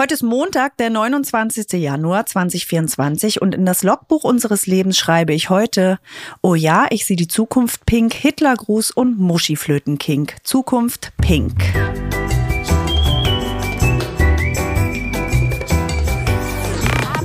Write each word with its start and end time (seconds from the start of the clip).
Heute 0.00 0.14
ist 0.14 0.22
Montag, 0.22 0.78
der 0.78 0.88
29. 0.88 1.72
Januar 1.72 2.24
2024 2.24 3.42
und 3.42 3.54
in 3.54 3.66
das 3.66 3.82
Logbuch 3.82 4.24
unseres 4.24 4.66
Lebens 4.66 4.96
schreibe 4.96 5.34
ich 5.34 5.50
heute, 5.50 5.98
oh 6.40 6.54
ja, 6.54 6.86
ich 6.88 7.04
sehe 7.04 7.18
die 7.18 7.28
Zukunft 7.28 7.84
pink, 7.84 8.14
Hitlergruß 8.14 8.92
und 8.92 9.20
Muschiflötenkink. 9.20 10.36
Zukunft 10.42 11.12
pink. 11.20 11.52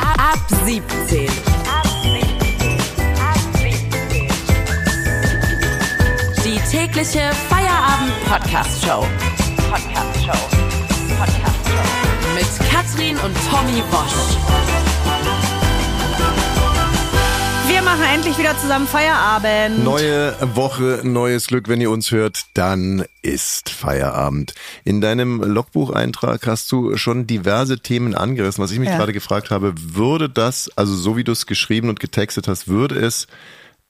Ab 0.02 0.46
17. 0.66 1.30
Die 6.44 6.60
tägliche 6.70 7.32
Feierabend-Podcast-Show. 7.48 9.08
Podcast-Show. 9.72 10.50
Podcast-Show. 11.18 11.95
Katrin 12.96 13.18
und 13.18 13.36
Tommy 13.50 13.84
Bosch. 13.92 14.38
Wir 17.68 17.82
machen 17.82 18.04
endlich 18.14 18.38
wieder 18.38 18.58
zusammen 18.58 18.88
Feierabend. 18.88 19.84
Neue 19.84 20.34
Woche, 20.56 21.02
neues 21.04 21.48
Glück. 21.48 21.68
Wenn 21.68 21.82
ihr 21.82 21.92
uns 21.92 22.12
hört, 22.12 22.44
dann 22.54 23.04
ist 23.22 23.70
Feierabend. 23.70 24.54
In 24.86 25.02
deinem 25.02 25.42
Logbucheintrag 25.44 26.48
hast 26.48 26.72
du 26.72 26.96
schon 26.96 27.28
diverse 27.28 27.80
Themen 27.80 28.16
angerissen. 28.16 28.64
Was 28.64 28.72
ich 28.72 28.80
mich 28.80 28.90
Ja. 28.90 28.98
gerade 28.98 29.12
gefragt 29.14 29.52
habe, 29.52 29.74
würde 29.78 30.30
das, 30.30 30.72
also 30.78 30.96
so 30.96 31.18
wie 31.18 31.26
du 31.26 31.34
es 31.34 31.48
geschrieben 31.48 31.90
und 31.90 32.00
getextet 32.00 32.48
hast, 32.48 32.70
würde 32.70 32.96
es 32.98 33.28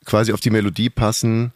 quasi 0.05 0.33
auf 0.33 0.39
die 0.39 0.49
Melodie 0.49 0.89
passen? 0.89 1.53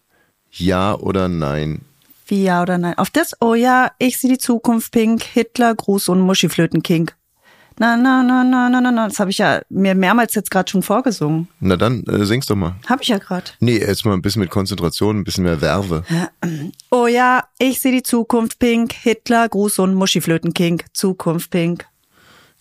Ja 0.52 0.94
oder 0.94 1.28
nein? 1.30 1.82
Wie 2.28 2.44
ja 2.44 2.62
oder 2.62 2.78
nein? 2.78 2.96
Auf 3.00 3.10
das, 3.10 3.36
oh 3.40 3.56
ja, 3.56 3.92
ich 3.98 4.20
sehe 4.20 4.30
die 4.30 4.38
Zukunft 4.38 4.92
pink, 4.92 5.24
Hitler, 5.24 5.74
Gruß 5.74 6.10
und 6.10 6.20
Muschiflötenkink. 6.22 7.16
Na, 7.80 7.96
na, 7.96 8.22
na, 8.22 8.44
na, 8.44 8.68
na, 8.70 8.82
na, 8.82 8.92
na. 8.92 9.08
Das 9.08 9.22
habe 9.22 9.32
ich 9.32 9.38
ja 9.38 9.62
mir 9.70 9.96
mehrmals 9.96 10.36
jetzt 10.36 10.52
gerade 10.52 10.70
schon 10.70 10.84
vorgesungen. 10.84 11.48
Na 11.62 11.78
dann, 11.78 12.04
äh, 12.04 12.26
sing's 12.26 12.46
doch 12.46 12.58
mal. 12.58 12.76
Habe 12.88 13.02
ich 13.04 13.08
ja 13.08 13.20
gerade. 13.20 13.52
Nee, 13.62 13.78
jetzt 13.78 14.06
mal 14.06 14.14
ein 14.14 14.22
bisschen 14.22 14.42
mit 14.42 14.50
Konzentration, 14.50 15.20
ein 15.20 15.24
bisschen 15.24 15.46
mehr 15.46 15.62
Werbe. 15.62 16.04
Oh 16.92 17.08
ja, 17.08 17.46
ich 17.58 17.80
sehe 17.80 17.94
die 17.94 18.04
Zukunft 18.04 18.60
pink, 18.60 18.92
Hitler, 18.92 19.48
Gruß 19.48 19.80
und 19.80 19.94
Muschiflötenkink. 19.96 20.88
Zukunft 20.92 21.52
pink. 21.52 21.86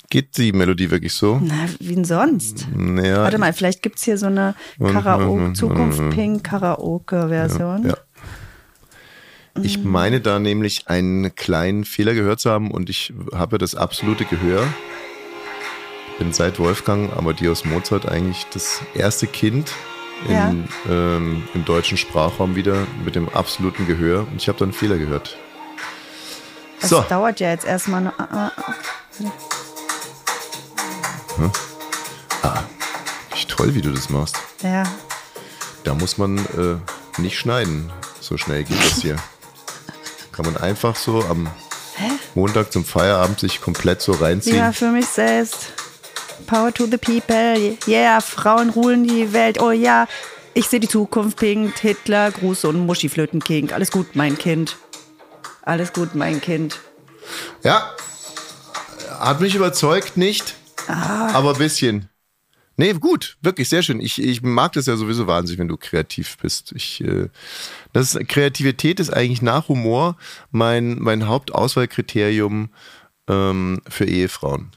Geht 0.09 0.37
die 0.39 0.53
Melodie 0.53 0.89
wirklich 0.91 1.13
so? 1.13 1.41
Na, 1.43 1.67
wie 1.81 1.97
denn 1.97 2.05
sonst? 2.05 2.69
Naja, 2.75 3.23
Warte 3.25 3.39
mal, 3.39 3.53
vielleicht 3.53 3.83
gibt's 3.83 4.05
hier 4.05 4.19
so 4.19 4.27
eine 4.27 4.55
Karaoke, 4.79 5.41
mhm, 5.41 5.55
Zukunft 5.57 5.99
mhm. 6.01 6.11
pink 6.11 6.45
Karaoke-Version. 6.45 7.89
Ja. 7.89 7.97
Ich 9.63 9.83
meine 9.83 10.21
da 10.21 10.39
nämlich 10.39 10.87
einen 10.87 11.35
kleinen 11.35 11.85
Fehler 11.85 12.15
gehört 12.15 12.39
zu 12.39 12.51
haben 12.51 12.71
und 12.71 12.89
ich 12.89 13.13
habe 13.35 13.59
das 13.59 13.75
absolute 13.75 14.25
Gehör. 14.25 14.65
Bin 16.19 16.33
seit 16.33 16.59
Wolfgang 16.59 17.17
Amadeus 17.17 17.65
Mozart 17.65 18.09
eigentlich 18.09 18.47
das 18.53 18.81
erste 18.95 19.27
Kind 19.27 19.71
in, 20.27 20.33
Ja. 20.35 20.53
ähm, 20.89 21.47
im 21.55 21.65
deutschen 21.65 21.97
Sprachraum 21.97 22.57
wieder 22.57 22.87
mit 23.05 23.15
dem 23.15 23.29
absoluten 23.29 23.87
Gehör 23.87 24.21
und 24.23 24.37
ich 24.37 24.49
habe 24.49 24.59
da 24.59 24.65
einen 24.65 24.73
Fehler 24.73 24.99
gehört. 24.99 25.37
Das 26.81 26.91
So, 26.91 27.01
dauert 27.09 27.39
ja 27.41 27.51
jetzt 27.51 27.65
erstmal 27.65 28.01
noch. 28.01 28.19
ah, 28.19 28.51
ah, 32.43 32.63
ich 33.35 33.47
toll, 33.47 33.75
wie 33.75 33.81
du 33.83 33.91
das 33.93 34.09
machst. 34.11 34.37
ah. 34.63 34.67
Ja. 34.67 34.83
Da 35.85 35.95
muss 35.95 36.19
man 36.19 36.39
äh, 36.39 37.21
nicht 37.21 37.39
schneiden. 37.39 37.91
So 38.21 38.37
schnell 38.37 38.65
geht 38.65 38.79
das 38.85 39.01
hier. 39.01 39.17
Kann 40.33 40.45
man 40.45 40.57
einfach 40.57 40.97
so 40.97 41.25
am 41.25 41.49
Montag 42.35 42.73
zum 42.73 42.85
Feierabend 42.85 43.41
sich 43.41 43.61
komplett 43.61 44.03
so 44.03 44.13
reinziehen. 44.13 44.57
Ja, 44.57 44.73
für 44.73 44.91
mich 44.91 45.07
selbst. 45.07 45.73
Power 46.47 46.73
to 46.73 46.87
the 46.87 46.99
people. 46.99 47.77
Yeah, 47.87 48.21
Frauen 48.21 48.71
ruhen 48.71 49.07
die 49.07 49.33
Welt. 49.33 49.61
Oh 49.61 49.71
ja, 49.71 50.07
ich 50.55 50.67
sehe 50.67 50.81
die 50.81 50.89
Zukunft 50.89 51.39
pink. 51.39 51.79
Hitler, 51.79 52.31
Gruß 52.31 52.65
und 52.65 52.87
Muschiflötenking. 52.87 53.73
Alles 53.73 53.91
gut, 53.91 54.15
mein 54.15 54.39
Kind. 54.39 54.77
Alles 55.63 55.93
gut, 55.93 56.15
mein 56.15 56.41
Kind. 56.41 56.79
Ja, 57.63 57.95
hat 59.19 59.41
mich 59.41 59.55
überzeugt, 59.55 60.17
nicht, 60.17 60.55
aber 60.87 61.53
ein 61.53 61.59
bisschen. 61.59 62.09
Nee, 62.81 62.93
gut, 62.93 63.37
wirklich 63.43 63.69
sehr 63.69 63.83
schön. 63.83 64.01
Ich, 64.01 64.23
ich 64.23 64.41
mag 64.41 64.73
das 64.73 64.87
ja 64.87 64.97
sowieso 64.97 65.27
wahnsinnig, 65.27 65.59
wenn 65.59 65.69
du 65.69 65.77
kreativ 65.77 66.39
bist. 66.39 66.73
Ich, 66.77 67.01
äh, 67.01 67.29
das 67.93 68.17
Kreativität 68.29 69.01
ist 69.01 69.13
eigentlich 69.13 69.43
nach 69.43 69.69
Humor 69.69 70.17
mein, 70.53 70.97
mein 71.01 71.27
Hauptauswahlkriterium 71.27 72.71
ähm, 73.29 73.83
für 73.89 74.05
Ehefrauen. 74.05 74.71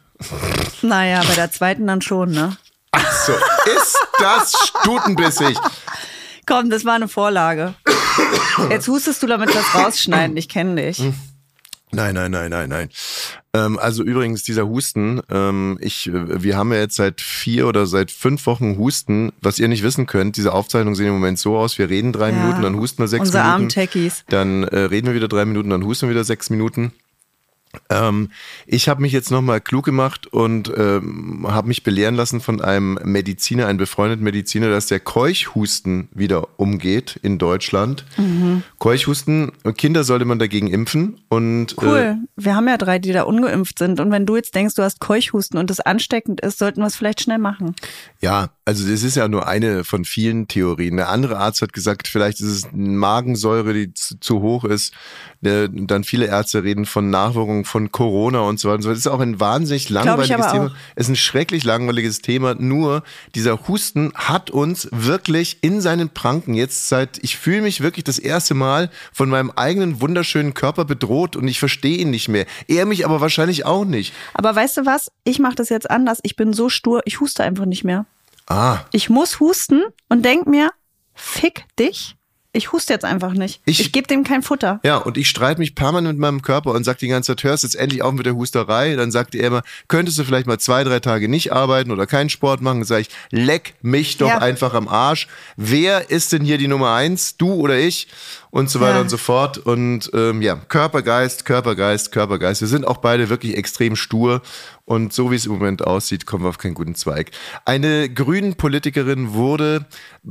Naja, 0.82 1.22
bei 1.28 1.36
der 1.36 1.52
zweiten 1.52 1.88
dann 1.88 2.02
schon, 2.02 2.32
ne? 2.32 2.58
So, 3.26 3.34
ist 3.78 3.98
das 4.20 4.54
stutenbissig. 4.80 5.58
Komm, 6.46 6.70
das 6.70 6.86
war 6.86 6.96
eine 6.96 7.08
Vorlage. 7.08 7.74
Jetzt 8.70 8.88
hustest 8.88 9.24
du 9.24 9.28
damit 9.28 9.56
was 9.56 9.74
rausschneiden. 9.76 10.36
Ich 10.38 10.50
kenne 10.50 10.82
dich. 10.82 11.00
Nein, 11.94 12.16
nein, 12.16 12.32
nein, 12.32 12.50
nein, 12.50 12.70
nein. 12.70 12.90
Ähm, 13.54 13.78
also 13.78 14.04
übrigens, 14.04 14.44
dieser 14.44 14.66
Husten, 14.66 15.22
ähm, 15.30 15.78
ich, 15.82 16.10
wir 16.12 16.56
haben 16.56 16.72
ja 16.72 16.80
jetzt 16.80 16.96
seit 16.96 17.20
vier 17.20 17.68
oder 17.68 17.86
seit 17.86 18.12
fünf 18.12 18.46
Wochen 18.46 18.78
Husten, 18.78 19.34
was 19.42 19.60
ihr 19.60 19.68
nicht 19.68 19.84
wissen 19.84 20.06
könnt. 20.06 20.38
Diese 20.38 20.54
Aufzeichnungen 20.54 20.96
sehen 20.96 21.08
im 21.08 21.14
Moment 21.14 21.38
so 21.38 21.58
aus, 21.58 21.78
wir 21.78 21.90
reden 21.90 22.14
drei 22.14 22.30
Ja. 22.30 22.36
Minuten, 22.38 22.62
dann 22.62 22.76
husten 22.76 23.00
wir 23.00 23.10
sechs 23.10 23.28
Unsere 23.28 23.44
armen 23.44 23.66
Minuten. 23.68 23.74
Techies. 23.74 24.24
Dann 24.30 24.64
äh, 24.64 24.80
reden 24.80 25.08
wir 25.08 25.16
wieder 25.16 25.28
drei 25.28 25.44
Minuten, 25.44 25.70
dann 25.70 25.84
husten 25.84 26.08
wir 26.08 26.12
wieder 26.16 26.24
sechs 26.24 26.50
Minuten. 26.50 26.94
Ähm, 27.90 28.32
ich 28.66 28.90
habe 28.90 29.02
mich 29.02 29.12
jetzt 29.12 29.32
nochmal 29.32 29.62
klug 29.62 29.86
gemacht 29.86 30.28
und 30.28 30.72
ähm, 30.76 31.46
habe 31.48 31.68
mich 31.68 31.84
belehren 31.84 32.16
lassen 32.16 32.42
von 32.42 32.62
einem 32.62 33.00
Mediziner, 33.04 33.68
einem 33.68 33.78
befreundeten 33.78 34.24
Mediziner, 34.24 34.70
dass 34.70 34.88
der 34.88 35.00
Keuchhusten 35.00 36.10
wieder 36.12 36.48
umgeht 36.58 37.20
in 37.22 37.38
Deutschland. 37.38 38.06
Mhm. 38.18 38.64
Keuchhusten, 38.80 39.52
Kinder 39.78 40.04
sollte 40.04 40.26
man 40.26 40.40
dagegen 40.40 40.68
impfen 40.68 41.22
und 41.30 41.74
äh, 41.74 41.76
Cool. 41.82 42.18
Wir 42.36 42.56
haben 42.56 42.68
ja 42.68 42.78
drei, 42.78 43.00
die 43.00 43.12
da 43.12 43.24
ungeimpft 43.24 43.80
sind. 43.80 44.00
Und 44.00 44.12
wenn 44.12 44.26
du 44.26 44.36
jetzt 44.36 44.56
denkst, 44.56 44.76
du 44.76 44.84
hast 44.84 45.00
Keuchhusten 45.00 45.58
und 45.58 45.70
das 45.70 45.80
ansteckend 45.80 46.42
ist, 46.42 46.60
sollten 46.60 46.82
wir 46.82 46.88
es 46.88 46.96
vielleicht 46.96 47.22
schnell 47.22 47.38
machen. 47.38 47.76
Ja, 48.20 48.50
also 48.72 48.90
das 48.90 49.04
ist 49.04 49.16
ja 49.16 49.28
nur 49.28 49.50
eine 49.50 49.84
von 49.84 50.06
vielen 50.06 50.48
Theorien. 50.48 50.96
Der 50.96 51.10
andere 51.10 51.38
Arzt 51.38 51.62
hat 51.62 51.74
gesagt, 51.74 52.08
vielleicht 52.08 52.40
ist 52.40 52.48
es 52.48 52.64
eine 52.66 52.88
Magensäure, 52.88 53.74
die 53.74 53.94
zu, 53.94 54.18
zu 54.22 54.42
hoch 54.42 54.64
ist. 54.64 54.94
Der, 55.42 55.68
dann 55.68 56.06
viele 56.06 56.28
Ärzte 56.28 56.64
reden 56.64 56.86
von 56.86 57.10
Nachwirkungen 57.10 57.66
von 57.66 57.92
Corona 57.92 58.40
und 58.40 58.62
so 58.62 58.70
weiter. 58.70 58.76
und 58.76 58.82
so 58.84 58.90
weiter. 58.90 58.96
Das 58.96 59.06
ist 59.06 59.12
auch 59.12 59.20
ein 59.20 59.42
wahnsinnig 59.42 59.90
langweiliges 59.90 60.52
Thema. 60.52 60.66
auch. 60.68 60.72
Es 60.96 61.08
ist 61.08 61.10
ein 61.10 61.16
schrecklich 61.18 61.66
langweiliges 61.66 62.22
Thema. 62.22 62.56
Nur 62.56 63.04
dieser 63.36 63.68
Husten 63.68 64.14
hat 64.16 64.52
uns 64.52 64.88
wirklich 64.94 65.58
in 65.60 65.82
seinen 65.82 66.08
Pranken 66.08 66.54
jetzt 66.54 66.88
seit, 66.88 67.20
ich 67.24 67.36
fühle 67.36 67.64
mich 67.64 67.82
wirklich 67.82 68.06
das 68.06 68.20
erste 68.20 68.54
Mal 68.54 68.90
von 69.12 69.28
meinem 69.28 69.52
eigenen 69.52 70.00
wunderschönen 70.00 70.54
Körper 70.54 70.86
bedroht 70.86 71.36
und 71.36 71.46
ich 71.50 71.60
verstehe 71.60 71.98
ihn 71.98 72.10
nicht 72.10 72.30
mehr. 72.30 72.46
Er 72.70 72.86
mich 72.86 73.04
aber 73.06 73.20
wahrscheinlich 73.20 73.66
auch 73.66 73.84
nicht. 73.84 74.14
Aber 74.34 74.56
weißt 74.56 74.78
du 74.78 74.86
was? 74.86 75.12
Ich 75.26 75.40
mache 75.40 75.56
das 75.56 75.68
jetzt 75.68 75.92
anders. 75.92 76.20
Ich 76.24 76.38
bin 76.38 76.54
so 76.54 76.70
stur, 76.70 77.02
ich 77.04 77.20
huste 77.20 77.44
einfach 77.44 77.66
nicht 77.66 77.84
mehr. 77.84 78.06
Ah, 78.48 78.80
Ich 78.92 79.10
muss 79.10 79.40
husten 79.40 79.82
und 80.10 80.24
denk 80.26 80.48
mir, 80.48 80.72
fick 81.14 81.66
dich. 81.80 82.16
Ich 82.54 82.74
huste 82.74 82.92
jetzt 82.92 83.06
einfach 83.06 83.32
nicht. 83.32 83.62
Ich- 83.64 83.80
Ich, 83.80 83.92
gebe 83.94 84.08
dem 84.10 84.26
kein 84.26 84.42
Futter. 84.44 84.82
Ja, 84.84 84.98
und 84.98 85.18
ich 85.18 85.30
streite 85.30 85.62
mich 85.62 85.74
permanent 85.74 86.20
mit 86.20 86.22
meinem 86.22 86.42
Körper 86.42 86.72
und 86.72 86.84
sag 86.84 86.98
die 86.98 87.08
ganze 87.08 87.28
Zeit, 87.34 87.46
hörst 87.46 87.64
jetzt 87.64 87.76
endlich 87.78 88.02
auf 88.02 88.12
mit 88.12 88.26
der 88.26 88.36
Husterei. 88.36 88.98
Dann 88.98 89.10
sagt 89.10 89.36
er 89.36 89.48
immer, 89.48 89.62
könntest 89.88 90.20
du 90.20 90.26
vielleicht 90.26 90.48
mal 90.48 90.60
zwei, 90.60 90.84
drei 90.84 91.00
Tage 91.00 91.30
nicht 91.30 91.54
arbeiten 91.54 91.92
oder 91.92 92.06
keinen 92.08 92.30
Sport 92.30 92.60
machen? 92.60 92.80
Dann 92.80 92.86
sage 92.88 93.04
ich, 93.04 93.10
leck 93.30 93.76
mich 93.82 94.18
doch 94.18 94.28
Ja. 94.28 94.40
einfach 94.40 94.74
am 94.74 94.90
Arsch. 94.90 95.30
Wer 95.56 96.10
ist 96.12 96.34
denn 96.34 96.44
hier 96.44 96.58
die 96.58 96.68
Nummer 96.68 96.94
eins? 96.94 97.38
Du 97.38 97.54
oder 97.54 97.80
ich? 97.80 98.10
Und 98.52 98.70
so 98.70 98.80
weiter 98.82 98.96
Ja. 98.96 99.02
und 99.02 99.10
so 99.10 99.18
fort. 99.18 99.58
Und 99.58 100.12
ähm, 100.14 100.42
ja, 100.42 100.56
Körpergeist, 100.56 101.46
Körpergeist, 101.46 102.12
Körpergeist. 102.12 102.62
Wir 102.62 102.68
sind 102.68 102.86
auch 102.86 102.98
beide 102.98 103.30
wirklich 103.30 103.56
extrem 103.58 103.96
stur. 103.96 104.42
Und 104.86 105.14
so 105.14 105.32
wie 105.32 105.36
es 105.36 105.46
im 105.46 105.54
Moment 105.54 105.86
aussieht, 105.88 106.26
kommen 106.26 106.44
wir 106.44 106.50
auf 106.50 106.58
keinen 106.58 106.74
guten 106.74 106.96
Zweig. 106.96 107.32
Eine 107.64 108.10
grünen 108.10 108.56
Politikerin 108.56 109.34
wurde 109.34 109.86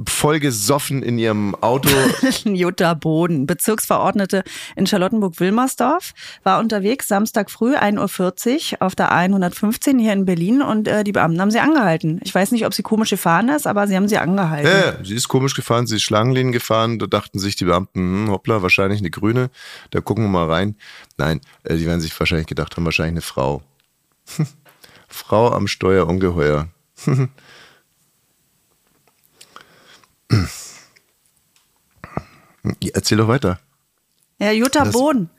vollgesoffen 0.06 1.02
in 1.02 1.19
ihrem 1.19 1.55
Auto. 1.62 1.88
Jutta 2.44 2.93
Boden, 2.93 3.46
Bezirksverordnete 3.46 4.43
in 4.76 4.87
Charlottenburg-Wilmersdorf, 4.87 6.12
war 6.43 6.58
unterwegs 6.61 7.08
Samstag 7.08 7.50
früh 7.50 7.75
1.40 7.75 8.75
Uhr 8.75 8.82
auf 8.82 8.94
der 8.94 9.11
A115 9.12 9.99
hier 9.99 10.12
in 10.12 10.26
Berlin 10.26 10.61
und 10.61 10.88
äh, 10.88 11.05
die 11.05 11.12
Beamten 11.12 11.40
haben 11.40 11.50
sie 11.50 11.61
angehalten. 11.61 12.20
Ich 12.22 12.34
weiß 12.34 12.50
nicht, 12.52 12.67
ob 12.67 12.75
sie 12.75 12.82
komisch 12.82 13.11
gefahren 13.11 13.49
ist, 13.49 13.67
aber 13.67 13.87
sie 13.88 13.96
haben 13.96 14.08
sie 14.08 14.19
angehalten. 14.19 14.70
Ja, 14.70 15.02
sie 15.02 15.14
ist 15.14 15.28
komisch 15.28 15.55
gefahren, 15.55 15.87
sie 15.87 15.96
ist 15.96 16.02
Schlangenlinien 16.02 16.52
gefahren. 16.52 16.99
Da 16.99 17.06
dachten 17.06 17.38
sich 17.38 17.56
die 17.56 17.64
Beamten, 17.64 18.09
hm, 18.10 18.30
hoppla, 18.30 18.62
wahrscheinlich 18.62 19.00
eine 19.00 19.10
Grüne. 19.10 19.50
Da 19.90 20.00
gucken 20.00 20.24
wir 20.24 20.28
mal 20.28 20.50
rein. 20.50 20.76
Nein, 21.16 21.40
äh, 21.64 21.76
die 21.76 21.86
werden 21.86 22.00
sich 22.00 22.18
wahrscheinlich 22.18 22.46
gedacht 22.46 22.76
haben, 22.76 22.84
wahrscheinlich 22.84 23.12
eine 23.12 23.22
Frau. 23.22 23.62
Frau 25.08 25.52
am 25.52 25.66
Steuer, 25.66 26.06
ungeheuer. 26.06 26.68
Erzähl 32.92 33.18
doch 33.18 33.28
weiter. 33.28 33.58
Ja, 34.38 34.52
Jutta 34.52 34.84
Boden. 34.84 35.30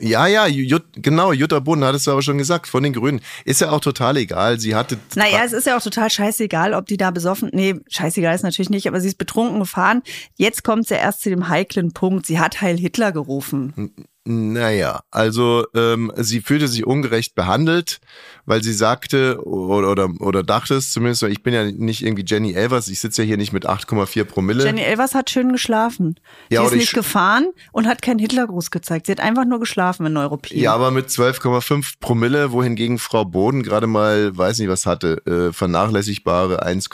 Ja, 0.00 0.26
ja, 0.26 0.48
Jut, 0.48 0.84
genau, 0.94 1.32
Jutta 1.32 1.60
Boden 1.60 1.84
hattest 1.84 2.08
du 2.08 2.10
aber 2.10 2.22
schon 2.22 2.36
gesagt, 2.36 2.66
von 2.66 2.82
den 2.82 2.92
Grünen. 2.92 3.20
Ist 3.44 3.60
ja 3.60 3.70
auch 3.70 3.80
total 3.80 4.16
egal. 4.16 4.58
Sie 4.58 4.74
hatte. 4.74 4.98
Naja, 5.14 5.42
es 5.44 5.52
ist 5.52 5.66
ja 5.66 5.76
auch 5.76 5.82
total 5.82 6.10
scheißegal, 6.10 6.74
ob 6.74 6.86
die 6.86 6.96
da 6.96 7.12
besoffen. 7.12 7.48
Nee, 7.52 7.76
scheißegal 7.88 8.34
ist 8.34 8.42
natürlich 8.42 8.70
nicht, 8.70 8.88
aber 8.88 9.00
sie 9.00 9.08
ist 9.08 9.18
betrunken 9.18 9.60
gefahren. 9.60 10.02
Jetzt 10.36 10.64
kommt 10.64 10.88
sie 10.88 10.94
erst 10.94 11.22
zu 11.22 11.30
dem 11.30 11.48
heiklen 11.48 11.92
Punkt. 11.92 12.26
Sie 12.26 12.40
hat 12.40 12.60
Heil 12.60 12.76
Hitler 12.76 13.12
gerufen. 13.12 13.92
Naja, 14.24 15.00
also 15.10 15.66
ähm, 15.74 16.12
sie 16.16 16.42
fühlte 16.42 16.68
sich 16.68 16.86
ungerecht 16.86 17.34
behandelt, 17.34 18.00
weil 18.46 18.62
sie 18.62 18.72
sagte 18.72 19.44
oder, 19.44 19.90
oder, 19.90 20.08
oder 20.20 20.44
dachte 20.44 20.74
es 20.74 20.92
zumindest, 20.92 21.24
ich 21.24 21.42
bin 21.42 21.52
ja 21.52 21.64
nicht 21.64 22.02
irgendwie 22.02 22.24
Jenny 22.24 22.52
Elvers, 22.52 22.86
ich 22.86 23.00
sitze 23.00 23.22
ja 23.22 23.26
hier 23.26 23.36
nicht 23.36 23.52
mit 23.52 23.68
8,4 23.68 24.22
Promille. 24.22 24.64
Jenny 24.64 24.82
Elvers 24.82 25.16
hat 25.16 25.28
schön 25.28 25.50
geschlafen. 25.50 26.20
Ja, 26.50 26.60
sie 26.60 26.76
ist 26.76 26.80
nicht 26.80 26.94
gefahren 26.94 27.50
und 27.72 27.88
hat 27.88 28.00
keinen 28.00 28.20
Hitlergruß 28.20 28.70
gezeigt. 28.70 29.06
Sie 29.06 29.12
hat 29.12 29.18
einfach 29.18 29.44
nur 29.44 29.58
geschlafen 29.58 30.06
in 30.06 30.12
Neuruppin. 30.12 30.56
Ja, 30.56 30.72
aber 30.72 30.92
mit 30.92 31.08
12,5 31.08 31.94
Promille, 31.98 32.52
wohingegen 32.52 33.00
Frau 33.00 33.24
Boden 33.24 33.64
gerade 33.64 33.88
mal, 33.88 34.36
weiß 34.36 34.60
nicht 34.60 34.68
was 34.68 34.86
hatte, 34.86 35.16
äh, 35.26 35.52
vernachlässigbare 35.52 36.62
1, 36.62 36.90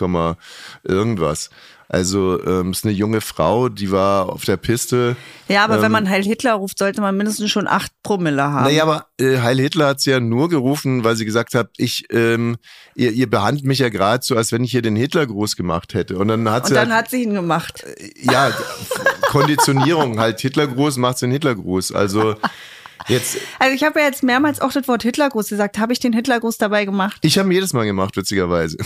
irgendwas. 0.82 1.50
Also 1.90 2.44
ähm, 2.44 2.72
ist 2.72 2.84
eine 2.84 2.92
junge 2.92 3.22
Frau, 3.22 3.70
die 3.70 3.90
war 3.90 4.28
auf 4.28 4.44
der 4.44 4.58
Piste. 4.58 5.16
Ja, 5.48 5.64
aber 5.64 5.76
ähm, 5.76 5.82
wenn 5.82 5.92
man 5.92 6.08
Heil 6.10 6.22
Hitler 6.22 6.52
ruft, 6.54 6.78
sollte 6.78 7.00
man 7.00 7.16
mindestens 7.16 7.50
schon 7.50 7.66
acht 7.66 7.90
Promille 8.02 8.42
haben. 8.42 8.64
Naja, 8.64 8.82
aber 8.82 9.06
äh, 9.18 9.38
Heil 9.38 9.58
Hitler 9.58 9.88
hat 9.88 10.00
sie 10.00 10.10
ja 10.10 10.20
nur 10.20 10.50
gerufen, 10.50 11.02
weil 11.02 11.16
sie 11.16 11.24
gesagt 11.24 11.54
hat, 11.54 11.70
ich, 11.78 12.04
ähm, 12.10 12.58
ihr, 12.94 13.12
ihr 13.12 13.30
behandelt 13.30 13.64
mich 13.64 13.78
ja 13.78 13.88
gerade 13.88 14.22
so, 14.22 14.36
als 14.36 14.52
wenn 14.52 14.64
ich 14.64 14.70
hier 14.70 14.82
den 14.82 14.96
Hitlergruß 14.96 15.56
gemacht 15.56 15.94
hätte. 15.94 16.18
Und 16.18 16.28
dann 16.28 16.50
hat 16.50 16.64
Und 16.64 16.68
sie. 16.68 16.74
dann 16.74 16.92
halt, 16.92 17.04
hat 17.04 17.10
sie 17.10 17.22
ihn 17.22 17.32
gemacht. 17.32 17.82
Äh, 17.84 18.10
ja, 18.20 18.50
Konditionierung, 19.28 20.20
halt 20.20 20.40
Hitlergruß 20.40 20.98
macht 20.98 21.22
den 21.22 21.30
Hitlergruß. 21.30 21.92
Also 21.92 22.34
Jetzt, 23.06 23.38
also 23.58 23.74
ich 23.74 23.84
habe 23.84 24.00
ja 24.00 24.06
jetzt 24.06 24.22
mehrmals 24.22 24.60
auch 24.60 24.72
das 24.72 24.88
Wort 24.88 25.02
Hitlergruß 25.02 25.48
gesagt. 25.48 25.78
Habe 25.78 25.92
ich 25.92 26.00
den 26.00 26.12
Hitlergruß 26.12 26.58
dabei 26.58 26.84
gemacht? 26.84 27.18
Ich 27.22 27.38
habe 27.38 27.52
jedes 27.52 27.72
Mal 27.72 27.84
gemacht, 27.84 28.16
witzigerweise. 28.16 28.78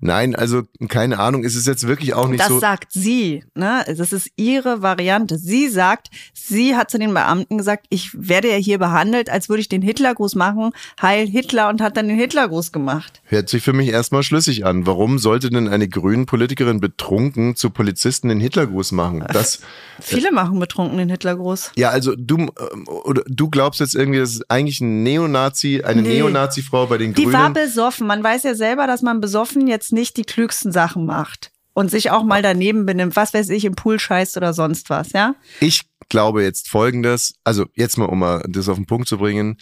Nein, 0.00 0.34
also 0.34 0.62
keine 0.88 1.18
Ahnung, 1.18 1.44
ist 1.44 1.56
es 1.56 1.66
jetzt 1.66 1.86
wirklich 1.86 2.14
auch 2.14 2.28
nicht 2.28 2.40
das 2.40 2.48
so. 2.48 2.54
Das 2.54 2.60
sagt 2.60 2.92
sie, 2.92 3.44
ne? 3.54 3.84
Das 3.86 4.12
ist 4.12 4.30
ihre 4.36 4.82
Variante. 4.82 5.38
Sie 5.38 5.68
sagt, 5.68 6.08
sie 6.32 6.76
hat 6.76 6.90
zu 6.90 6.98
den 6.98 7.12
Beamten 7.12 7.58
gesagt, 7.58 7.86
ich 7.90 8.10
werde 8.14 8.50
ja 8.50 8.56
hier 8.56 8.78
behandelt, 8.78 9.30
als 9.30 9.48
würde 9.48 9.60
ich 9.60 9.68
den 9.68 9.82
Hitlergruß 9.82 10.34
machen. 10.34 10.72
Heil 11.00 11.26
Hitler 11.26 11.68
und 11.68 11.80
hat 11.80 11.96
dann 11.96 12.08
den 12.08 12.18
Hitlergruß 12.18 12.72
gemacht. 12.72 13.20
Hört 13.24 13.48
sich 13.48 13.62
für 13.62 13.72
mich 13.72 13.88
erstmal 13.88 14.22
schlüssig 14.22 14.64
an. 14.64 14.86
Warum 14.86 15.18
sollte 15.18 15.50
denn 15.50 15.68
eine 15.68 15.88
grünen 15.88 16.26
Politikerin 16.26 16.80
betrunken 16.80 17.56
zu 17.56 17.70
Polizisten 17.70 18.28
den 18.28 18.40
Hitlergruß 18.40 18.92
machen? 18.92 19.24
Das, 19.32 19.60
Viele 20.00 20.32
machen 20.32 20.58
betrunken 20.58 20.98
den 20.98 21.10
Hitlergruß. 21.10 21.72
Ja, 21.76 21.90
also 21.90 22.14
du 22.16 22.36
ähm, 22.38 22.86
oder 22.86 23.22
du 23.26 23.47
glaubst 23.48 23.80
jetzt 23.80 23.94
irgendwie, 23.94 24.18
das 24.18 24.32
ist 24.32 24.50
eigentlich 24.50 24.80
ein 24.80 25.02
Neonazi, 25.02 25.82
eine 25.82 26.02
nee. 26.02 26.18
Neonazi-Frau 26.18 26.86
bei 26.86 26.98
den 26.98 27.14
Grünen. 27.14 27.28
Die 27.28 27.32
war 27.32 27.50
besoffen. 27.50 28.06
Man 28.06 28.22
weiß 28.22 28.42
ja 28.42 28.54
selber, 28.54 28.86
dass 28.86 29.02
man 29.02 29.20
besoffen 29.20 29.66
jetzt 29.66 29.92
nicht 29.92 30.16
die 30.16 30.24
klügsten 30.24 30.72
Sachen 30.72 31.06
macht. 31.06 31.50
Und 31.74 31.92
sich 31.92 32.10
auch 32.10 32.24
mal 32.24 32.42
daneben 32.42 32.86
benimmt, 32.86 33.14
was 33.14 33.32
weiß 33.32 33.50
ich, 33.50 33.64
im 33.64 33.76
Pool 33.76 34.00
scheißt 34.00 34.36
oder 34.36 34.52
sonst 34.52 34.90
was, 34.90 35.12
ja? 35.12 35.36
Ich 35.60 35.82
glaube 36.08 36.42
jetzt 36.42 36.68
folgendes, 36.68 37.34
also 37.44 37.66
jetzt 37.76 37.98
mal, 37.98 38.06
um 38.06 38.18
mal 38.18 38.42
das 38.48 38.68
auf 38.68 38.76
den 38.76 38.86
Punkt 38.86 39.06
zu 39.06 39.18
bringen. 39.18 39.58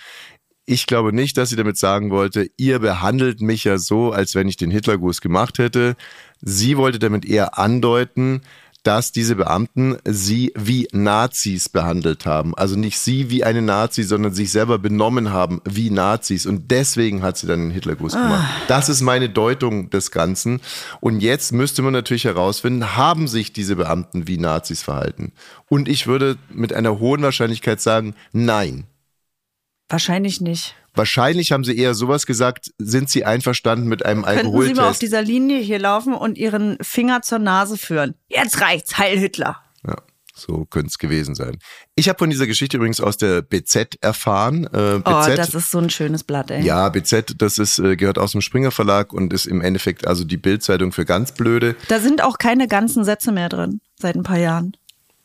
Ich 0.64 0.86
glaube 0.86 1.12
nicht, 1.12 1.36
dass 1.36 1.50
sie 1.50 1.56
damit 1.56 1.76
sagen 1.76 2.10
wollte, 2.10 2.48
ihr 2.56 2.78
behandelt 2.78 3.42
mich 3.42 3.64
ja 3.64 3.76
so, 3.76 4.12
als 4.12 4.34
wenn 4.34 4.48
ich 4.48 4.56
den 4.56 4.70
Hitlergruß 4.70 5.20
gemacht 5.20 5.58
hätte. 5.58 5.94
Sie 6.40 6.76
wollte 6.76 6.98
damit 6.98 7.26
eher 7.26 7.58
andeuten, 7.58 8.40
dass 8.86 9.10
diese 9.10 9.34
Beamten 9.34 9.96
sie 10.04 10.52
wie 10.54 10.88
Nazis 10.92 11.68
behandelt 11.68 12.24
haben. 12.24 12.54
Also 12.56 12.76
nicht 12.76 13.00
sie 13.00 13.30
wie 13.30 13.42
eine 13.42 13.60
Nazi, 13.60 14.04
sondern 14.04 14.32
sich 14.32 14.52
selber 14.52 14.78
benommen 14.78 15.32
haben 15.32 15.60
wie 15.64 15.90
Nazis. 15.90 16.46
Und 16.46 16.70
deswegen 16.70 17.22
hat 17.22 17.36
sie 17.36 17.48
dann 17.48 17.60
den 17.60 17.70
Hitlergruß 17.72 18.14
ah. 18.14 18.22
gemacht. 18.22 18.62
Das 18.68 18.88
ist 18.88 19.00
meine 19.00 19.28
Deutung 19.28 19.90
des 19.90 20.12
Ganzen. 20.12 20.60
Und 21.00 21.20
jetzt 21.20 21.52
müsste 21.52 21.82
man 21.82 21.92
natürlich 21.94 22.24
herausfinden, 22.24 22.96
haben 22.96 23.26
sich 23.26 23.52
diese 23.52 23.74
Beamten 23.74 24.28
wie 24.28 24.38
Nazis 24.38 24.82
verhalten? 24.82 25.32
Und 25.68 25.88
ich 25.88 26.06
würde 26.06 26.38
mit 26.52 26.72
einer 26.72 27.00
hohen 27.00 27.22
Wahrscheinlichkeit 27.22 27.80
sagen, 27.80 28.14
nein. 28.32 28.84
Wahrscheinlich 29.88 30.40
nicht. 30.40 30.76
Wahrscheinlich 30.96 31.52
haben 31.52 31.64
sie 31.64 31.76
eher 31.76 31.94
sowas 31.94 32.26
gesagt, 32.26 32.72
sind 32.78 33.08
sie 33.08 33.24
einverstanden 33.24 33.86
mit 33.86 34.04
einem 34.04 34.22
Könnten 34.22 34.38
Alkoholtest. 34.38 34.66
Könnten 34.66 34.74
Sie 34.76 34.80
mal 34.80 34.90
auf 34.90 34.98
dieser 34.98 35.22
Linie 35.22 35.58
hier 35.58 35.78
laufen 35.78 36.14
und 36.14 36.38
Ihren 36.38 36.78
Finger 36.80 37.22
zur 37.22 37.38
Nase 37.38 37.76
führen. 37.76 38.14
Jetzt 38.28 38.60
reicht's, 38.60 38.98
Heil 38.98 39.18
Hitler. 39.18 39.60
Ja. 39.86 39.96
So 40.38 40.66
könnte 40.66 40.88
es 40.88 40.98
gewesen 40.98 41.34
sein. 41.34 41.58
Ich 41.94 42.10
habe 42.10 42.18
von 42.18 42.28
dieser 42.28 42.46
Geschichte 42.46 42.76
übrigens 42.76 43.00
aus 43.00 43.16
der 43.16 43.40
BZ 43.40 43.96
erfahren. 44.02 44.64
Äh, 44.64 44.98
BZ, 44.98 45.06
oh, 45.06 45.34
das 45.34 45.54
ist 45.54 45.70
so 45.70 45.78
ein 45.78 45.88
schönes 45.88 46.24
Blatt, 46.24 46.50
ey. 46.50 46.62
Ja, 46.62 46.90
BZ, 46.90 47.36
das 47.38 47.56
ist, 47.56 47.78
äh, 47.78 47.96
gehört 47.96 48.18
aus 48.18 48.32
dem 48.32 48.42
Springer 48.42 48.70
Verlag 48.70 49.14
und 49.14 49.32
ist 49.32 49.46
im 49.46 49.62
Endeffekt 49.62 50.06
also 50.06 50.24
die 50.24 50.36
Bildzeitung 50.36 50.92
für 50.92 51.06
ganz 51.06 51.32
blöde. 51.32 51.74
Da 51.88 52.00
sind 52.00 52.22
auch 52.22 52.36
keine 52.36 52.68
ganzen 52.68 53.02
Sätze 53.02 53.32
mehr 53.32 53.48
drin, 53.48 53.80
seit 53.98 54.14
ein 54.14 54.24
paar 54.24 54.38
Jahren. 54.38 54.76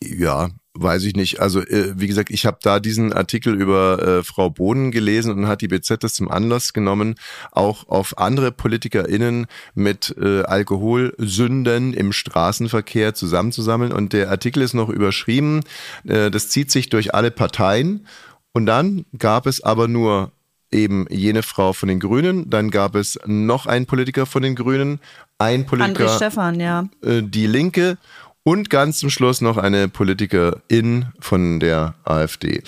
Ja, 0.02 0.50
Weiß 0.74 1.04
ich 1.04 1.16
nicht. 1.16 1.42
Also 1.42 1.60
äh, 1.60 1.94
wie 1.98 2.08
gesagt, 2.08 2.30
ich 2.30 2.46
habe 2.46 2.60
da 2.62 2.80
diesen 2.80 3.12
Artikel 3.12 3.60
über 3.60 4.02
äh, 4.02 4.24
Frau 4.24 4.50
Bohnen 4.50 4.92
gelesen 4.92 5.34
und 5.34 5.48
hat 5.48 5.60
die 5.60 5.68
BZ 5.68 6.02
das 6.02 6.14
zum 6.14 6.32
Anlass 6.32 6.72
genommen, 6.72 7.16
auch 7.52 7.90
auf 7.90 8.18
andere 8.18 8.54
PolitikerInnen 8.54 9.48
mit 9.76 10.16
äh, 10.18 10.44
Alkoholsünden 10.44 11.94
im 11.94 12.14
Straßenverkehr 12.14 13.14
zusammenzusammeln. 13.14 13.92
Und 13.92 14.14
der 14.14 14.30
Artikel 14.30 14.64
ist 14.64 14.74
noch 14.74 14.88
überschrieben, 14.88 15.62
äh, 16.08 16.32
das 16.32 16.48
zieht 16.48 16.72
sich 16.72 16.90
durch 16.90 17.14
alle 17.14 17.32
Parteien. 17.32 18.08
Und 18.54 18.66
dann 18.66 19.06
gab 19.18 19.48
es 19.48 19.62
aber 19.62 19.90
nur 19.90 20.32
eben 20.72 21.06
jene 21.10 21.44
Frau 21.44 21.74
von 21.74 21.90
den 21.90 22.00
Grünen, 22.00 22.50
dann 22.50 22.72
gab 22.72 22.96
es 22.96 23.20
noch 23.26 23.66
einen 23.66 23.88
Politiker 23.88 24.26
von 24.26 24.42
den 24.42 24.56
Grünen, 24.56 25.00
ein 25.38 25.66
Politiker, 25.66 26.06
André 26.06 26.16
Stefan, 26.16 26.60
ja. 26.62 26.88
Äh, 27.04 27.24
die 27.24 27.48
Linke 27.48 27.98
und 28.44 28.70
ganz 28.70 29.00
zum 29.00 29.10
Schluss 29.10 29.42
noch 29.42 29.58
eine 29.58 29.88
Politikerin 29.88 31.08
von 31.20 31.60
der 31.60 31.96
AfD. 32.04 32.64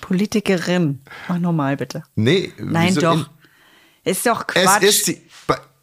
Politikerin. 0.00 1.00
Mach 1.28 1.38
nochmal 1.38 1.76
bitte. 1.76 2.04
Nee. 2.14 2.52
Nein, 2.58 2.94
doch. 2.94 3.14
In? 3.14 3.26
Ist 4.04 4.26
doch 4.26 4.46
Quatsch. 4.46 4.82
Es 4.82 4.98
ist 4.98 5.08
die, 5.08 5.20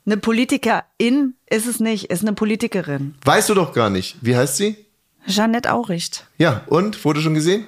eine 0.06 0.18
Politikerin 0.18 1.34
ist 1.48 1.68
es 1.68 1.80
nicht, 1.80 2.06
ist 2.06 2.22
eine 2.22 2.34
Politikerin. 2.34 3.16
Weißt 3.24 3.50
du 3.50 3.54
doch 3.56 3.74
gar 3.74 3.90
nicht. 3.90 4.18
Wie 4.22 4.36
heißt 4.36 4.58
sie? 4.58 4.78
Jeannette 5.26 5.74
Auricht. 5.74 6.28
Ja, 6.38 6.62
und? 6.68 7.04
Wurde 7.04 7.22
schon 7.22 7.34
gesehen? 7.34 7.68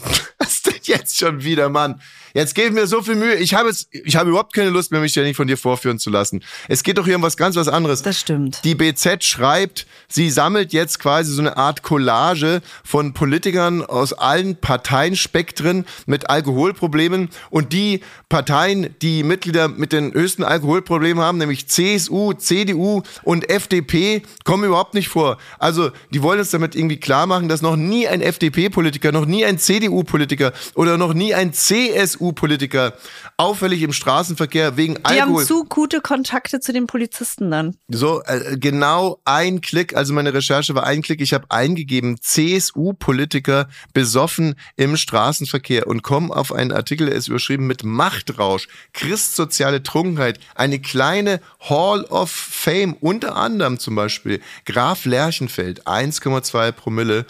Was 0.38 0.54
ist 0.54 0.66
denn 0.66 0.80
jetzt 0.82 1.18
schon 1.18 1.44
wieder, 1.44 1.68
Mann? 1.68 2.00
Jetzt 2.36 2.54
geben 2.54 2.74
mir 2.74 2.86
so 2.86 3.00
viel 3.00 3.14
Mühe. 3.14 3.36
Ich 3.36 3.54
habe 3.54 3.70
jetzt, 3.70 3.88
ich 3.90 4.14
habe 4.14 4.28
überhaupt 4.28 4.52
keine 4.52 4.68
Lust 4.68 4.92
mehr, 4.92 5.00
mich 5.00 5.12
ständig 5.12 5.38
von 5.38 5.46
dir 5.46 5.56
vorführen 5.56 5.98
zu 5.98 6.10
lassen. 6.10 6.44
Es 6.68 6.82
geht 6.82 6.98
doch 6.98 7.06
hier 7.06 7.16
um 7.16 7.22
was 7.22 7.38
ganz 7.38 7.56
was 7.56 7.66
anderes. 7.66 8.02
Das 8.02 8.20
stimmt. 8.20 8.62
Die 8.62 8.74
BZ 8.74 9.24
schreibt, 9.24 9.86
sie 10.06 10.28
sammelt 10.28 10.74
jetzt 10.74 10.98
quasi 10.98 11.32
so 11.32 11.40
eine 11.40 11.56
Art 11.56 11.82
Collage 11.82 12.60
von 12.84 13.14
Politikern 13.14 13.82
aus 13.82 14.12
allen 14.12 14.56
Parteienspektren 14.56 15.86
mit 16.04 16.28
Alkoholproblemen 16.28 17.30
und 17.48 17.72
die 17.72 18.00
Parteien, 18.28 18.94
die 19.00 19.22
Mitglieder 19.22 19.68
mit 19.68 19.92
den 19.92 20.12
höchsten 20.12 20.44
Alkoholproblemen 20.44 21.24
haben, 21.24 21.38
nämlich 21.38 21.68
CSU, 21.68 22.34
CDU 22.34 23.00
und 23.22 23.48
FDP, 23.48 24.20
kommen 24.44 24.64
überhaupt 24.64 24.92
nicht 24.92 25.08
vor. 25.08 25.38
Also, 25.58 25.90
die 26.12 26.22
wollen 26.22 26.40
uns 26.40 26.50
damit 26.50 26.74
irgendwie 26.74 27.00
klar 27.00 27.26
machen, 27.26 27.48
dass 27.48 27.62
noch 27.62 27.76
nie 27.76 28.06
ein 28.06 28.20
FDP-Politiker, 28.20 29.10
noch 29.10 29.24
nie 29.24 29.46
ein 29.46 29.58
CDU-Politiker 29.58 30.52
oder 30.74 30.98
noch 30.98 31.14
nie 31.14 31.32
ein 31.32 31.54
CSU 31.54 32.25
CSU-Politiker 32.26 32.94
auffällig 33.36 33.82
im 33.82 33.92
Straßenverkehr 33.92 34.76
wegen 34.76 34.96
Alkohol. 35.02 35.14
Die 35.14 35.20
haben 35.20 35.46
zu 35.46 35.64
gute 35.64 36.00
Kontakte 36.00 36.60
zu 36.60 36.72
den 36.72 36.86
Polizisten 36.86 37.50
dann. 37.50 37.76
So, 37.88 38.22
äh, 38.24 38.56
genau 38.58 39.20
ein 39.24 39.60
Klick, 39.60 39.96
also 39.96 40.12
meine 40.12 40.34
Recherche 40.34 40.74
war 40.74 40.84
ein 40.84 41.02
Klick. 41.02 41.20
Ich 41.20 41.32
habe 41.32 41.46
eingegeben, 41.50 42.18
CSU-Politiker 42.20 43.68
besoffen 43.92 44.54
im 44.76 44.96
Straßenverkehr 44.96 45.86
und 45.86 46.02
komme 46.02 46.34
auf 46.34 46.52
einen 46.52 46.72
Artikel, 46.72 47.06
der 47.06 47.16
ist 47.16 47.28
überschrieben 47.28 47.66
mit 47.66 47.84
Machtrausch, 47.84 48.68
christsoziale 48.92 49.82
Trunkenheit, 49.82 50.40
eine 50.54 50.78
kleine 50.78 51.40
Hall 51.60 52.04
of 52.04 52.30
Fame, 52.30 52.94
unter 53.00 53.36
anderem 53.36 53.78
zum 53.78 53.94
Beispiel 53.94 54.40
Graf 54.64 55.04
Lerchenfeld, 55.04 55.86
1,2 55.86 56.72
Promille. 56.72 57.26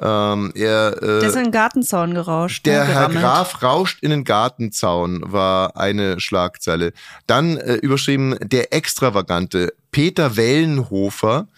Ähm, 0.00 0.52
er, 0.54 1.02
äh, 1.02 1.20
der 1.20 1.28
ist 1.28 1.36
in 1.36 1.44
den 1.44 1.52
Gartenzaun 1.52 2.14
gerauscht. 2.14 2.66
Der 2.66 2.84
ne, 2.84 2.94
Herr 2.94 3.08
Graf 3.08 3.62
rauscht 3.62 4.02
in 4.02 4.10
den 4.10 4.24
Gartenzaun, 4.24 5.22
war 5.26 5.76
eine 5.76 6.20
Schlagzeile. 6.20 6.92
Dann 7.26 7.56
äh, 7.56 7.74
überschrieben 7.74 8.36
der 8.40 8.72
Extravagante 8.72 9.72
Peter 9.90 10.36
Wellenhofer 10.36 11.48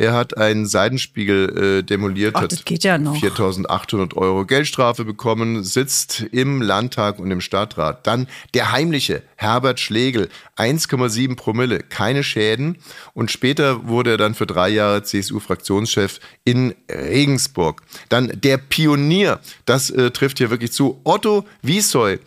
Er 0.00 0.14
hat 0.14 0.38
einen 0.38 0.64
Seidenspiegel 0.64 1.80
äh, 1.80 1.82
demoliert, 1.82 2.34
Ach, 2.34 2.40
hat 2.40 2.52
das 2.52 2.64
geht 2.64 2.84
ja 2.84 2.96
noch. 2.96 3.16
4.800 3.16 4.16
Euro 4.16 4.46
Geldstrafe 4.46 5.04
bekommen, 5.04 5.62
sitzt 5.62 6.22
im 6.32 6.62
Landtag 6.62 7.18
und 7.18 7.30
im 7.30 7.42
Stadtrat. 7.42 8.06
Dann 8.06 8.26
der 8.54 8.72
heimliche 8.72 9.22
Herbert 9.36 9.78
Schlegel, 9.78 10.30
1,7 10.56 11.36
Promille, 11.36 11.80
keine 11.80 12.24
Schäden. 12.24 12.78
Und 13.12 13.30
später 13.30 13.88
wurde 13.88 14.12
er 14.12 14.16
dann 14.16 14.34
für 14.34 14.46
drei 14.46 14.70
Jahre 14.70 15.02
CSU-Fraktionschef 15.02 16.18
in 16.44 16.74
Regensburg. 16.90 17.82
Dann 18.08 18.32
der 18.34 18.56
Pionier, 18.56 19.40
das 19.66 19.90
äh, 19.90 20.10
trifft 20.12 20.38
hier 20.38 20.48
wirklich 20.48 20.72
zu, 20.72 20.98
Otto 21.04 21.44
Wiesoy. 21.60 22.20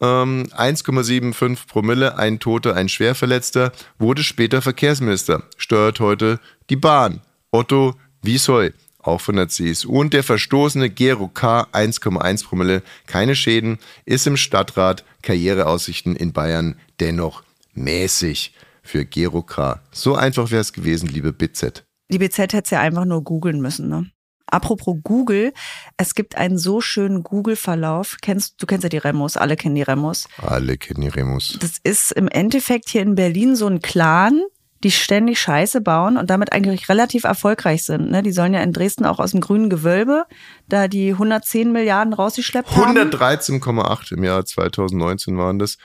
Ähm, 0.00 0.46
1,75 0.56 1.66
Promille, 1.66 2.16
ein 2.16 2.38
Toter, 2.38 2.74
ein 2.74 2.88
Schwerverletzter, 2.88 3.72
wurde 3.98 4.22
später 4.22 4.62
Verkehrsminister, 4.62 5.42
steuert 5.56 6.00
heute 6.00 6.40
die 6.70 6.76
Bahn. 6.76 7.20
Otto 7.50 7.94
Wiesoy, 8.22 8.72
auch 8.98 9.20
von 9.20 9.36
der 9.36 9.48
CSU. 9.48 9.92
Und 9.92 10.14
der 10.14 10.22
verstoßene 10.22 10.88
Gero 10.88 11.28
K. 11.28 11.66
1,1 11.72 12.46
Promille, 12.46 12.82
keine 13.06 13.34
Schäden, 13.34 13.78
ist 14.04 14.26
im 14.26 14.36
Stadtrat, 14.36 15.04
Karriereaussichten 15.22 16.16
in 16.16 16.32
Bayern 16.32 16.76
dennoch 17.00 17.42
mäßig 17.74 18.54
für 18.82 19.04
Gero 19.04 19.42
K. 19.42 19.80
So 19.90 20.14
einfach 20.14 20.50
wäre 20.50 20.62
es 20.62 20.72
gewesen, 20.72 21.08
liebe 21.08 21.32
BZ. 21.32 21.84
Die 22.10 22.18
BZ 22.18 22.38
hätte 22.38 22.62
es 22.64 22.70
ja 22.70 22.80
einfach 22.80 23.04
nur 23.04 23.22
googeln 23.22 23.60
müssen, 23.60 23.88
ne? 23.88 24.10
Apropos 24.50 24.96
Google, 25.02 25.52
es 25.96 26.14
gibt 26.14 26.36
einen 26.36 26.58
so 26.58 26.80
schönen 26.80 27.22
Google-Verlauf. 27.22 28.18
Kennst, 28.20 28.62
du 28.62 28.66
kennst 28.66 28.82
ja 28.84 28.88
die 28.88 28.98
Remos, 28.98 29.36
alle 29.36 29.56
kennen 29.56 29.74
die 29.74 29.82
Remos. 29.82 30.28
Alle 30.38 30.76
kennen 30.76 31.00
die 31.00 31.08
Remus. 31.08 31.58
Das 31.60 31.78
ist 31.82 32.12
im 32.12 32.28
Endeffekt 32.28 32.88
hier 32.88 33.02
in 33.02 33.14
Berlin 33.14 33.56
so 33.56 33.66
ein 33.66 33.80
Clan, 33.80 34.42
die 34.82 34.90
ständig 34.90 35.38
Scheiße 35.38 35.80
bauen 35.82 36.16
und 36.16 36.30
damit 36.30 36.52
eigentlich 36.52 36.88
relativ 36.88 37.24
erfolgreich 37.24 37.84
sind. 37.84 38.10
Ne? 38.10 38.22
Die 38.22 38.32
sollen 38.32 38.54
ja 38.54 38.62
in 38.62 38.72
Dresden 38.72 39.04
auch 39.04 39.18
aus 39.18 39.32
dem 39.32 39.40
grünen 39.40 39.68
Gewölbe 39.68 40.24
da 40.68 40.88
die 40.88 41.10
110 41.10 41.70
Milliarden 41.70 42.14
rausgeschleppt 42.14 42.74
haben. 42.74 42.96
113,8 42.96 44.14
im 44.14 44.24
Jahr 44.24 44.44
2019 44.44 45.36
waren 45.36 45.58
das. 45.58 45.76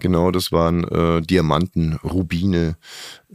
Genau, 0.00 0.32
das 0.32 0.50
waren 0.50 0.84
äh, 0.84 1.20
Diamanten, 1.20 1.94
Rubine, 2.02 2.76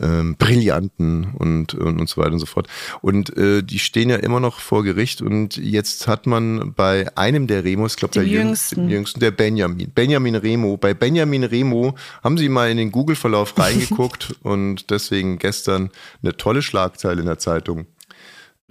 ähm, 0.02 0.36
Brillanten 0.38 1.34
und, 1.38 1.74
und, 1.74 2.00
und 2.00 2.10
so 2.10 2.22
weiter 2.22 2.34
und 2.34 2.40
so 2.40 2.46
fort. 2.46 2.68
Und 3.02 3.36
äh, 3.38 3.64
die 3.64 3.80
stehen 3.80 4.10
ja 4.10 4.18
immer 4.18 4.40
noch 4.40 4.60
vor 4.60 4.84
Gericht 4.84 5.22
und 5.22 5.58
jetzt 5.58 6.08
hat 6.08 6.28
man 6.28 6.74
bei 6.74 7.16
einem 7.18 7.48
der 7.48 7.64
Remos, 7.64 7.94
ich 7.94 7.98
glaube 7.98 8.14
der 8.14 8.24
jüngsten. 8.24 8.82
jüngsten. 8.82 8.90
jüngsten, 8.90 9.20
der 9.20 9.32
Benjamin, 9.32 9.92
Benjamin 9.94 10.36
Remo. 10.36 10.78
Bei 10.78 10.94
Benjamin 10.94 11.44
Remo 11.44 11.96
haben 12.24 12.38
sie 12.38 12.50
mal 12.50 12.70
in 12.70 12.78
den 12.78 12.92
Google-Verlauf 12.92 13.58
reingeguckt 13.58 14.36
und 14.44 14.90
deswegen 14.90 15.40
gestern 15.40 15.90
eine 16.22 16.36
tolle 16.38 16.62
Schlagzeile 16.62 17.22
in 17.22 17.28
der 17.28 17.40
Zeitung. 17.40 17.86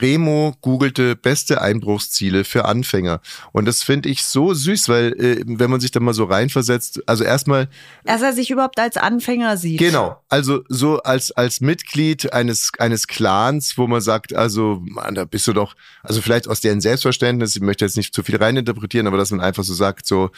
Remo 0.00 0.54
googelte 0.60 1.14
beste 1.14 1.62
Einbruchsziele 1.62 2.44
für 2.44 2.64
Anfänger. 2.64 3.20
Und 3.52 3.66
das 3.66 3.82
finde 3.82 4.08
ich 4.08 4.24
so 4.24 4.52
süß, 4.52 4.88
weil 4.88 5.12
äh, 5.12 5.44
wenn 5.46 5.70
man 5.70 5.80
sich 5.80 5.92
da 5.92 6.00
mal 6.00 6.14
so 6.14 6.24
reinversetzt, 6.24 7.00
also 7.06 7.22
erstmal 7.22 7.68
Dass 8.04 8.20
er 8.20 8.32
sich 8.32 8.50
überhaupt 8.50 8.80
als 8.80 8.96
Anfänger 8.96 9.56
sieht. 9.56 9.78
Genau, 9.78 10.20
also 10.28 10.64
so 10.68 10.98
als 11.02 11.30
als 11.32 11.60
Mitglied 11.60 12.32
eines 12.32 12.72
eines 12.78 13.06
Clans, 13.06 13.78
wo 13.78 13.86
man 13.86 14.00
sagt, 14.00 14.34
also 14.34 14.82
Mann, 14.84 15.14
da 15.14 15.24
bist 15.24 15.46
du 15.46 15.52
doch, 15.52 15.74
also 16.02 16.20
vielleicht 16.20 16.48
aus 16.48 16.60
deren 16.60 16.80
Selbstverständnis, 16.80 17.54
ich 17.54 17.62
möchte 17.62 17.84
jetzt 17.84 17.96
nicht 17.96 18.12
zu 18.12 18.24
viel 18.24 18.36
reininterpretieren, 18.36 19.06
aber 19.06 19.16
dass 19.16 19.30
man 19.30 19.40
einfach 19.40 19.62
so 19.62 19.74
sagt, 19.74 20.06
so 20.06 20.30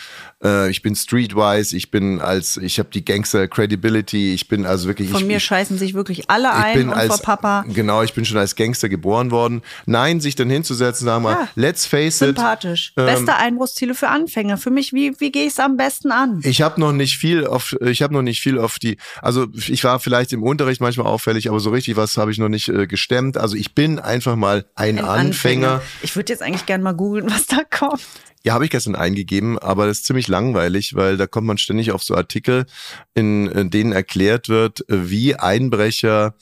äh, 0.45 0.71
ich 0.71 0.83
bin 0.83 0.95
streetwise, 0.95 1.75
ich 1.75 1.91
bin 1.91 2.21
als, 2.21 2.59
ich 2.59 2.79
habe 2.79 2.91
die 2.93 3.05
Gangster 3.05 3.49
Credibility, 3.49 4.35
ich 4.35 4.49
bin 4.49 4.67
also 4.67 4.87
wirklich 4.87 5.11
Von 5.11 5.23
ich, 5.23 5.27
mir 5.27 5.41
scheißen 5.41 5.79
sich 5.79 5.95
wirklich 5.95 6.29
alle 6.29 6.53
ein 6.53 6.77
bin 6.77 6.89
und 6.89 6.95
als 6.95 7.09
vor 7.09 7.23
Papa. 7.23 7.65
genau, 7.73 8.03
ich 8.03 8.13
bin 8.13 8.27
schon 8.27 8.37
als 8.37 8.55
Gangster 8.55 8.91
geboren 8.91 9.31
worden. 9.31 9.46
Nein, 9.87 10.21
sich 10.21 10.35
dann 10.35 10.51
hinzusetzen, 10.51 11.07
sagen 11.07 11.23
mal, 11.23 11.33
Ja, 11.33 11.49
let's 11.55 11.87
face 11.87 12.21
it, 12.21 12.37
Sympathisch. 12.37 12.93
ähm, 12.97 13.07
Beste 13.07 13.37
Einbruchsziele 13.37 13.95
für 13.95 14.09
Anfänger. 14.09 14.57
Für 14.59 14.71
mich, 14.71 14.93
wie, 14.93 15.19
wie 15.19 15.31
gehe 15.33 15.45
ich 15.45 15.53
es 15.53 15.59
am 15.61 15.77
besten 15.77 16.11
an? 16.13 16.41
Ich 16.45 16.63
habe 16.63 16.81
noch 16.81 16.93
nicht 16.93 17.19
viel 17.19 17.47
auf, 17.47 17.75
ich 17.81 18.03
habe 18.03 18.15
noch 18.15 18.23
nicht 18.23 18.41
viel 18.41 18.59
auf 18.59 18.79
die, 18.79 18.99
also 19.23 19.47
ich 19.55 19.83
war 19.85 20.01
vielleicht 20.01 20.33
im 20.33 20.43
Unterricht 20.43 20.81
manchmal 20.81 21.07
auffällig, 21.07 21.49
aber 21.49 21.61
so 21.61 21.71
richtig 21.71 21.97
was 21.97 22.17
habe 22.17 22.31
ich 22.31 22.39
noch 22.39 22.49
nicht 22.49 22.69
äh, 22.69 22.87
gestemmt. 22.87 23.37
Also 23.37 23.57
ich 23.57 23.75
bin 23.75 23.99
einfach 23.99 24.37
mal 24.37 24.67
ein, 24.75 24.99
Anfänger. 24.99 25.83
Ich 26.03 26.17
würde 26.17 26.33
jetzt 26.33 26.43
eigentlich 26.43 26.67
gerne 26.67 26.85
mal 26.85 26.93
googeln, 26.93 27.27
was 27.31 27.47
da 27.47 27.63
kommt. 27.65 28.03
Ja, 28.45 28.55
habe 28.55 28.65
ich 28.65 28.71
gestern 28.71 28.95
eingegeben, 28.95 29.59
aber 29.59 29.87
das 29.89 29.99
ist 29.99 30.07
ziemlich 30.07 30.29
langweilig, 30.29 30.95
weil 30.95 31.17
da 31.17 31.27
kommt 31.27 31.49
man 31.49 31.59
ständig 31.59 31.91
auf 31.91 32.05
so 32.05 32.15
Artikel, 32.15 32.67
in, 33.13 33.49
in 33.49 33.71
denen 33.71 33.91
erklärt 33.91 34.49
wird, 34.49 34.85
wie 34.87 35.35
Einbrecher 35.35 36.35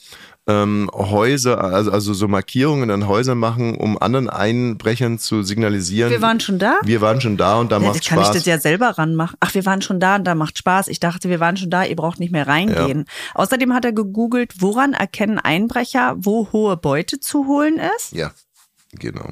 ähm, 0.46 0.90
Häuser, 0.92 1.62
also, 1.62 1.90
also 1.90 2.12
so 2.12 2.28
Markierungen 2.28 2.90
an 2.90 3.08
Häusern 3.08 3.38
machen, 3.38 3.76
um 3.76 3.96
anderen 4.00 4.28
Einbrechern 4.28 5.18
zu 5.18 5.42
signalisieren. 5.42 6.10
Wir 6.10 6.20
waren 6.20 6.38
schon 6.40 6.58
da? 6.58 6.78
Wir 6.82 7.00
waren 7.00 7.20
schon 7.20 7.36
da 7.36 7.56
und 7.58 7.72
da 7.72 7.76
Ja, 7.78 7.82
macht 7.86 8.00
das 8.00 8.06
kann 8.06 8.18
Spaß. 8.18 8.28
ich 8.28 8.34
das 8.42 8.46
ja 8.46 8.58
selber 8.58 8.90
ranmachen. 8.98 9.36
Ach, 9.40 9.54
wir 9.54 9.64
waren 9.64 9.80
schon 9.80 10.00
da 10.00 10.16
und 10.16 10.24
da 10.24 10.34
macht 10.34 10.58
Spaß. 10.58 10.88
Ich 10.88 11.00
dachte, 11.00 11.30
wir 11.30 11.40
waren 11.40 11.56
schon 11.56 11.70
da, 11.70 11.84
ihr 11.84 11.96
braucht 11.96 12.20
nicht 12.20 12.32
mehr 12.32 12.46
reingehen. 12.46 13.06
Außerdem 13.34 13.72
hat 13.72 13.84
er 13.86 13.92
gegoogelt, 13.92 14.54
woran 14.60 14.92
erkennen 14.92 15.38
Einbrecher, 15.38 16.14
wo 16.18 16.48
hohe 16.52 16.76
Beute 16.76 17.20
zu 17.20 17.46
holen 17.46 17.80
ist? 17.96 18.12
Ja, 18.12 18.32
genau. 18.92 19.30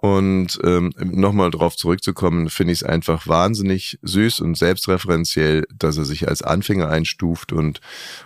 Und 0.00 0.58
ähm, 0.64 0.92
nochmal 0.98 1.50
drauf 1.50 1.76
zurückzukommen, 1.76 2.48
finde 2.48 2.72
ich 2.72 2.80
es 2.80 2.86
einfach 2.88 3.26
wahnsinnig 3.26 3.98
süß 4.00 4.40
und 4.40 4.56
selbstreferenziell, 4.56 5.66
dass 5.76 5.98
er 5.98 6.06
sich 6.06 6.26
als 6.26 6.42
Anfänger 6.42 6.88
einstuft 6.88 7.52
und 7.52 7.80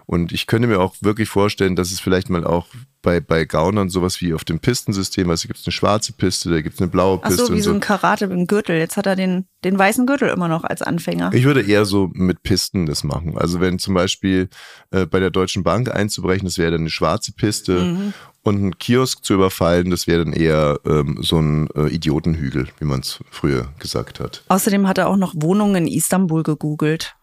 und 0.07 0.33
ich 0.33 0.47
könnte 0.47 0.69
mir 0.69 0.79
auch 0.79 0.95
wirklich 1.01 1.29
vorstellen, 1.29 1.75
dass 1.75 1.91
es 1.91 1.99
vielleicht 1.99 2.31
mal 2.31 2.45
auch 2.45 2.67
bei 3.03 3.21
bei 3.21 3.45
Gaunern 3.45 3.89
sowas 3.89 4.21
wie 4.21 4.35
auf 4.35 4.45
dem 4.45 4.61
Pistensystem, 4.61 5.29
also 5.29 5.49
gibt 5.49 5.59
es 5.59 5.67
eine 5.67 5.73
schwarze 5.73 6.13
Piste, 6.13 6.51
da 6.51 6.61
gibt 6.61 6.77
es 6.77 6.81
eine 6.81 6.91
blaue 6.91 7.19
Ach 7.23 7.29
Piste 7.29 7.47
so, 7.47 7.53
wie 7.53 7.57
und 7.57 7.63
so 7.63 7.73
ein 7.73 7.81
Karate 7.81 8.27
im 8.27 8.47
Gürtel. 8.47 8.77
Jetzt 8.79 8.97
hat 8.97 9.07
er 9.07 9.17
den, 9.17 9.47
den 9.65 9.79
weißen 9.79 10.07
Gürtel 10.07 10.29
immer 10.29 10.49
noch 10.49 10.65
als 10.65 10.81
Anfänger. 10.81 11.33
Ich 11.35 11.45
würde 11.45 11.63
eher 11.63 11.85
so 11.85 12.11
mit 12.13 12.43
Pisten 12.43 12.87
das 12.87 13.03
machen. 13.03 13.37
Also 13.37 13.61
wenn 13.61 13.79
zum 13.79 13.95
Beispiel 13.95 14.49
äh, 14.91 15.07
bei 15.07 15.19
der 15.21 15.31
Deutschen 15.31 15.65
Bank 15.65 15.91
einzubrechen, 15.91 16.47
das 16.47 16.57
wäre 16.57 16.71
dann 16.71 16.83
eine 16.83 16.91
schwarze 16.91 17.33
Piste 17.33 17.85
Mhm. 17.85 18.15
Und 18.45 18.57
einen 18.57 18.79
Kiosk 18.79 19.25
zu 19.25 19.35
überfallen, 19.35 19.91
das 19.91 20.07
wäre 20.07 20.25
dann 20.25 20.33
eher 20.33 20.79
ähm, 20.87 21.19
so 21.23 21.39
ein 21.41 21.69
äh, 21.75 21.89
Idiotenhügel, 21.89 22.69
wie 22.79 22.85
man 22.85 23.01
es 23.01 23.19
früher 23.31 23.73
gesagt 23.81 24.21
hat. 24.21 24.45
Außerdem 24.49 24.87
hat 24.87 24.99
er 24.99 25.09
auch 25.09 25.17
noch 25.17 25.33
Wohnungen 25.37 25.87
in 25.87 25.93
Istanbul 25.93 26.43
gegoogelt. 26.45 27.17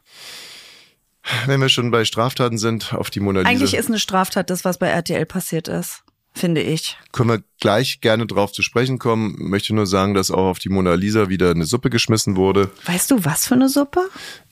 Wenn 1.46 1.62
wir 1.62 1.70
schon 1.70 1.92
bei 1.92 2.04
Straftaten 2.04 2.58
sind, 2.58 2.94
auf 2.94 3.10
die 3.12 3.20
Mona 3.20 3.42
Lisa, 3.42 3.50
Eigentlich 3.52 3.76
ist 3.76 3.88
eine 3.88 4.00
Straftat 4.00 4.50
das, 4.50 4.66
was 4.66 4.80
bei 4.80 4.88
RTL 4.88 5.26
passiert 5.28 5.68
ist, 5.68 6.04
finde 6.34 6.62
ich. 6.62 6.98
können 7.12 7.30
wir 7.30 7.44
gleich 7.60 8.02
gerne 8.02 8.26
drauf 8.26 8.52
zu 8.52 8.64
sprechen 8.64 8.98
kommen. 8.98 9.36
Möchte 9.38 9.76
nur 9.76 9.86
sagen, 9.86 10.16
dass 10.16 10.32
auch 10.32 10.48
auf 10.50 10.60
die 10.60 10.70
Mona 10.70 10.96
Lisa 10.96 11.30
wieder 11.30 11.52
eine 11.52 11.66
Suppe 11.66 11.92
geschmissen 11.92 12.36
wurde. 12.36 12.72
Weißt 12.86 13.12
du, 13.12 13.24
was 13.24 13.46
für 13.46 13.54
eine 13.54 13.70
Suppe? 13.70 14.02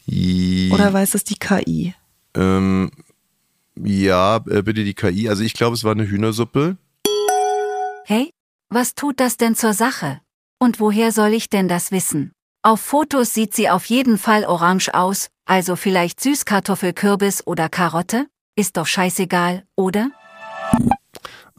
I- 0.08 0.70
Oder 0.72 0.94
weiß 0.94 1.16
es 1.16 1.24
die 1.24 1.40
KI? 1.40 1.96
ähm, 2.36 2.92
ja, 3.84 4.38
äh, 4.50 4.62
bitte 4.62 4.84
die 4.84 4.94
KI. 4.94 5.30
Also 5.30 5.44
ich 5.44 5.54
glaube, 5.54 5.76
es 5.76 5.84
war 5.84 5.92
eine 5.92 6.08
Hühnersuppe. 6.08 6.78
Hey, 8.06 8.32
was 8.70 8.96
tut 8.96 9.20
das 9.20 9.38
denn 9.38 9.56
zur 9.56 9.74
Sache? 9.74 10.22
Und 10.60 10.80
woher 10.80 11.12
soll 11.12 11.34
ich 11.34 11.50
denn 11.50 11.68
das 11.68 11.92
wissen? 11.92 12.32
Auf 12.62 12.82
Fotos 12.82 13.34
sieht 13.34 13.54
sie 13.54 13.70
auf 13.70 13.86
jeden 13.86 14.18
Fall 14.18 14.44
orange 14.44 14.94
aus, 14.94 15.30
also 15.46 15.76
vielleicht 15.78 16.20
Süßkartoffel, 16.20 16.94
Kürbis 16.94 17.48
oder 17.48 17.70
Karotte? 17.70 18.28
Ist 18.58 18.76
doch 18.76 18.86
scheißegal, 18.86 19.64
oder? 19.78 20.12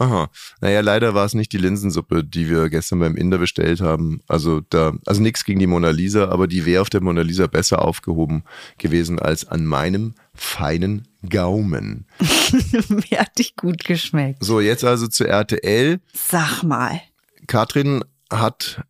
Aha. 0.01 0.31
Naja, 0.63 0.81
leider 0.81 1.15
war 1.15 1.27
es 1.27 1.35
nicht 1.35 1.53
die 1.53 1.59
Linsensuppe, 1.59 2.25
die 2.25 2.49
wir 2.49 2.71
gestern 2.71 3.01
beim 3.01 3.17
Inder 3.17 3.37
bestellt 3.37 3.83
haben. 3.83 4.23
Also 4.29 4.63
da, 4.71 4.95
also 5.05 5.21
nichts 5.21 5.45
gegen 5.45 5.61
die 5.61 5.67
Mona 5.67 5.91
Lisa, 5.91 6.29
aber 6.31 6.47
die 6.47 6.65
wäre 6.65 6.81
auf 6.81 6.89
der 6.89 7.03
Mona 7.03 7.21
Lisa 7.21 7.47
besser 7.49 7.85
aufgehoben 7.85 8.43
gewesen 8.79 9.19
als 9.19 9.47
an 9.47 9.67
meinem 9.67 10.15
feinen 10.35 11.07
Gaumen. 11.29 12.07
Mir 12.89 13.19
hat 13.19 13.39
dich 13.39 13.57
gut 13.57 13.85
geschmeckt. 13.85 14.43
So, 14.43 14.61
jetzt 14.61 14.85
also 14.85 15.07
zu 15.07 15.29
RTL. 15.29 16.01
Sag 16.15 16.63
mal. 16.63 17.03
Katrin 17.47 18.03
hat 18.33 18.83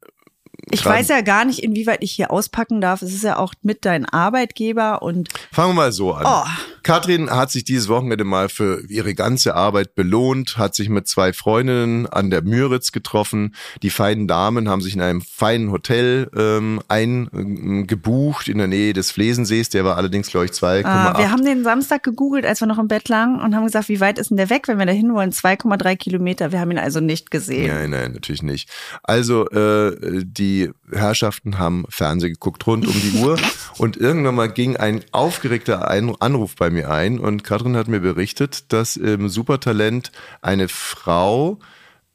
Ich 0.70 0.84
weiß 0.84 1.08
ja 1.08 1.22
gar 1.22 1.44
nicht, 1.44 1.58
inwieweit 1.58 2.04
ich 2.04 2.12
hier 2.12 2.30
auspacken 2.30 2.80
darf. 2.80 3.02
Es 3.02 3.12
ist 3.12 3.24
ja 3.24 3.36
auch 3.36 3.52
mit 3.62 3.84
dein 3.84 4.04
Arbeitgeber 4.04 5.02
und 5.02 5.28
Fangen 5.50 5.70
wir 5.70 5.74
mal 5.74 5.92
so 5.92 6.12
an. 6.14 6.24
Oh. 6.24 6.48
Katrin 6.82 7.30
hat 7.30 7.50
sich 7.50 7.64
dieses 7.64 7.88
Wochenende 7.88 8.24
mal 8.24 8.48
für 8.48 8.82
ihre 8.88 9.14
ganze 9.14 9.54
Arbeit 9.54 9.94
belohnt, 9.94 10.56
hat 10.56 10.74
sich 10.74 10.88
mit 10.88 11.08
zwei 11.08 11.32
Freundinnen 11.32 12.06
an 12.06 12.30
der 12.30 12.42
Müritz 12.42 12.92
getroffen. 12.92 13.54
Die 13.82 13.90
feinen 13.90 14.26
Damen 14.26 14.68
haben 14.68 14.80
sich 14.80 14.94
in 14.94 15.00
einem 15.00 15.20
feinen 15.20 15.70
Hotel 15.70 16.30
ähm, 16.36 16.80
eingebucht 16.88 18.48
in 18.48 18.58
der 18.58 18.66
Nähe 18.66 18.92
des 18.92 19.10
Flesensees. 19.10 19.68
Der 19.68 19.84
war 19.84 19.96
allerdings, 19.96 20.28
glaube 20.28 20.46
ich, 20.46 20.52
2,8. 20.52 20.84
ah, 20.84 21.18
wir 21.18 21.30
haben 21.30 21.44
den 21.44 21.64
Samstag 21.64 22.02
gegoogelt, 22.02 22.46
als 22.46 22.60
wir 22.60 22.66
noch 22.66 22.78
im 22.78 22.88
Bett 22.88 23.08
lagen 23.08 23.40
und 23.40 23.54
haben 23.54 23.64
gesagt, 23.64 23.88
wie 23.88 24.00
weit 24.00 24.18
ist 24.18 24.30
denn 24.30 24.36
der 24.36 24.50
weg, 24.50 24.68
wenn 24.68 24.78
wir 24.78 24.86
da 24.86 24.92
hin 24.92 25.12
wollen? 25.14 25.32
2,3 25.32 25.96
Kilometer. 25.96 26.52
Wir 26.52 26.60
haben 26.60 26.70
ihn 26.70 26.78
also 26.78 27.00
nicht 27.00 27.30
gesehen. 27.30 27.68
Nein, 27.68 27.90
nein, 27.90 28.12
natürlich 28.12 28.42
nicht. 28.42 28.70
Also 29.02 29.48
äh, 29.50 30.24
die 30.24 30.70
Herrschaften 30.92 31.58
haben 31.58 31.84
Fernsehen 31.88 32.32
geguckt 32.32 32.66
rund 32.66 32.86
um 32.86 32.94
die 32.94 33.18
Uhr 33.18 33.38
und 33.78 33.96
irgendwann 33.96 34.34
mal 34.34 34.48
ging 34.48 34.76
ein 34.76 35.04
aufgeregter 35.12 35.90
Anruf 35.90 36.56
bei 36.56 36.69
bei 36.70 36.74
mir 36.74 36.90
ein 36.90 37.18
und 37.18 37.44
Katrin 37.44 37.76
hat 37.76 37.88
mir 37.88 38.00
berichtet, 38.00 38.72
dass 38.72 38.96
im 38.96 39.28
Supertalent 39.28 40.12
eine 40.42 40.68
Frau 40.68 41.58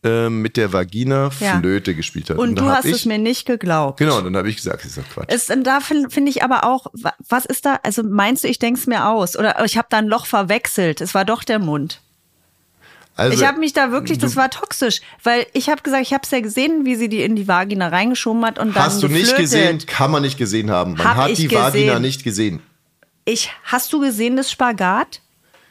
ähm, 0.03 0.41
mit 0.41 0.55
der 0.57 0.71
Vagina 0.71 1.29
Ja. 1.39 1.59
Flöte 1.59 1.95
gespielt 1.95 2.29
hat. 2.29 2.37
Und 2.37 2.55
da 2.55 2.61
du 2.63 2.69
hast 2.69 2.85
ich, 2.85 2.91
es 2.93 3.05
mir 3.05 3.17
nicht 3.17 3.45
geglaubt. 3.45 3.97
Genau, 3.99 4.21
dann 4.21 4.35
habe 4.37 4.49
ich 4.49 4.55
gesagt, 4.57 4.81
das 4.85 4.91
ist 4.91 4.97
doch 4.99 5.09
Quatsch. 5.13 5.25
Es, 5.29 5.47
da 5.63 5.79
finde 5.79 6.09
find 6.09 6.29
ich 6.29 6.43
aber 6.43 6.63
auch, 6.63 6.87
wa- 6.93 7.13
was 7.27 7.45
ist 7.45 7.65
da, 7.65 7.79
also 7.83 8.03
meinst 8.03 8.43
du, 8.43 8.47
ich 8.47 8.59
denk's 8.59 8.85
mir 8.87 9.07
aus? 9.07 9.35
Oder 9.37 9.63
ich 9.65 9.77
habe 9.77 9.87
da 9.89 9.97
ein 9.97 10.07
Loch 10.07 10.25
verwechselt. 10.27 11.01
Es 11.01 11.13
war 11.15 11.25
doch 11.25 11.43
der 11.43 11.59
Mund. 11.59 12.01
Also, 13.17 13.33
ich 13.33 13.47
habe 13.47 13.59
mich 13.59 13.71
da 13.71 13.91
wirklich, 13.91 14.17
das 14.17 14.35
war 14.35 14.49
toxisch, 14.49 14.99
weil 15.23 15.45
ich 15.53 15.69
habe 15.69 15.81
gesagt, 15.81 16.03
ich 16.03 16.13
habe 16.13 16.23
es 16.25 16.31
ja 16.31 16.41
gesehen, 16.41 16.85
wie 16.85 16.95
sie 16.95 17.07
die 17.07 17.23
in 17.23 17.37
die 17.37 17.47
Vagina 17.47 17.87
reingeschoben 17.87 18.43
hat 18.45 18.59
und 18.59 18.75
dann 18.75 18.83
hast 18.83 19.01
du 19.01 19.07
nicht 19.07 19.21
geflötet. 19.21 19.37
gesehen, 19.39 19.85
kann 19.87 20.11
man 20.11 20.21
nicht 20.21 20.37
gesehen 20.37 20.69
haben. 20.69 20.95
Man 20.95 21.03
Hab 21.07 21.15
hat 21.15 21.37
die 21.37 21.49
Vagina 21.49 21.69
gesehen. 21.93 22.01
nicht 22.01 22.23
gesehen. 22.25 22.59
Ich, 23.25 23.49
hast 23.63 23.91
du 23.91 23.99
gesehen 23.99 24.35
das 24.35 24.51
Spagat? 24.51 25.21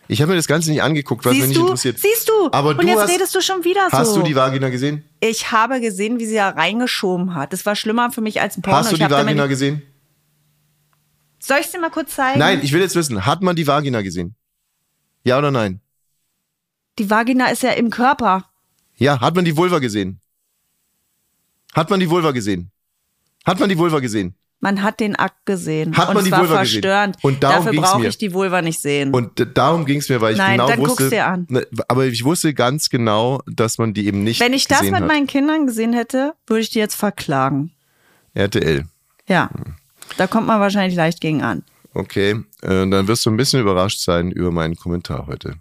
Ich 0.07 0.21
habe 0.21 0.33
mir 0.33 0.37
das 0.37 0.47
Ganze 0.47 0.71
nicht 0.71 0.83
angeguckt, 0.83 1.25
was 1.25 1.33
mich 1.33 1.43
Siehst 1.43 1.49
nicht 1.49 1.59
du? 1.61 1.63
interessiert. 1.67 1.99
Siehst 1.99 2.29
du? 2.29 2.51
Aber 2.53 2.71
und 2.71 2.83
du 2.83 2.87
jetzt 2.87 3.01
hast, 3.01 3.11
redest 3.11 3.35
du 3.35 3.41
schon 3.41 3.65
wieder 3.65 3.89
so. 3.91 3.97
Hast 3.97 4.17
du 4.17 4.23
die 4.23 4.35
Vagina 4.37 4.69
gesehen? 4.69 5.05
Ich 5.21 5.51
habe 5.51 5.81
gesehen, 5.81 6.19
wie 6.19 6.27
sie 6.27 6.35
da 6.35 6.51
reingeschoben 6.51 7.35
hat. 7.35 7.53
Das 7.53 7.65
war 7.65 7.75
schlimmer 7.75 8.11
für 8.11 8.21
mich 8.21 8.41
als 8.41 8.59
ein 8.59 8.63
Porno. 8.63 8.79
Hast 8.79 8.93
du 8.93 8.97
die 8.97 9.09
Vagina 9.09 9.47
gesehen? 9.47 9.83
Soll 11.39 11.59
ich 11.61 11.71
dir 11.71 11.81
mal 11.81 11.91
kurz 11.91 12.15
zeigen? 12.15 12.39
Nein, 12.39 12.61
ich 12.63 12.73
will 12.73 12.81
jetzt 12.81 12.97
wissen, 12.97 13.25
hat 13.25 13.43
man 13.43 13.57
die 13.57 13.67
Vagina 13.67 14.03
gesehen? 14.03 14.35
Ja 15.25 15.39
oder 15.39 15.51
nein? 15.51 15.81
Die 16.99 17.09
Vagina 17.09 17.47
ist 17.49 17.63
ja 17.63 17.71
im 17.71 17.91
Körper. 17.91 18.51
Ja, 18.97 19.21
hat 19.21 19.35
man 19.35 19.45
die 19.45 19.57
Vulva 19.57 19.79
gesehen? 19.79 20.21
Hat 21.75 21.91
man 21.91 22.01
die 22.01 22.09
Vulva 22.11 22.31
gesehen? 22.33 22.71
Hat 23.45 23.59
man 23.59 23.69
die 23.69 23.79
Vulva 23.79 24.01
gesehen? 24.01 24.35
Man 24.65 24.83
hat 24.83 24.99
den 24.99 25.15
Akt 25.15 25.45
gesehen. 25.45 25.95
Hat 25.95 26.09
und 26.09 26.15
man 26.15 26.23
es 26.23 26.25
die 26.25 26.33
war 26.33 26.41
Vulva 26.41 26.61
gesehen? 26.63 26.81
verstörend. 26.83 27.17
Und 27.21 27.43
darum 27.43 27.67
Dafür 27.67 27.83
brauche 27.83 28.07
ich 28.07 28.17
die 28.17 28.33
Vulva 28.33 28.63
nicht 28.63 28.81
sehen. 28.81 29.13
Und 29.13 29.47
darum 29.59 29.85
ging 29.85 29.99
es 29.99 30.09
mir, 30.09 30.23
weil 30.23 30.33
ich 30.33 30.39
Nein, 30.39 30.53
genau 30.53 30.69
dann 30.69 30.79
wusste. 30.79 31.11
dir 31.11 31.27
an. 31.27 31.47
Ne, 31.51 31.67
Aber 31.87 32.07
ich 32.07 32.25
wusste 32.25 32.55
ganz 32.55 32.89
genau, 32.89 33.43
dass 33.47 33.77
man 33.77 33.93
die 33.93 34.07
eben 34.07 34.25
nicht 34.25 34.41
Wenn 34.41 34.55
ich 34.55 34.67
das 34.67 34.79
gesehen 34.79 34.93
mit 34.95 35.03
hat. 35.03 35.09
meinen 35.09 35.27
Kindern 35.27 35.67
gesehen 35.67 35.93
hätte, 35.93 36.33
würde 36.47 36.63
ich 36.63 36.71
die 36.71 36.79
jetzt 36.79 36.95
verklagen. 36.95 37.73
RTL. 38.33 38.87
Ja. 39.29 39.51
Da 40.17 40.27
kommt 40.27 40.47
man 40.47 40.61
wahrscheinlich 40.61 40.97
leicht 40.97 41.21
gegen 41.21 41.43
an. 41.43 41.63
Okay, 41.93 42.31
äh, 42.63 42.89
dann 42.89 43.07
wirst 43.07 43.27
du 43.27 43.31
ein 43.31 43.37
bisschen 43.37 43.61
überrascht 43.61 44.01
sein 44.01 44.31
über 44.31 44.51
meinen 44.51 44.77
Kommentar 44.77 45.27
heute. 45.27 45.57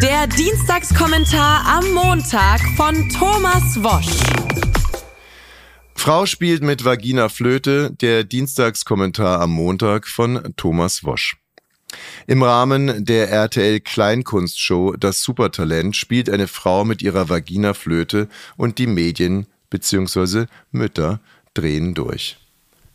Der 0.00 0.26
Dienstagskommentar 0.28 1.66
am 1.78 1.92
Montag 1.92 2.62
von 2.78 2.94
Thomas 3.10 3.82
Wosch. 3.82 4.73
Frau 5.96 6.26
spielt 6.26 6.62
mit 6.62 6.84
Vagina 6.84 7.28
Flöte, 7.28 7.90
der 7.92 8.24
Dienstagskommentar 8.24 9.40
am 9.40 9.52
Montag 9.52 10.06
von 10.06 10.52
Thomas 10.56 11.04
Wosch. 11.04 11.36
Im 12.26 12.42
Rahmen 12.42 13.04
der 13.04 13.30
RTL 13.30 13.80
Kleinkunstshow 13.80 14.96
Das 14.98 15.22
Supertalent 15.22 15.96
spielt 15.96 16.28
eine 16.28 16.48
Frau 16.48 16.84
mit 16.84 17.02
ihrer 17.02 17.28
Vagina 17.28 17.72
Flöte 17.72 18.28
und 18.56 18.78
die 18.78 18.86
Medien 18.88 19.46
bzw. 19.70 20.46
Mütter 20.72 21.20
drehen 21.54 21.94
durch. 21.94 22.36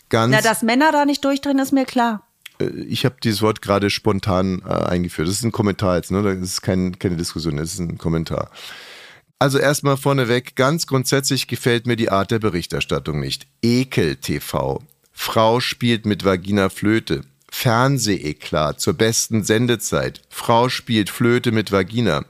Ganz 0.10 0.36
Na, 0.36 0.42
dass 0.42 0.64
Männer 0.64 0.92
da 0.92 1.06
nicht 1.06 1.24
durchdrehen, 1.24 1.60
ist 1.60 1.72
mir 1.72 1.86
klar. 1.86 2.28
äh, 2.60 2.66
ich 2.66 3.06
habe 3.06 3.16
dieses 3.24 3.42
Wort 3.42 3.62
gerade 3.62 3.90
spontan 3.90 4.62
äh, 4.68 4.72
eingeführt. 4.72 5.28
Das 5.28 5.36
ist 5.36 5.44
ein 5.44 5.52
Kommentar 5.52 5.96
jetzt, 5.96 6.12
ne? 6.12 6.22
Das 6.22 6.38
ist 6.38 6.62
kein, 6.62 7.00
keine 7.00 7.16
Diskussion, 7.16 7.58
das 7.58 7.74
ist 7.74 7.80
ein 7.80 7.98
Kommentar. 7.98 8.50
Also 9.42 9.58
erstmal 9.58 9.96
vorneweg, 9.96 10.58
ganz 10.58 10.86
grundsätzlich 10.86 11.48
gefällt 11.48 11.88
mir 11.88 11.96
die 11.96 12.10
Art 12.10 12.30
der 12.30 12.40
Berichterstattung 12.40 13.22
nicht. 13.22 13.48
Ekel 13.62 14.18
TV. 14.18 14.84
Frau 15.14 15.62
spielt 15.62 16.06
mit 16.06 16.26
Vagina 16.26 16.68
Flöte. 16.68 17.22
Fernseheklat 17.50 18.82
zur 18.82 18.96
besten 18.96 19.44
Sendezeit. 19.44 20.22
Frau 20.30 20.68
spielt 20.68 21.10
Flöte 21.10 21.54
mit 21.54 21.72
Vagina. 21.72 22.26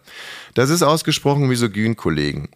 Das 0.54 0.70
ist 0.70 0.84
ausgesprochen 0.84 1.48
misogyn, 1.48 1.96
Kollegen. 1.96 2.50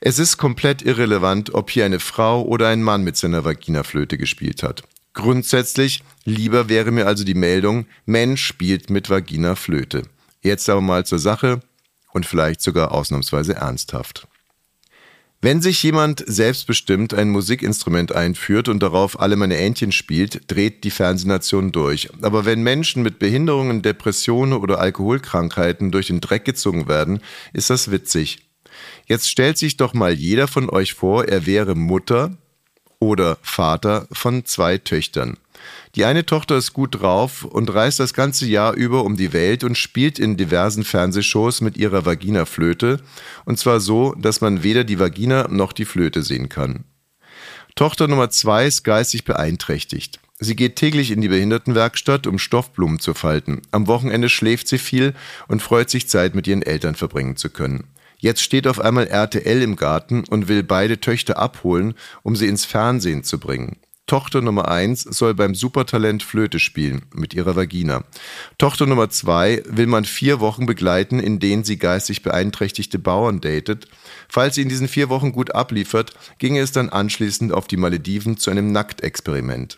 Es 0.00 0.18
ist 0.18 0.38
komplett 0.38 0.80
irrelevant, 0.80 1.54
ob 1.54 1.70
hier 1.70 1.84
eine 1.84 2.00
Frau 2.00 2.42
oder 2.42 2.68
ein 2.68 2.82
Mann 2.82 3.04
mit 3.04 3.18
seiner 3.18 3.44
Vagina-Flöte 3.44 4.16
gespielt 4.16 4.62
hat. 4.62 4.84
Grundsätzlich 5.12 6.02
lieber 6.24 6.70
wäre 6.70 6.92
mir 6.92 7.06
also 7.06 7.24
die 7.24 7.34
Meldung, 7.34 7.86
Mensch 8.06 8.44
spielt 8.44 8.88
mit 8.88 9.10
Vagina 9.10 9.54
Flöte. 9.54 10.02
Jetzt 10.42 10.68
aber 10.70 10.80
mal 10.80 11.04
zur 11.04 11.18
Sache 11.18 11.60
und 12.12 12.26
vielleicht 12.26 12.60
sogar 12.60 12.92
ausnahmsweise 12.92 13.54
ernsthaft. 13.54 14.28
Wenn 15.40 15.62
sich 15.62 15.80
jemand 15.84 16.24
selbstbestimmt 16.26 17.14
ein 17.14 17.30
Musikinstrument 17.30 18.12
einführt 18.12 18.68
und 18.68 18.82
darauf 18.82 19.20
alle 19.20 19.36
meine 19.36 19.56
Entchen 19.56 19.92
spielt, 19.92 20.50
dreht 20.50 20.82
die 20.82 20.90
Fernsehnation 20.90 21.70
durch. 21.70 22.08
Aber 22.22 22.44
wenn 22.44 22.64
Menschen 22.64 23.04
mit 23.04 23.20
Behinderungen, 23.20 23.82
Depressionen 23.82 24.58
oder 24.58 24.80
Alkoholkrankheiten 24.80 25.92
durch 25.92 26.08
den 26.08 26.20
Dreck 26.20 26.44
gezogen 26.44 26.88
werden, 26.88 27.20
ist 27.52 27.70
das 27.70 27.92
witzig. 27.92 28.50
Jetzt 29.06 29.30
stellt 29.30 29.58
sich 29.58 29.76
doch 29.76 29.94
mal 29.94 30.12
jeder 30.12 30.48
von 30.48 30.68
euch 30.70 30.94
vor, 30.94 31.26
er 31.26 31.46
wäre 31.46 31.76
Mutter 31.76 32.36
oder 33.00 33.38
Vater 33.42 34.06
von 34.12 34.44
zwei 34.44 34.78
Töchtern. 34.78 35.36
Die 35.94 36.04
eine 36.04 36.24
Tochter 36.26 36.56
ist 36.56 36.72
gut 36.72 37.00
drauf 37.00 37.44
und 37.44 37.72
reist 37.72 38.00
das 38.00 38.14
ganze 38.14 38.46
Jahr 38.46 38.74
über 38.74 39.04
um 39.04 39.16
die 39.16 39.32
Welt 39.32 39.64
und 39.64 39.76
spielt 39.76 40.18
in 40.18 40.36
diversen 40.36 40.84
Fernsehshows 40.84 41.60
mit 41.60 41.76
ihrer 41.76 42.06
Vagina-Flöte, 42.06 43.00
und 43.44 43.58
zwar 43.58 43.80
so, 43.80 44.14
dass 44.14 44.40
man 44.40 44.62
weder 44.62 44.84
die 44.84 45.00
Vagina 45.00 45.48
noch 45.48 45.72
die 45.72 45.84
Flöte 45.84 46.22
sehen 46.22 46.48
kann. 46.48 46.84
Tochter 47.74 48.08
Nummer 48.08 48.30
zwei 48.30 48.66
ist 48.66 48.84
geistig 48.84 49.24
beeinträchtigt. 49.24 50.20
Sie 50.40 50.54
geht 50.54 50.76
täglich 50.76 51.10
in 51.10 51.20
die 51.20 51.28
Behindertenwerkstatt, 51.28 52.26
um 52.28 52.38
Stoffblumen 52.38 53.00
zu 53.00 53.12
falten. 53.12 53.62
Am 53.72 53.88
Wochenende 53.88 54.28
schläft 54.28 54.68
sie 54.68 54.78
viel 54.78 55.14
und 55.48 55.62
freut 55.62 55.90
sich 55.90 56.08
Zeit 56.08 56.34
mit 56.34 56.46
ihren 56.46 56.62
Eltern 56.62 56.94
verbringen 56.94 57.36
zu 57.36 57.50
können. 57.50 57.88
Jetzt 58.18 58.42
steht 58.42 58.66
auf 58.66 58.80
einmal 58.80 59.06
RTL 59.06 59.62
im 59.62 59.76
Garten 59.76 60.24
und 60.28 60.48
will 60.48 60.62
beide 60.62 61.00
Töchter 61.00 61.38
abholen, 61.38 61.94
um 62.22 62.36
sie 62.36 62.46
ins 62.46 62.64
Fernsehen 62.64 63.22
zu 63.22 63.38
bringen. 63.38 63.76
Tochter 64.08 64.40
Nummer 64.40 64.68
eins 64.68 65.02
soll 65.02 65.34
beim 65.34 65.54
Supertalent 65.54 66.22
Flöte 66.22 66.58
spielen 66.58 67.02
mit 67.14 67.34
ihrer 67.34 67.56
Vagina. 67.56 68.04
Tochter 68.56 68.86
Nummer 68.86 69.10
zwei 69.10 69.62
will 69.66 69.86
man 69.86 70.06
vier 70.06 70.40
Wochen 70.40 70.64
begleiten, 70.64 71.20
in 71.20 71.40
denen 71.40 71.62
sie 71.62 71.76
geistig 71.76 72.22
beeinträchtigte 72.22 72.98
Bauern 72.98 73.42
datet. 73.42 73.86
Falls 74.28 74.54
sie 74.54 74.62
in 74.62 74.70
diesen 74.70 74.88
vier 74.88 75.10
Wochen 75.10 75.32
gut 75.32 75.54
abliefert, 75.54 76.14
ginge 76.38 76.60
es 76.60 76.72
dann 76.72 76.88
anschließend 76.88 77.52
auf 77.52 77.68
die 77.68 77.76
Malediven 77.76 78.38
zu 78.38 78.50
einem 78.50 78.72
Nacktexperiment. 78.72 79.76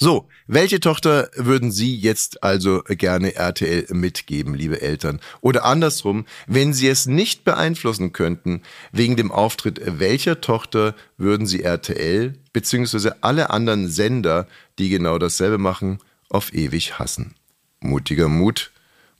So, 0.00 0.28
welche 0.46 0.78
Tochter 0.78 1.28
würden 1.34 1.72
Sie 1.72 1.96
jetzt 1.96 2.44
also 2.44 2.82
gerne 2.86 3.34
RTL 3.34 3.86
mitgeben, 3.90 4.54
liebe 4.54 4.80
Eltern? 4.80 5.18
Oder 5.40 5.64
andersrum, 5.64 6.24
wenn 6.46 6.72
Sie 6.72 6.86
es 6.86 7.06
nicht 7.06 7.42
beeinflussen 7.42 8.12
könnten, 8.12 8.62
wegen 8.92 9.16
dem 9.16 9.32
Auftritt 9.32 9.80
welcher 9.84 10.40
Tochter 10.40 10.94
würden 11.16 11.48
Sie 11.48 11.64
RTL 11.64 12.34
bzw. 12.52 13.10
alle 13.22 13.50
anderen 13.50 13.88
Sender, 13.88 14.46
die 14.78 14.88
genau 14.88 15.18
dasselbe 15.18 15.58
machen, 15.58 15.98
auf 16.30 16.54
ewig 16.54 17.00
hassen? 17.00 17.34
Mutiger 17.80 18.28
Mut, 18.28 18.70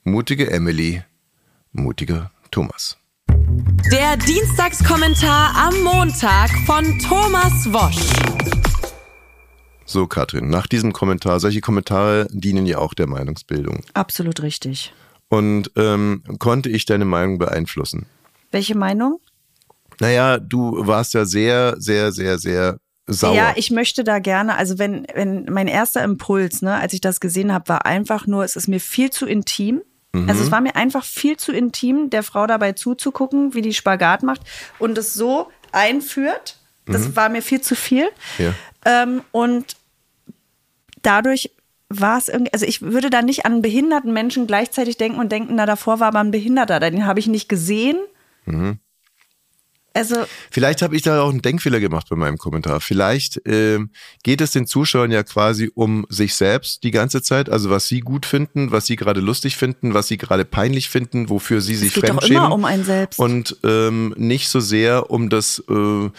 mutige 0.05 0.49
Emily, 0.49 1.03
mutiger 1.73 2.31
Thomas. 2.53 2.97
Der 3.91 4.17
Dienstagskommentar 4.17 5.57
am 5.57 5.83
Montag 5.83 6.51
von 6.67 6.99
Thomas 7.01 7.73
Wosch. 7.73 8.48
So, 9.91 10.07
Katrin, 10.07 10.51
nach 10.51 10.67
diesem 10.67 10.93
Kommentar, 10.93 11.41
solche 11.41 11.63
Kommentare 11.63 12.29
dienen 12.31 12.67
ja 12.67 12.77
auch 12.77 12.93
der 12.93 13.07
Meinungsbildung. 13.07 13.87
Absolut 13.95 14.43
richtig. 14.43 14.93
Und 15.31 15.71
ähm, 15.77 16.23
konnte 16.39 16.69
ich 16.69 16.85
deine 16.85 17.07
Meinung 17.07 17.39
beeinflussen? 17.39 18.05
Welche 18.51 18.77
Meinung? 18.77 19.19
Naja, 19.99 20.37
du 20.37 20.87
warst 20.87 21.15
ja 21.15 21.25
sehr, 21.25 21.77
sehr, 21.79 22.13
sehr, 22.13 22.39
sehr 22.39 22.77
sauer. 23.07 23.35
Ja, 23.35 23.53
ich 23.57 23.71
möchte 23.71 24.05
da 24.05 24.19
gerne, 24.19 24.57
also 24.57 24.79
wenn, 24.79 25.07
wenn 25.15 25.47
mein 25.47 25.69
erster 25.69 26.05
Impuls, 26.05 26.61
ne, 26.61 26.75
als 26.75 26.93
ich 26.93 27.01
das 27.01 27.19
gesehen 27.19 27.51
habe, 27.51 27.71
war 27.71 27.87
einfach 27.87 28.27
nur, 28.27 28.45
es 28.45 28.57
ist 28.57 28.69
mir 28.69 28.81
viel 28.81 29.09
zu 29.09 29.25
intim. 29.25 29.81
Mhm. 30.13 30.29
Also 30.29 30.43
es 30.43 30.51
war 30.51 30.61
mir 30.61 30.77
einfach 30.77 31.05
viel 31.05 31.39
zu 31.39 31.51
intim, 31.51 32.11
der 32.11 32.23
Frau 32.23 32.47
dabei 32.47 32.73
zuzugucken, 32.73 33.55
wie 33.55 33.63
die 33.63 33.73
Spagat 33.73 34.23
macht 34.23 34.43
und 34.79 34.99
es 34.99 35.15
so 35.15 35.51
einführt. 35.73 36.59
Das 36.91 37.17
war 37.17 37.29
mir 37.29 37.43
viel 37.43 37.61
zu 37.61 37.75
viel. 37.75 38.07
Mhm. 38.39 38.45
Ja. 38.45 38.55
Ähm, 38.85 39.23
und 39.33 39.77
dadurch 41.03 41.51
war 41.89 42.19
es 42.19 42.29
irgendwie, 42.29 42.53
also 42.53 42.67
ich 42.67 42.83
würde 42.83 43.11
da 43.11 43.23
nicht 43.23 43.47
an 43.47 43.63
behinderten 43.63 44.13
Menschen 44.13 44.47
gleichzeitig 44.47 44.97
denken 44.97 45.19
und 45.19 45.33
denken, 45.33 45.55
na 45.55 45.67
davor 45.67 46.01
war 46.01 46.09
aber 46.09 46.21
ein 46.21 46.31
Behinderter, 46.31 46.81
den 46.81 47.07
habe 47.07 47.21
ich 47.21 47.27
nicht 47.27 47.49
gesehen. 47.49 47.97
Mhm. 48.45 48.79
Also 49.95 50.27
Vielleicht 50.51 50.83
habe 50.83 50.95
ich 50.95 51.03
da 51.03 51.23
auch 51.23 51.31
einen 51.31 51.43
Denkfehler 51.43 51.81
gemacht 51.81 52.07
bei 52.09 52.15
meinem 52.15 52.37
Kommentar. 52.39 52.81
Vielleicht 52.81 53.41
ähm, 53.47 53.91
geht 54.23 54.41
es 54.41 54.53
den 54.53 54.67
Zuschauern 54.67 55.11
ja 55.11 55.25
quasi 55.25 55.73
um 55.75 56.07
sich 56.09 56.35
selbst 56.35 56.85
die 56.85 56.93
ganze 56.93 57.21
Zeit, 57.21 57.51
also 57.51 57.69
was 57.71 57.89
sie 57.89 58.01
gut 58.01 58.25
finden, 58.25 58.71
was 58.71 58.87
sie 58.87 58.95
gerade 58.95 59.21
lustig 59.21 59.57
finden, 59.57 59.95
was 59.95 60.07
sie 60.07 60.17
gerade 60.17 60.45
peinlich 60.45 60.89
finden, 60.89 61.31
wofür 61.31 61.61
sie 61.61 61.75
sich 61.75 61.95
geht 61.95 62.05
doch 62.05 62.09
fremdschämen. 62.11 62.45
immer 62.45 62.55
um 62.55 62.65
einen 62.65 62.85
selbst. 62.85 63.19
Und 63.19 63.57
ähm, 63.65 64.15
nicht 64.17 64.49
so 64.49 64.61
sehr 64.61 65.11
um 65.11 65.31
das, 65.31 65.65
äh, 65.69 66.11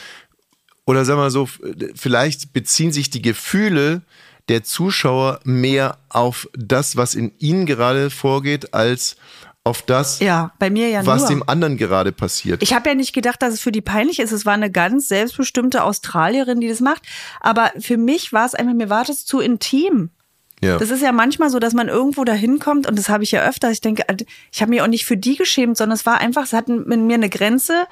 oder 0.89 1.05
sagen 1.05 1.19
wir 1.19 1.25
mal 1.25 1.29
so, 1.29 1.47
vielleicht 1.93 2.51
beziehen 2.51 2.91
sich 2.91 3.11
die 3.11 3.21
Gefühle 3.21 4.01
der 4.47 4.63
Zuschauer 4.63 5.39
mehr 5.43 5.99
auf 6.09 6.49
das, 6.53 6.97
was 6.97 7.13
in 7.13 7.31
ihnen 7.37 7.67
gerade 7.67 8.09
vorgeht, 8.09 8.73
als 8.73 9.15
auf 9.63 9.83
das, 9.83 10.19
Ja, 10.19 10.51
ja 10.59 11.05
was 11.05 11.21
nur. 11.21 11.29
dem 11.29 11.43
anderen 11.47 11.77
gerade 11.77 12.11
passiert. 12.11 12.63
Ich 12.63 12.73
habe 12.73 12.89
ja 12.89 12.95
nicht 12.95 13.13
gedacht, 13.13 13.39
dass 13.43 13.53
es 13.53 13.59
für 13.59 13.71
die 13.71 13.81
peinlich 13.81 14.17
ist. 14.19 14.31
Es 14.31 14.47
war 14.47 14.53
eine 14.55 14.71
ganz 14.71 15.07
selbstbestimmte 15.09 15.83
Australierin, 15.83 16.59
die 16.59 16.67
das 16.67 16.79
macht. 16.79 17.03
Aber 17.39 17.71
für 17.79 17.97
mich 17.97 18.33
war 18.33 18.47
es 18.47 18.55
einfach, 18.55 18.73
mir 18.73 18.89
war 18.89 19.03
das 19.05 19.25
zu 19.25 19.39
intim. 19.41 20.09
ja. 20.59 20.79
Das 20.79 20.89
ist 20.89 21.03
ja 21.03 21.11
manchmal 21.11 21.51
so, 21.51 21.59
dass 21.59 21.75
man 21.75 21.87
irgendwo 21.87 22.23
da 22.23 22.33
hinkommt 22.33 22.87
und 22.87 22.97
das 22.97 23.09
habe 23.09 23.23
ich 23.23 23.29
ja 23.29 23.47
öfter. 23.47 23.69
Ich 23.69 23.81
denke, 23.81 24.05
ich 24.51 24.61
habe 24.63 24.71
mich 24.71 24.81
auch 24.81 24.87
nicht 24.87 25.05
für 25.05 25.17
die 25.17 25.35
geschämt, 25.35 25.77
sondern 25.77 25.97
es 25.97 26.07
war 26.07 26.17
einfach, 26.17 26.45
es 26.45 26.53
hat 26.53 26.67
mit 26.67 26.99
mir 26.99 27.13
eine 27.13 27.29
Grenze 27.29 27.85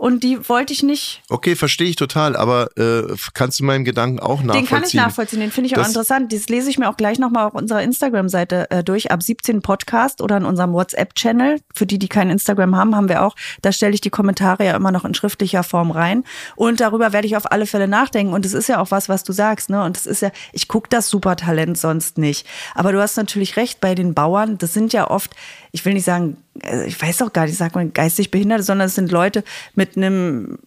und 0.00 0.24
die 0.24 0.48
wollte 0.48 0.72
ich 0.72 0.82
nicht. 0.82 1.20
Okay, 1.28 1.54
verstehe 1.54 1.86
ich 1.86 1.94
total, 1.96 2.34
aber 2.34 2.70
äh, 2.78 3.02
kannst 3.34 3.60
du 3.60 3.64
meinen 3.64 3.84
Gedanken 3.84 4.18
auch 4.18 4.42
nachvollziehen? 4.42 4.64
Den 4.64 4.66
kann 4.66 4.84
ich 4.84 4.94
nachvollziehen, 4.94 5.40
den 5.40 5.50
finde 5.50 5.66
ich 5.66 5.74
auch 5.74 5.80
Das- 5.80 5.88
interessant. 5.88 6.32
Das 6.32 6.48
lese 6.48 6.70
ich 6.70 6.78
mir 6.78 6.88
auch 6.88 6.96
gleich 6.96 7.18
nochmal 7.18 7.44
auf 7.46 7.54
unserer 7.54 7.82
Instagram-Seite 7.82 8.70
äh, 8.70 8.82
durch, 8.82 9.10
ab 9.10 9.22
17 9.22 9.60
Podcast 9.60 10.22
oder 10.22 10.38
in 10.38 10.46
unserem 10.46 10.72
WhatsApp-Channel. 10.72 11.60
Für 11.74 11.84
die, 11.84 11.98
die 11.98 12.08
kein 12.08 12.30
Instagram 12.30 12.76
haben, 12.76 12.96
haben 12.96 13.10
wir 13.10 13.22
auch. 13.22 13.36
Da 13.60 13.72
stelle 13.72 13.92
ich 13.92 14.00
die 14.00 14.08
Kommentare 14.08 14.64
ja 14.64 14.74
immer 14.74 14.90
noch 14.90 15.04
in 15.04 15.12
schriftlicher 15.12 15.62
Form 15.64 15.90
rein. 15.90 16.24
Und 16.56 16.80
darüber 16.80 17.12
werde 17.12 17.26
ich 17.26 17.36
auf 17.36 17.52
alle 17.52 17.66
Fälle 17.66 17.86
nachdenken. 17.86 18.32
Und 18.32 18.46
es 18.46 18.54
ist 18.54 18.68
ja 18.70 18.80
auch 18.80 18.90
was, 18.90 19.10
was 19.10 19.22
du 19.22 19.32
sagst. 19.34 19.68
Ne? 19.68 19.84
Und 19.84 19.98
es 19.98 20.06
ist 20.06 20.22
ja, 20.22 20.30
ich 20.54 20.66
gucke 20.66 20.88
das 20.88 21.10
Supertalent 21.10 21.76
sonst 21.76 22.16
nicht. 22.16 22.46
Aber 22.74 22.92
du 22.92 23.02
hast 23.02 23.18
natürlich 23.18 23.56
recht, 23.58 23.82
bei 23.82 23.94
den 23.94 24.14
Bauern, 24.14 24.56
das 24.56 24.72
sind 24.72 24.94
ja 24.94 25.10
oft, 25.10 25.32
ich 25.72 25.84
will 25.84 25.94
nicht 25.94 26.04
sagen, 26.04 26.36
äh, 26.62 26.86
ich 26.86 27.00
weiß 27.00 27.22
auch 27.22 27.32
gar 27.32 27.46
nicht, 27.46 27.56
sagt 27.56 27.74
man 27.74 27.92
geistig 27.92 28.30
Behinderte, 28.30 28.62
sondern 28.62 28.86
es 28.86 28.94
sind 28.94 29.10
Leute 29.10 29.44
mit 29.74 29.96
einem 29.96 30.58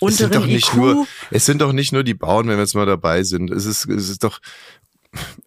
es 0.00 0.18
sind 0.18 0.34
doch 0.34 0.46
nicht 0.46 0.68
IQ. 0.68 0.76
nur, 0.76 1.06
es 1.30 1.46
sind 1.46 1.62
doch 1.62 1.72
nicht 1.72 1.92
nur 1.92 2.04
die 2.04 2.14
Bauern, 2.14 2.46
wenn 2.48 2.56
wir 2.56 2.62
jetzt 2.62 2.74
mal 2.74 2.84
dabei 2.84 3.22
sind. 3.22 3.50
Es 3.50 3.64
ist, 3.64 3.88
es 3.88 4.10
ist 4.10 4.24
doch, 4.24 4.40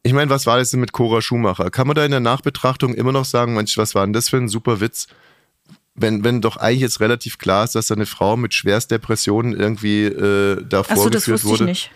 ich 0.02 0.14
meine, 0.14 0.32
was 0.32 0.48
war 0.48 0.58
das 0.58 0.72
denn 0.72 0.80
mit 0.80 0.92
Cora 0.92 1.22
Schumacher? 1.22 1.70
Kann 1.70 1.88
man 1.88 1.96
da 1.96 2.04
in 2.04 2.12
der 2.12 2.20
Nachbetrachtung 2.20 2.94
immer 2.96 3.12
noch 3.12 3.26
sagen, 3.26 3.54
Mensch, 3.54 3.78
was 3.78 3.94
war 3.94 4.06
denn 4.06 4.14
das 4.14 4.30
für 4.30 4.38
ein 4.38 4.48
super 4.48 4.80
Witz? 4.82 5.08
Wenn, 5.94 6.24
wenn 6.24 6.42
doch 6.42 6.58
eigentlich 6.58 6.82
jetzt 6.82 7.00
relativ 7.00 7.38
klar 7.38 7.66
ist, 7.66 7.76
dass 7.76 7.88
da 7.88 7.96
eine 7.96 8.06
Frau 8.06 8.38
mit 8.38 8.54
Schwerstdepressionen 8.54 9.54
irgendwie 9.54 10.06
äh, 10.06 10.56
da 10.68 10.82
das 10.82 10.88
vorgeführt 10.88 11.44
wusste 11.44 11.48
ich 11.48 11.52
wurde. 11.52 11.66
nicht. 11.66 11.92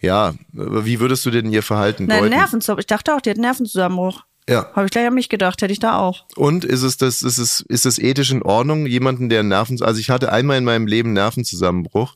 Ja, 0.00 0.34
wie 0.52 1.00
würdest 1.00 1.26
du 1.26 1.30
denn 1.30 1.52
ihr 1.52 1.64
Verhalten 1.64 2.06
Nein, 2.06 2.20
deuten? 2.20 2.36
Nervenzusammenbruch. 2.36 2.80
Ich 2.80 2.86
dachte 2.86 3.14
auch, 3.14 3.20
die 3.20 3.30
hat 3.30 3.38
Nervenzusammenbruch. 3.38 4.22
Ja. 4.48 4.66
Habe 4.74 4.86
ich 4.86 4.90
gleich 4.90 5.06
an 5.06 5.14
mich 5.14 5.28
gedacht, 5.28 5.60
hätte 5.60 5.72
ich 5.72 5.78
da 5.78 5.98
auch. 5.98 6.24
Und 6.34 6.64
ist 6.64 6.82
es 6.82 6.96
das, 6.96 7.22
ist 7.22 7.38
es, 7.38 7.60
ist 7.68 7.86
es 7.86 7.98
ethisch 7.98 8.30
in 8.30 8.42
Ordnung, 8.42 8.86
jemanden, 8.86 9.28
der 9.28 9.42
Nerven, 9.42 9.80
also 9.82 10.00
ich 10.00 10.10
hatte 10.10 10.32
einmal 10.32 10.56
in 10.56 10.64
meinem 10.64 10.86
Leben 10.86 11.12
Nervenzusammenbruch. 11.12 12.14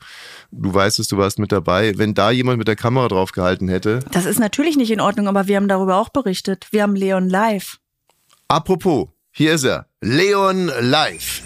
Du 0.51 0.73
weißt 0.73 0.99
es, 0.99 1.09
du 1.09 1.19
warst 1.19 1.39
mit 1.39 1.53
dabei. 1.53 1.97
Wenn 1.97 2.15
da 2.15 2.31
jemand 2.31 2.59
mit 2.59 2.69
der 2.69 2.77
Kamera 2.77 3.09
drauf 3.09 3.33
gehalten 3.33 3.69
hätte. 3.69 4.01
Das 4.13 4.25
ist 4.25 4.39
natürlich 4.41 4.77
nicht 4.77 4.91
in 4.91 5.01
Ordnung, 5.01 5.29
aber 5.29 5.47
wir 5.47 5.57
haben 5.57 5.69
darüber 5.69 5.97
auch 5.97 6.09
berichtet. 6.09 6.69
Wir 6.71 6.83
haben 6.83 6.97
Leon 6.97 7.29
live. 7.29 7.79
Apropos, 8.49 9.09
hier 9.31 9.55
ist 9.55 9.65
er. 9.65 9.87
Leon 10.01 10.71
live. 10.81 11.43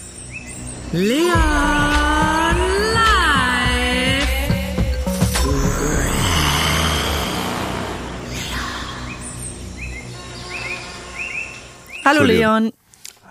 Hallo. 12.07 12.23
Leon. 12.23 12.71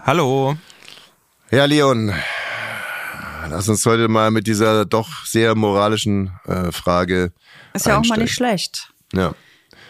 Hallo. 0.04 0.54
Ja, 1.50 1.64
Leon. 1.64 2.12
Lass 3.48 3.70
uns 3.70 3.86
heute 3.86 4.08
mal 4.08 4.30
mit 4.30 4.46
dieser 4.46 4.84
doch 4.84 5.24
sehr 5.24 5.54
moralischen 5.54 6.32
äh, 6.44 6.70
Frage. 6.72 7.32
Ist 7.72 7.86
ja 7.86 7.92
auch 7.92 7.96
mal 7.96 8.00
einsteigen. 8.00 8.24
nicht 8.24 8.34
schlecht. 8.34 8.92
Ja. 9.14 9.34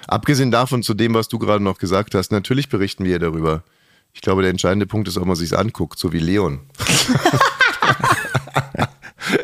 Abgesehen 0.07 0.53
davon, 0.53 0.85
zu 0.85 0.95
dem, 0.95 1.15
was 1.15 1.27
du 1.27 1.41
gerade 1.41 1.65
noch 1.65 1.79
gesagt 1.79 2.15
hast, 2.15 2.31
natürlich 2.31 2.69
berichten 2.69 3.05
wir 3.05 3.19
darüber. 3.19 3.65
Ich 4.15 4.21
glaube, 4.21 4.43
der 4.43 4.53
entscheidende 4.53 4.87
Punkt 4.87 5.09
ist, 5.09 5.17
ob 5.17 5.27
man 5.27 5.35
sich 5.35 5.59
anguckt, 5.59 5.99
so 5.99 6.13
wie 6.13 6.21
Leon. 6.21 6.61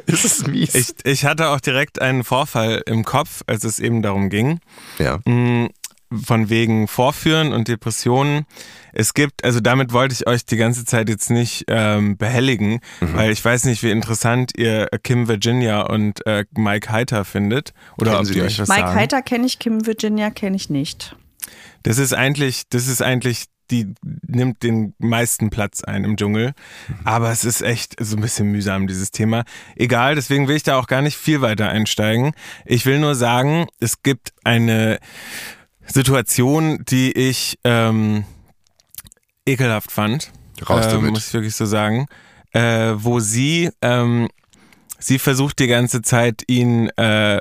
ist 0.06 0.24
es 0.24 0.46
mies? 0.46 0.72
Ich, 0.76 0.94
ich 1.02 1.24
hatte 1.24 1.48
auch 1.48 1.58
direkt 1.58 2.00
einen 2.00 2.22
Vorfall 2.22 2.80
im 2.86 3.04
Kopf, 3.04 3.42
als 3.48 3.64
es 3.64 3.80
eben 3.80 4.02
darum 4.02 4.30
ging, 4.30 4.60
ja. 5.00 5.18
Von 6.24 6.48
wegen 6.50 6.88
Vorführen 6.88 7.52
und 7.52 7.68
Depressionen. 7.68 8.46
Es 8.92 9.14
gibt, 9.14 9.44
also 9.44 9.60
damit 9.60 9.92
wollte 9.92 10.14
ich 10.14 10.26
euch 10.26 10.44
die 10.44 10.56
ganze 10.56 10.84
Zeit 10.84 11.08
jetzt 11.08 11.30
nicht 11.30 11.64
ähm, 11.68 12.16
behelligen, 12.16 12.80
Mhm. 13.00 13.14
weil 13.14 13.30
ich 13.32 13.44
weiß 13.44 13.64
nicht, 13.64 13.82
wie 13.82 13.90
interessant 13.90 14.52
ihr 14.56 14.88
Kim 15.02 15.28
Virginia 15.28 15.82
und 15.82 16.24
äh, 16.26 16.44
Mike 16.56 16.90
Heiter 16.90 17.24
findet 17.24 17.72
oder 17.98 18.10
Kennen 18.12 18.20
ob 18.20 18.26
sie 18.26 18.32
die 18.34 18.40
nicht. 18.42 18.52
euch 18.54 18.58
was 18.60 18.68
Mike 18.68 18.80
sagen. 18.82 18.94
Heiter 18.98 19.22
kenne 19.22 19.46
ich, 19.46 19.58
Kim 19.58 19.86
Virginia 19.86 20.30
kenne 20.30 20.56
ich 20.56 20.68
nicht. 20.70 21.16
Das 21.82 21.98
ist 21.98 22.12
eigentlich, 22.12 22.64
das 22.68 22.86
ist 22.86 23.02
eigentlich, 23.02 23.46
die 23.70 23.94
nimmt 24.26 24.62
den 24.62 24.94
meisten 24.98 25.48
Platz 25.48 25.82
ein 25.82 26.04
im 26.04 26.16
Dschungel. 26.18 26.52
Aber 27.04 27.30
es 27.32 27.44
ist 27.46 27.62
echt 27.62 27.94
so 27.98 28.16
ein 28.16 28.20
bisschen 28.22 28.48
mühsam, 28.52 28.86
dieses 28.86 29.10
Thema. 29.12 29.44
Egal, 29.76 30.14
deswegen 30.14 30.46
will 30.46 30.56
ich 30.56 30.62
da 30.62 30.78
auch 30.78 30.86
gar 30.86 31.00
nicht 31.00 31.16
viel 31.16 31.40
weiter 31.40 31.70
einsteigen. 31.70 32.32
Ich 32.66 32.84
will 32.84 32.98
nur 32.98 33.14
sagen, 33.14 33.66
es 33.80 34.02
gibt 34.02 34.32
eine 34.44 34.98
Situation, 35.86 36.84
die 36.88 37.12
ich 37.12 37.58
ähm, 37.64 38.24
ekelhaft 39.46 39.90
fand. 39.92 40.30
Raus 40.68 40.86
äh, 40.86 40.90
damit. 40.90 41.10
Muss 41.12 41.28
ich 41.28 41.34
wirklich 41.34 41.56
so 41.56 41.66
sagen. 41.66 42.06
Äh, 42.52 42.92
wo 42.96 43.18
sie 43.20 43.70
ähm, 43.80 44.28
sie 44.98 45.18
versucht 45.18 45.58
die 45.58 45.66
ganze 45.66 46.02
Zeit 46.02 46.42
ihn, 46.46 46.88
äh, 46.90 47.40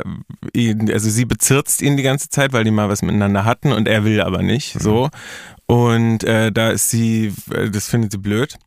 ihn, 0.53 0.91
also 0.91 1.09
sie 1.09 1.25
bezirzt 1.25 1.81
ihn 1.81 1.97
die 1.97 2.03
ganze 2.03 2.29
Zeit, 2.29 2.53
weil 2.53 2.63
die 2.63 2.71
mal 2.71 2.89
was 2.89 3.01
miteinander 3.01 3.45
hatten 3.45 3.71
und 3.71 3.87
er 3.87 4.03
will 4.03 4.21
aber 4.21 4.41
nicht, 4.41 4.75
Mhm. 4.75 4.79
so. 4.79 5.09
Und 5.67 6.23
äh, 6.23 6.51
da 6.51 6.71
ist 6.71 6.89
sie, 6.89 7.33
äh, 7.53 7.69
das 7.69 7.87
findet 7.87 8.11
sie 8.11 8.17
blöd. 8.17 8.57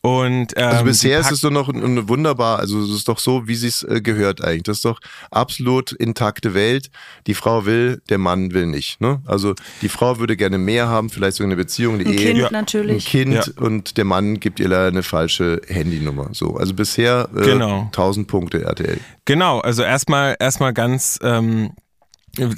Und 0.00 0.52
ähm, 0.56 0.68
Also 0.68 0.84
bisher 0.84 1.18
ist 1.18 1.32
es 1.32 1.40
so 1.40 1.50
noch 1.50 1.68
ein- 1.68 1.82
ein 1.82 2.08
wunderbar, 2.08 2.60
also 2.60 2.80
es 2.82 2.90
ist 2.90 3.08
doch 3.08 3.18
so, 3.18 3.48
wie 3.48 3.56
sie 3.56 3.66
es 3.66 3.82
äh, 3.82 4.00
gehört 4.00 4.42
eigentlich. 4.42 4.62
Das 4.62 4.76
ist 4.76 4.84
doch 4.84 5.00
absolut 5.32 5.90
intakte 5.92 6.54
Welt. 6.54 6.88
Die 7.26 7.34
Frau 7.34 7.66
will, 7.66 8.00
der 8.08 8.18
Mann 8.18 8.52
will 8.54 8.66
nicht. 8.66 9.00
Ne? 9.00 9.20
Also 9.26 9.54
die 9.82 9.88
Frau 9.88 10.18
würde 10.20 10.36
gerne 10.36 10.56
mehr 10.56 10.88
haben, 10.88 11.10
vielleicht 11.10 11.36
sogar 11.38 11.48
eine 11.48 11.56
Beziehung, 11.56 11.94
eine 11.96 12.04
Ein 12.04 12.12
Ehe. 12.12 12.26
Kind 12.26 12.38
Ja. 12.38 12.46
Ein 12.46 12.52
natürlich. 12.52 13.06
Kind 13.06 13.34
Ja. 13.34 13.44
und 13.56 13.96
der 13.96 14.04
Mann 14.04 14.38
gibt 14.38 14.60
ihr 14.60 14.68
leider 14.68 14.86
eine 14.86 15.02
falsche 15.02 15.60
Handynummer. 15.66 16.28
So, 16.32 16.56
also 16.56 16.74
bisher 16.74 17.28
äh, 17.36 17.40
Genau. 17.44 17.82
1000 17.86 18.28
Punkte 18.28 18.62
RTL. 18.62 19.00
Genau, 19.24 19.58
also 19.58 19.82
erstmal 19.82 20.36
erstmal 20.38 20.72
ganz 20.72 21.18
ähm, 21.22 21.72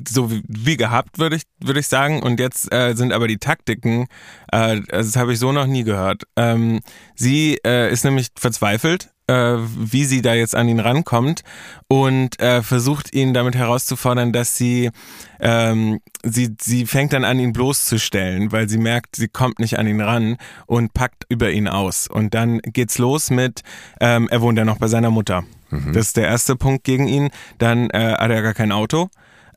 so 0.09 0.31
wie, 0.31 0.77
gehabt, 0.77 1.19
würde 1.19 1.37
ich, 1.37 1.43
würde 1.63 1.81
ich 1.81 1.89
sagen. 1.89 2.23
Und 2.23 2.41
jetzt 2.41 2.73
äh, 2.73 2.95
sind 2.95 3.13
aber 3.13 3.29
die 3.29 3.39
Taktiken, 3.39 4.07
äh, 4.53 4.57
also 4.57 4.87
das 4.91 5.17
habe 5.17 5.33
ich 5.33 5.39
so 5.39 5.53
noch 5.53 5.67
nie 5.67 5.85
gehört. 5.85 6.25
Ähm, 6.37 6.81
sie 7.15 7.59
äh, 7.65 7.91
ist 7.93 8.05
nämlich 8.05 8.29
verzweifelt, 8.37 9.11
äh, 9.27 9.57
wie 9.59 10.05
sie 10.05 10.23
da 10.23 10.35
jetzt 10.35 10.55
an 10.55 10.69
ihn 10.69 10.81
rankommt 10.81 11.43
und 11.89 12.41
äh, 12.41 12.63
versucht 12.63 13.15
ihn 13.15 13.33
damit 13.33 13.55
herauszufordern, 13.55 14.33
dass 14.33 14.57
sie, 14.57 14.91
ähm, 15.39 16.01
sie, 16.23 16.57
sie 16.61 16.87
fängt 16.87 17.13
dann 17.13 17.25
an, 17.25 17.39
ihn 17.39 17.53
bloßzustellen, 17.53 18.53
weil 18.53 18.69
sie 18.69 18.79
merkt, 18.79 19.17
sie 19.17 19.29
kommt 19.29 19.61
nicht 19.61 19.79
an 19.79 19.87
ihn 19.87 20.01
ran 20.01 20.37
und 20.67 20.95
packt 20.95 21.25
über 21.29 21.51
ihn 21.51 21.69
aus. 21.69 22.09
Und 22.09 22.35
dann 22.35 22.61
geht's 22.61 22.99
los 22.99 23.31
mit, 23.31 23.63
ähm, 24.01 24.29
er 24.31 24.41
wohnt 24.41 24.59
ja 24.59 24.65
noch 24.65 24.79
bei 24.79 24.89
seiner 24.89 25.11
Mutter. 25.11 25.45
Das 25.93 26.09
ist 26.09 26.17
der 26.17 26.27
erste 26.27 26.57
Punkt 26.57 26.85
gegen 26.85 27.07
ihn. 27.07 27.31
Dann 27.59 27.91
äh, 27.91 28.15
hat 28.19 28.31
er 28.31 28.43
gar 28.43 28.55
kein 28.55 28.73
Auto. 28.73 29.09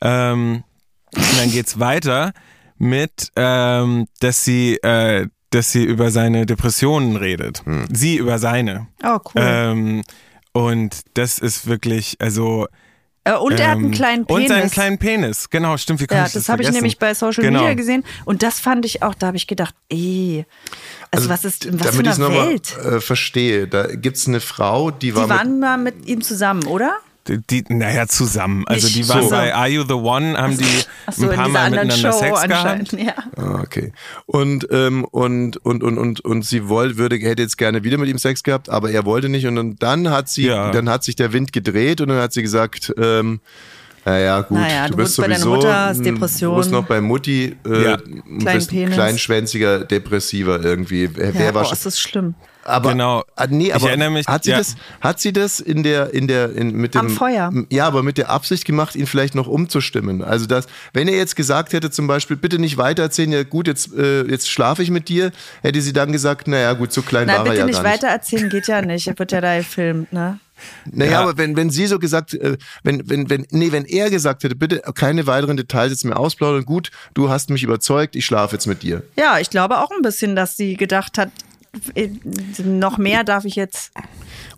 Ähm, 0.03 0.63
und 1.15 1.39
dann 1.39 1.51
geht's 1.51 1.79
weiter 1.79 2.33
mit, 2.77 3.31
ähm, 3.35 4.07
dass 4.19 4.43
sie, 4.43 4.75
äh, 4.77 5.27
dass 5.51 5.71
sie 5.71 5.83
über 5.83 6.11
seine 6.11 6.45
Depressionen 6.45 7.15
redet. 7.15 7.63
Sie 7.91 8.17
über 8.17 8.39
seine. 8.39 8.87
Oh, 9.03 9.19
cool. 9.33 9.41
Ähm, 9.43 10.03
und 10.51 11.01
das 11.13 11.39
ist 11.39 11.67
wirklich, 11.67 12.17
also. 12.19 12.67
Äh, 13.23 13.35
und 13.35 13.57
er 13.59 13.69
hat 13.69 13.77
einen 13.77 13.85
ähm, 13.85 13.91
kleinen 13.91 14.25
Penis. 14.25 14.41
Und 14.41 14.47
seinen 14.49 14.71
kleinen 14.71 14.97
Penis, 14.97 15.49
genau, 15.49 15.77
stimmt. 15.77 16.01
Wie 16.01 16.07
ja, 16.11 16.23
das 16.23 16.33
das 16.33 16.49
habe 16.49 16.61
ich 16.63 16.71
nämlich 16.71 16.99
bei 16.99 17.13
Social 17.13 17.43
Genau. 17.43 17.59
Media 17.59 17.73
gesehen. 17.75 18.03
Und 18.25 18.43
das 18.43 18.59
fand 18.59 18.85
ich 18.85 19.01
auch, 19.01 19.13
da 19.13 19.27
habe 19.27 19.37
ich 19.37 19.47
gedacht, 19.47 19.75
eh. 19.89 20.43
Also, 21.11 21.29
was 21.29 21.45
ist, 21.45 21.67
was 21.79 21.95
für 21.95 22.03
damit 22.03 22.17
ich 22.17 22.25
eine 22.25 22.35
Welt? 22.35 22.77
äh, 22.77 22.99
verstehe, 22.99 23.67
da 23.67 23.87
gibt's 23.95 24.27
eine 24.27 24.41
Frau, 24.41 24.91
die 24.91 25.15
war 25.15 25.23
Die 25.25 25.29
waren 25.29 25.59
mal 25.59 25.77
mit 25.77 26.05
ihm 26.07 26.21
zusammen, 26.21 26.65
oder? 26.65 26.97
Die, 27.27 27.37
die, 27.39 27.63
naja, 27.73 28.05
zusammen. 28.07 28.65
Also 28.67 28.89
die 28.89 29.07
waren 29.07 29.23
so. 29.23 29.29
bei 29.29 29.55
Are 29.55 29.69
You 29.69 29.83
the 29.87 29.93
One, 29.93 30.37
haben 30.37 30.57
die 30.57 30.65
Ach 31.05 31.13
so, 31.13 31.23
ein 31.23 31.29
in 31.31 31.35
paar 31.37 31.47
Mal 31.47 31.69
miteinander 31.69 31.95
Show 32.11 32.19
Sex 32.19 32.41
gehabt. 32.43 32.93
Ja. 32.93 33.13
Ah, 33.37 33.61
okay. 33.61 33.93
Und, 34.25 34.67
ähm, 34.71 35.05
und, 35.05 35.55
und, 35.65 35.83
und, 35.83 35.97
und, 35.97 36.19
und 36.19 36.45
sie 36.45 36.67
wollte, 36.67 36.97
würde, 36.97 37.15
hätte 37.17 37.41
jetzt 37.41 37.57
gerne 37.57 37.83
wieder 37.85 37.97
mit 37.97 38.09
ihm 38.09 38.17
Sex 38.17 38.43
gehabt, 38.43 38.69
aber 38.69 38.91
er 38.91 39.05
wollte 39.05 39.29
nicht. 39.29 39.45
Und 39.47 39.55
dann, 39.55 39.75
dann 39.77 40.09
hat 40.09 40.27
sie, 40.27 40.47
Ja. 40.47 40.71
dann 40.71 40.89
hat 40.89 41.05
sich 41.05 41.15
der 41.15 41.31
Wind 41.31 41.53
gedreht 41.53 42.01
und 42.01 42.09
dann 42.09 42.17
hat 42.17 42.33
sie 42.33 42.41
gesagt, 42.41 42.93
ähm, 42.97 43.39
naja, 44.05 44.41
gut, 44.41 44.57
Naja, 44.57 44.87
du 44.87 44.91
du 44.91 44.97
bist 44.97 45.17
wohnst 45.17 45.17
bei 45.17 45.27
deiner 45.33 45.39
sowieso, 45.39 45.55
Mutter, 45.55 45.93
Depression. 45.93 46.51
Du 46.51 46.57
bist 46.57 46.71
noch 46.71 46.85
bei 46.85 46.99
Mutti, 46.99 47.55
äh, 47.65 47.83
Ja. 47.85 47.97
bist 48.53 48.73
ein 48.73 48.91
kleinschwänziger 48.91 49.85
Depressiver 49.85 50.61
irgendwie. 50.61 51.09
Wer, 51.15 51.27
Ja, 51.27 51.33
wer 51.39 51.53
boah, 51.53 51.71
ist 51.71 51.85
das 51.85 51.97
schlimm. 51.97 52.35
Aber, 52.65 52.91
Genau. 52.91 53.23
Ah, 53.35 53.47
nee, 53.49 53.67
Ich 53.67 53.75
aber 53.75 53.89
erinnere 53.89 54.09
mich- 54.11 54.27
hat 54.27 54.43
sie 54.45 54.51
ja. 54.51 54.57
das, 54.57 54.75
hat 55.01 55.19
sie 55.19 55.33
das 55.33 55.59
in 55.59 55.83
der, 55.83 56.13
in 56.13 56.27
der, 56.27 56.55
in, 56.55 56.71
mit 56.75 56.93
dem, 56.95 57.01
Am 57.01 57.09
Feuer. 57.09 57.51
Ja, 57.69 57.85
aber 57.87 58.03
mit 58.03 58.17
der 58.17 58.29
Absicht 58.29 58.65
gemacht, 58.65 58.95
ihn 58.95 59.05
vielleicht 59.07 59.35
noch 59.35 59.47
umzustimmen. 59.47 60.23
Also 60.23 60.45
das, 60.45 60.67
wenn 60.93 61.07
er 61.07 61.15
jetzt 61.17 61.35
gesagt 61.35 61.73
hätte, 61.73 61.91
zum 61.91 62.07
Beispiel, 62.07 62.37
bitte 62.37 62.59
nicht 62.59 62.77
weitererzählen, 62.77 63.31
ja 63.31 63.43
gut, 63.43 63.67
jetzt, 63.67 63.93
äh, 63.93 64.23
jetzt 64.23 64.49
schlafe 64.49 64.81
ich 64.83 64.91
mit 64.91 65.09
dir, 65.09 65.31
hätte 65.61 65.81
sie 65.81 65.93
dann 65.93 66.11
gesagt, 66.11 66.47
naja, 66.47 66.73
gut, 66.73 66.93
so 66.93 67.01
klein 67.01 67.27
Na, 67.27 67.33
war 67.33 67.39
er 67.39 67.43
bitte 67.43 67.57
ja 67.59 67.65
nicht 67.65 67.75
gar 67.75 67.83
nicht. 67.83 67.93
weiter 68.03 68.07
erzählen, 68.07 68.49
geht 68.49 68.67
ja 68.67 68.81
nicht. 68.81 69.07
Er 69.07 69.17
wird 69.19 69.31
ja 69.31 69.41
da 69.41 69.57
gefilmt, 69.57 70.13
ne? 70.13 70.39
Naja, 70.89 71.11
Ja. 71.11 71.21
aber 71.21 71.37
wenn, 71.37 71.57
wenn 71.57 71.69
sie 71.71 71.87
so 71.87 71.99
gesagt, 71.99 72.35
äh, 72.35 72.57
wenn, 72.83 73.09
wenn, 73.09 73.29
wenn, 73.29 73.45
nee, 73.49 73.71
wenn 73.73 73.83
er 73.85 74.09
gesagt 74.09 74.43
hätte, 74.43 74.55
bitte 74.55 74.81
keine 74.95 75.27
weiteren 75.27 75.57
Details 75.57 75.91
jetzt 75.91 76.05
mehr 76.05 76.17
ausplaudern, 76.17 76.63
gut, 76.63 76.89
du 77.15 77.29
hast 77.29 77.49
mich 77.49 77.63
überzeugt, 77.63 78.15
ich 78.15 78.25
schlafe 78.25 78.55
jetzt 78.55 78.67
mit 78.67 78.81
dir. 78.83 79.03
Ja, 79.17 79.39
ich 79.39 79.49
glaube 79.49 79.79
auch 79.79 79.91
ein 79.91 80.01
bisschen, 80.01 80.35
dass 80.37 80.55
sie 80.55 80.77
gedacht 80.77 81.17
hat, 81.17 81.29
noch 82.63 82.97
mehr 82.97 83.23
darf 83.23 83.45
ich 83.45 83.55
jetzt. 83.55 83.91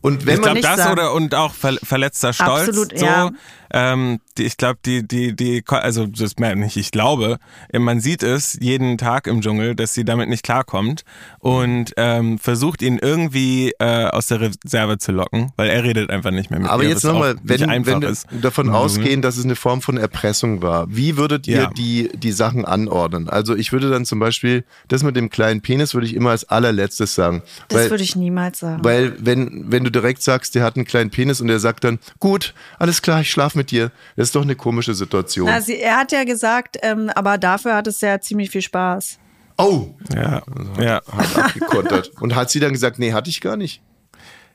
Und 0.01 0.25
wenn 0.25 0.36
ich 0.36 0.41
man 0.41 0.43
glaube 0.43 0.56
nicht 0.56 0.67
das 0.67 0.78
sagen. 0.78 0.91
oder 0.93 1.13
und 1.13 1.34
auch 1.36 1.54
ver 1.54 1.78
verletzter 1.82 2.34
Stolz. 2.34 2.69
Absolut, 2.69 2.97
so. 2.97 3.06
ja. 3.06 3.32
Ähm, 3.71 4.19
ich 4.39 4.58
glaube, 4.58 4.80
die, 4.86 5.08
die, 5.08 5.36
die, 5.36 5.63
also 5.67 6.06
das 6.08 6.36
nicht, 6.38 6.78
ich 6.78 6.91
glaube, 6.91 7.38
man 7.74 8.00
sieht 8.00 8.24
es 8.24 8.58
jeden 8.62 8.98
Tag 8.98 9.28
im 9.28 9.41
Dschungel, 9.41 9.76
dass 9.76 9.93
sie 9.93 10.06
damit 10.06 10.30
nicht 10.30 10.43
klarkommt 10.43 11.04
und 11.39 11.93
ähm, 11.98 12.38
versucht 12.39 12.82
ihn 12.82 13.00
irgendwie 13.02 13.74
äh, 13.80 14.06
aus 14.06 14.28
der 14.28 14.41
Reserve 14.41 14.98
zu 14.98 15.12
locken, 15.12 15.52
weil 15.56 15.69
er 15.69 15.84
redet 15.84 16.10
einfach 16.10 16.32
nicht 16.32 16.50
mehr 16.52 16.60
mit 16.60 16.69
Aber 16.69 16.84
ihr. 16.84 16.89
jetzt 16.89 17.04
nochmal, 17.04 17.36
wenn, 17.43 17.69
einfach 17.69 17.93
wenn 17.93 18.02
wir 18.02 18.10
ist. 18.10 18.28
davon 18.41 18.65
Dschungel. 18.67 18.80
ausgehen, 18.82 19.21
dass 19.21 19.38
es 19.38 19.45
eine 19.45 19.56
Form 19.56 19.82
von 19.82 19.98
Erpressung 19.98 20.62
war, 20.62 20.88
wie 20.89 21.17
würdet 21.17 21.48
ihr 21.48 21.56
Ja. 21.63 21.69
die, 21.78 22.10
die 22.15 22.32
Sachen 22.32 22.65
anordnen? 22.65 23.30
Also 23.30 23.56
ich 23.56 23.71
würde 23.71 23.89
dann 23.89 24.06
zum 24.06 24.19
Beispiel, 24.19 24.63
das 24.88 25.04
mit 25.04 25.15
dem 25.15 25.30
kleinen 25.30 25.62
Penis 25.62 25.93
würde 25.93 26.08
ich 26.08 26.13
immer 26.15 26.32
als 26.32 26.45
allerletztes 26.50 27.15
sagen. 27.15 27.41
Das 27.69 27.84
weil, 27.84 27.89
würde 27.91 28.04
ich 28.04 28.15
niemals 28.15 28.60
sagen. 28.60 28.84
weil 28.84 29.13
wenn, 29.19 29.65
wenn 29.71 29.84
du 29.84 29.91
direkt 29.91 30.21
sagst, 30.21 30.56
der 30.56 30.63
hat 30.63 30.76
einen 30.76 30.86
kleinen 30.86 31.10
Penis 31.10 31.41
und 31.41 31.48
der 31.48 31.60
sagt 31.60 31.84
dann, 31.84 32.00
gut, 32.19 32.54
alles 32.80 33.02
klar, 33.02 33.21
ich 33.21 33.32
schlaf 33.32 33.56
mit 33.56 33.71
dir. 33.71 33.91
Das 34.15 34.25
ist 34.30 34.36
doch 34.36 34.42
eine 34.44 34.56
komische 34.56 34.94
Situation. 34.94 35.48
Na, 35.48 35.62
sie, 35.62 35.80
er 35.80 35.98
hat 35.98 36.12
ja 36.12 36.24
gesagt, 36.24 36.78
ähm, 36.82 37.10
aber 37.16 37.38
dafür 37.38 37.76
hat 37.76 37.88
es 37.88 38.02
ja 38.02 38.20
ziemlich 38.20 38.50
viel 38.50 38.62
Spaß. 38.62 39.18
oh, 39.58 39.88
Ja, 40.14 40.42
ja. 40.80 41.02
hat 41.12 41.38
abgekontert. 41.38 42.12
und 42.20 42.36
hat 42.36 42.50
sie 42.52 42.60
dann 42.60 42.74
gesagt, 42.74 43.00
nee, 43.00 43.14
hatte 43.14 43.30
ich 43.30 43.42
gar 43.42 43.56
nicht. 43.58 43.82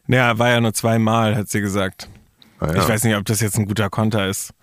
ja, 0.08 0.38
war 0.38 0.48
ja 0.50 0.60
nur 0.60 0.74
zweimal, 0.74 1.36
hat 1.36 1.48
sie 1.48 1.60
gesagt. 1.60 2.08
Ah, 2.60 2.66
ja. 2.74 2.82
Ich 2.82 2.88
weiß 2.88 3.04
nicht, 3.04 3.16
ob 3.16 3.24
das 3.24 3.40
jetzt 3.40 3.56
ein 3.58 3.66
guter 3.66 3.88
Konter 3.88 4.28
ist. 4.28 4.52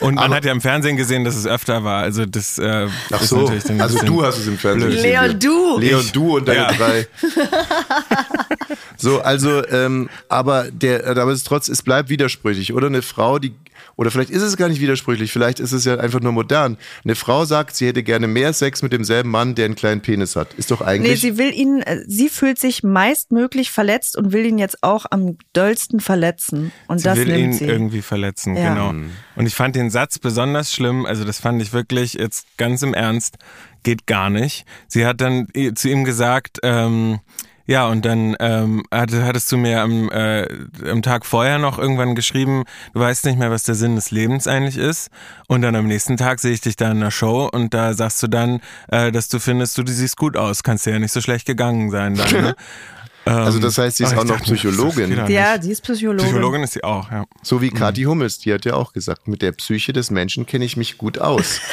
Und 0.00 0.16
man 0.16 0.34
hat 0.34 0.44
ja 0.44 0.52
im 0.52 0.60
Fernsehen 0.60 0.98
gesehen, 0.98 1.24
dass 1.24 1.34
es 1.34 1.46
öfter 1.46 1.82
war. 1.82 2.02
Also 2.02 2.26
das 2.26 2.58
äh, 2.58 2.88
Ach 3.10 3.22
ist 3.22 3.30
so, 3.30 3.38
natürlich 3.42 3.64
dann 3.64 3.80
also 3.80 3.98
du 4.04 4.22
hast 4.22 4.36
es 4.36 4.46
im 4.46 4.58
Fernsehen 4.58 4.90
gesehen. 4.90 5.02
Leon, 5.10 5.40
du! 5.40 5.78
Leon, 5.78 6.04
du 6.12 6.36
und 6.36 6.46
deine 6.46 6.58
Ja. 6.60 6.72
drei. 6.72 7.06
so, 8.96 9.20
also, 9.22 9.66
ähm, 9.68 10.08
aber 10.28 10.70
der, 10.70 11.06
aber 11.06 11.30
es 11.32 11.38
ist 11.38 11.46
trotz, 11.46 11.68
es 11.68 11.82
bleibt 11.82 12.08
widersprüchlich. 12.10 12.74
Oder 12.74 12.88
eine 12.88 13.00
Frau, 13.02 13.38
die, 13.38 13.54
oder 13.96 14.10
vielleicht 14.10 14.30
ist 14.30 14.42
es 14.42 14.56
gar 14.56 14.68
nicht 14.68 14.80
widersprüchlich, 14.80 15.32
vielleicht 15.32 15.60
ist 15.60 15.72
es 15.72 15.84
ja 15.84 15.96
einfach 15.98 16.20
nur 16.20 16.32
modern. 16.32 16.76
Eine 17.04 17.14
Frau 17.14 17.44
sagt, 17.44 17.76
sie 17.76 17.86
hätte 17.86 18.02
gerne 18.02 18.26
mehr 18.26 18.52
Sex 18.52 18.82
mit 18.82 18.92
demselben 18.92 19.30
Mann, 19.30 19.54
der 19.54 19.66
einen 19.66 19.74
kleinen 19.74 20.00
Penis 20.00 20.36
hat. 20.36 20.54
Ist 20.54 20.70
doch 20.70 20.80
Nee, 20.80 20.86
eigentlich. 20.86 21.20
sie 21.20 21.38
will 21.38 21.52
ihn, 21.52 21.80
äh, 21.82 22.02
sie 22.06 22.28
fühlt 22.28 22.58
sich 22.58 22.82
meistmöglich 22.82 23.70
verletzt 23.70 24.16
und 24.16 24.32
will 24.32 24.44
ihn 24.46 24.58
jetzt 24.58 24.82
auch 24.82 25.06
am 25.10 25.36
dollsten 25.52 26.00
verletzen. 26.00 26.72
Und 26.88 26.98
Sie 26.98 27.04
das 27.04 27.18
will 27.18 27.26
nimmt 27.26 27.38
ihn 27.38 27.52
sie. 27.52 27.64
irgendwie 27.66 28.02
verletzen, 28.02 28.56
Ja. 28.56 28.74
genau. 28.74 28.94
Und 29.36 29.46
ich 29.46 29.54
fand 29.54 29.76
den 29.76 29.90
Satz 29.90 30.18
besonders 30.18 30.72
schlimm, 30.72 31.06
also 31.06 31.24
das 31.24 31.40
fand 31.40 31.60
ich 31.62 31.72
wirklich 31.72 32.14
jetzt 32.14 32.46
ganz 32.56 32.82
im 32.82 32.94
Ernst, 32.94 33.36
geht 33.82 34.06
gar 34.06 34.30
nicht. 34.30 34.64
Sie 34.88 35.04
hat 35.06 35.20
dann 35.20 35.46
i- 35.56 35.74
zu 35.74 35.88
ihm 35.90 36.04
gesagt, 36.04 36.58
ähm, 36.62 37.20
ja, 37.66 37.86
und 37.86 38.04
dann 38.04 38.36
ähm, 38.40 38.82
hatte, 38.92 39.24
hattest 39.24 39.50
du 39.50 39.56
mir 39.56 39.80
am, 39.80 40.10
äh, 40.10 40.46
am 40.90 41.02
Tag 41.02 41.24
vorher 41.24 41.58
noch 41.58 41.78
irgendwann 41.78 42.14
geschrieben, 42.14 42.64
du 42.92 43.00
weißt 43.00 43.24
nicht 43.24 43.38
mehr, 43.38 43.50
was 43.50 43.62
der 43.62 43.74
Sinn 43.74 43.96
des 43.96 44.10
Lebens 44.10 44.46
eigentlich 44.46 44.76
ist. 44.76 45.08
Und 45.48 45.62
dann 45.62 45.74
am 45.76 45.86
nächsten 45.86 46.16
Tag 46.16 46.40
sehe 46.40 46.52
ich 46.52 46.60
dich 46.60 46.76
da 46.76 46.90
in 46.90 47.00
der 47.00 47.10
Show 47.10 47.48
und 47.50 47.72
da 47.72 47.94
sagst 47.94 48.22
du 48.22 48.26
dann, 48.28 48.60
äh, 48.88 49.10
dass 49.12 49.28
du 49.28 49.38
findest, 49.38 49.78
du 49.78 49.82
siehst 49.86 50.16
gut 50.16 50.36
aus, 50.36 50.62
kannst 50.62 50.86
dir 50.86 50.92
ja 50.92 50.98
nicht 50.98 51.12
so 51.12 51.20
schlecht 51.20 51.46
gegangen 51.46 51.90
sein 51.90 52.14
dann. 52.16 52.30
Ne? 52.32 52.56
also 53.24 53.58
das 53.58 53.78
heißt, 53.78 53.96
sie 53.96 54.04
ist 54.04 54.12
Aber 54.12 54.20
auch 54.20 54.24
noch 54.26 54.40
Psychologin. 54.42 55.26
Ja, 55.28 55.56
die 55.56 55.70
ist 55.70 55.82
Psychologin. 55.82 56.26
Psychologin 56.26 56.62
ist 56.62 56.74
sie 56.74 56.84
auch, 56.84 57.10
ja. 57.10 57.24
So 57.42 57.56
Mhm. 57.56 57.60
wie 57.62 57.70
Kathi 57.70 58.02
Hummels, 58.02 58.38
die 58.38 58.52
hat 58.52 58.66
ja 58.66 58.74
auch 58.74 58.92
gesagt, 58.92 59.26
mit 59.28 59.40
der 59.40 59.52
Psyche 59.52 59.92
des 59.94 60.10
Menschen 60.10 60.44
kenne 60.44 60.64
ich 60.66 60.76
mich 60.76 60.98
gut 60.98 61.18
aus. 61.18 61.60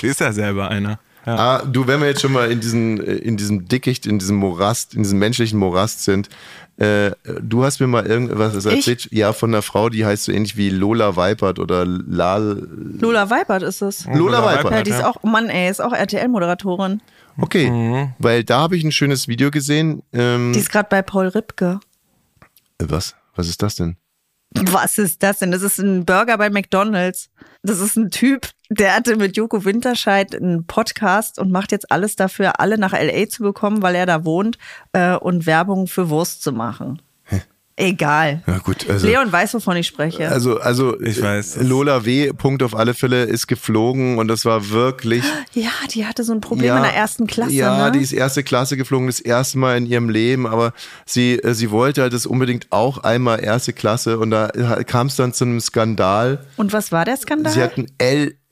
Sie 0.00 0.08
ist 0.08 0.20
ja 0.20 0.32
selber 0.32 0.68
einer. 0.70 0.98
Ja. 1.26 1.36
Ah, 1.36 1.62
du, 1.64 1.86
wenn 1.86 2.00
wir 2.00 2.08
jetzt 2.08 2.20
schon 2.20 2.32
mal 2.32 2.50
in, 2.50 2.60
diesen, 2.60 3.00
äh, 3.04 3.14
in 3.14 3.36
diesem 3.36 3.66
Dickicht, 3.66 4.06
in 4.06 4.18
diesem 4.18 4.36
Morast, 4.36 4.94
in 4.94 5.02
diesem 5.04 5.18
menschlichen 5.18 5.58
Morast 5.58 6.04
sind, 6.04 6.28
äh, 6.76 7.12
du 7.40 7.64
hast 7.64 7.80
mir 7.80 7.86
mal 7.86 8.04
irgendwas 8.06 8.64
erzählt, 8.66 9.08
ja, 9.12 9.32
von 9.32 9.50
einer 9.54 9.62
Frau, 9.62 9.88
die 9.88 10.04
heißt 10.04 10.24
so 10.24 10.32
ähnlich 10.32 10.56
wie 10.56 10.70
Lola 10.70 11.16
Weipert 11.16 11.58
oder 11.58 11.86
Lal. 11.86 12.66
Lola 13.00 13.30
Weipert 13.30 13.62
ist 13.62 13.80
es. 13.80 14.06
Lola 14.12 14.44
Weipert. 14.44 14.72
Ja, 14.72 14.82
die 14.82 14.90
ist 14.90 15.04
auch, 15.04 15.22
Mann, 15.22 15.48
ey, 15.48 15.70
ist 15.70 15.80
auch 15.80 15.92
RTL-Moderatorin. 15.92 17.00
Okay, 17.40 17.70
Mhm. 17.70 18.12
weil 18.18 18.44
da 18.44 18.60
habe 18.60 18.76
ich 18.76 18.84
ein 18.84 18.92
schönes 18.92 19.26
Video 19.28 19.50
gesehen. 19.50 20.02
Ähm, 20.12 20.52
Die 20.52 20.58
ist 20.60 20.70
gerade 20.70 20.88
bei 20.90 21.02
Paul 21.02 21.28
Ripke. 21.28 21.80
was? 22.80 23.14
Was 23.36 23.48
ist 23.48 23.62
das 23.62 23.76
denn? 23.76 23.96
Was 24.56 24.98
ist 24.98 25.22
das 25.22 25.40
denn? 25.40 25.50
Das 25.50 25.62
ist 25.62 25.78
ein 25.78 26.04
Burger 26.04 26.38
bei 26.38 26.48
McDonalds. 26.48 27.30
Das 27.62 27.80
ist 27.80 27.96
ein 27.96 28.10
Typ, 28.10 28.48
der 28.70 28.94
hatte 28.94 29.16
mit 29.16 29.36
Joko 29.36 29.64
Winterscheid 29.64 30.34
einen 30.34 30.66
Podcast 30.66 31.38
und 31.38 31.50
macht 31.50 31.72
jetzt 31.72 31.90
alles 31.90 32.14
dafür, 32.14 32.60
alle 32.60 32.78
nach 32.78 32.92
LA 32.92 33.28
zu 33.28 33.42
bekommen, 33.42 33.82
weil 33.82 33.94
er 33.94 34.06
da 34.06 34.24
wohnt 34.24 34.58
äh, 34.92 35.16
und 35.16 35.46
Werbung 35.46 35.86
für 35.86 36.08
Wurst 36.08 36.42
zu 36.42 36.52
machen. 36.52 37.02
Egal. 37.76 38.40
Ja 38.46 38.58
gut, 38.58 38.88
also. 38.88 39.04
Leon 39.04 39.32
weiß, 39.32 39.54
wovon 39.54 39.76
ich 39.76 39.88
spreche. 39.88 40.28
Also, 40.28 40.60
also 40.60 41.00
Ich 41.00 41.20
weiß. 41.20 41.58
Lola 41.62 42.04
W. 42.04 42.32
Punkt 42.32 42.62
auf 42.62 42.76
alle 42.76 42.94
Fälle 42.94 43.24
ist 43.24 43.48
geflogen 43.48 44.18
und 44.18 44.28
das 44.28 44.44
war 44.44 44.70
wirklich. 44.70 45.24
ja, 45.54 45.70
die 45.90 46.06
hatte 46.06 46.22
so 46.22 46.32
ein 46.32 46.40
Problem 46.40 46.76
in 46.76 46.82
der 46.82 46.94
ersten 46.94 47.26
Klasse. 47.26 47.52
Ja, 47.52 47.86
ne? 47.86 47.92
die 47.92 47.98
ist 47.98 48.12
erste 48.12 48.44
Klasse 48.44 48.76
geflogen, 48.76 49.08
das 49.08 49.18
erste 49.18 49.58
Mal 49.58 49.76
in 49.76 49.86
ihrem 49.86 50.08
Leben, 50.08 50.46
aber 50.46 50.72
sie, 51.04 51.34
äh, 51.40 51.52
sie 51.54 51.72
wollte 51.72 52.02
halt 52.02 52.12
das 52.12 52.26
unbedingt 52.26 52.68
auch 52.70 52.98
einmal 52.98 53.42
erste 53.42 53.72
Klasse 53.72 54.20
und 54.20 54.30
da 54.30 54.48
kam 54.86 55.08
es 55.08 55.16
dann 55.16 55.32
zu 55.32 55.44
einem 55.44 55.60
Skandal. 55.60 56.46
und 56.56 56.72
was 56.72 56.92
war 56.92 57.04
der 57.04 57.16
Skandal? 57.16 57.52
Sie 57.52 57.62
hat 57.62 57.76
ein 57.76 57.88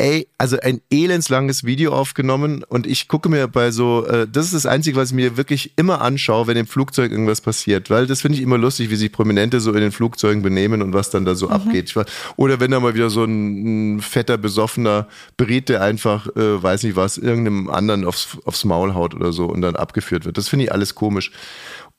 LA, 0.02 0.22
also 0.38 0.58
ein 0.60 0.80
elendslanges 0.90 1.64
Video 1.64 1.92
aufgenommen 1.92 2.64
und 2.64 2.86
ich 2.86 3.08
gucke 3.08 3.28
mir 3.28 3.46
bei 3.48 3.70
so, 3.70 4.04
äh, 4.06 4.26
das 4.30 4.46
ist 4.46 4.54
das 4.54 4.66
Einzige, 4.66 4.96
was 4.96 5.10
ich 5.10 5.14
mir 5.14 5.36
wirklich 5.36 5.72
immer 5.76 6.00
anschaue, 6.00 6.46
wenn 6.46 6.56
im 6.56 6.66
Flugzeug 6.66 7.12
irgendwas 7.12 7.40
passiert, 7.40 7.88
weil 7.90 8.06
das 8.06 8.20
finde 8.20 8.38
ich 8.38 8.42
immer 8.42 8.58
lustig, 8.58 8.90
wie 8.90 8.96
sich 8.96 9.12
Prominente 9.12 9.60
so 9.60 9.72
in 9.72 9.80
den 9.80 9.92
Flugzeugen 9.92 10.42
benehmen 10.42 10.82
und 10.82 10.92
was 10.92 11.10
dann 11.10 11.24
da 11.24 11.34
so 11.34 11.48
abgeht. 11.50 11.90
Ich 11.90 11.96
war- 11.96 12.06
Oder 12.36 12.60
wenn 12.60 12.70
da 12.70 12.80
mal 12.80 12.94
wieder 12.94 13.10
so 13.10 13.24
ein, 13.24 13.96
ein 13.96 14.00
fetter, 14.00 14.38
besoffener 14.38 15.08
Brite 15.36 15.80
einfach, 15.80 16.26
äh, 16.36 16.62
weiß 16.62 16.82
nicht 16.82 16.96
was, 16.96 17.18
irgendeinem 17.18 17.70
anderen 17.70 18.04
aufs, 18.04 18.38
aufs 18.44 18.64
Maul 18.64 18.94
haut 18.94 19.14
oder 19.14 19.32
so 19.32 19.46
und 19.46 19.60
dann 19.62 19.76
abgeführt 19.76 20.24
wird. 20.24 20.36
Das 20.36 20.48
finde 20.48 20.64
ich 20.66 20.72
alles 20.72 20.94
komisch. 20.94 21.30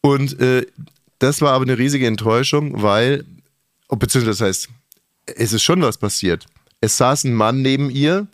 Und 0.02 0.39
äh, 0.42 0.66
das 1.20 1.42
war 1.42 1.54
aber 1.54 1.63
eine 1.63 1.78
riesige 1.78 2.08
Enttäuschung, 2.08 2.82
weil, 2.82 3.24
oh, 3.88 3.96
beziehungsweise 3.96 4.38
das 4.39 4.48
heißt, 4.48 4.70
es 5.38 5.54
ist 5.54 5.63
schon 5.63 5.82
was 5.82 5.98
passiert. 5.98 6.46
Es 6.84 6.98
saß 6.98 7.24
ein 7.24 7.34
Mann 7.34 7.62
neben 7.62 7.89
ihr 7.89 8.28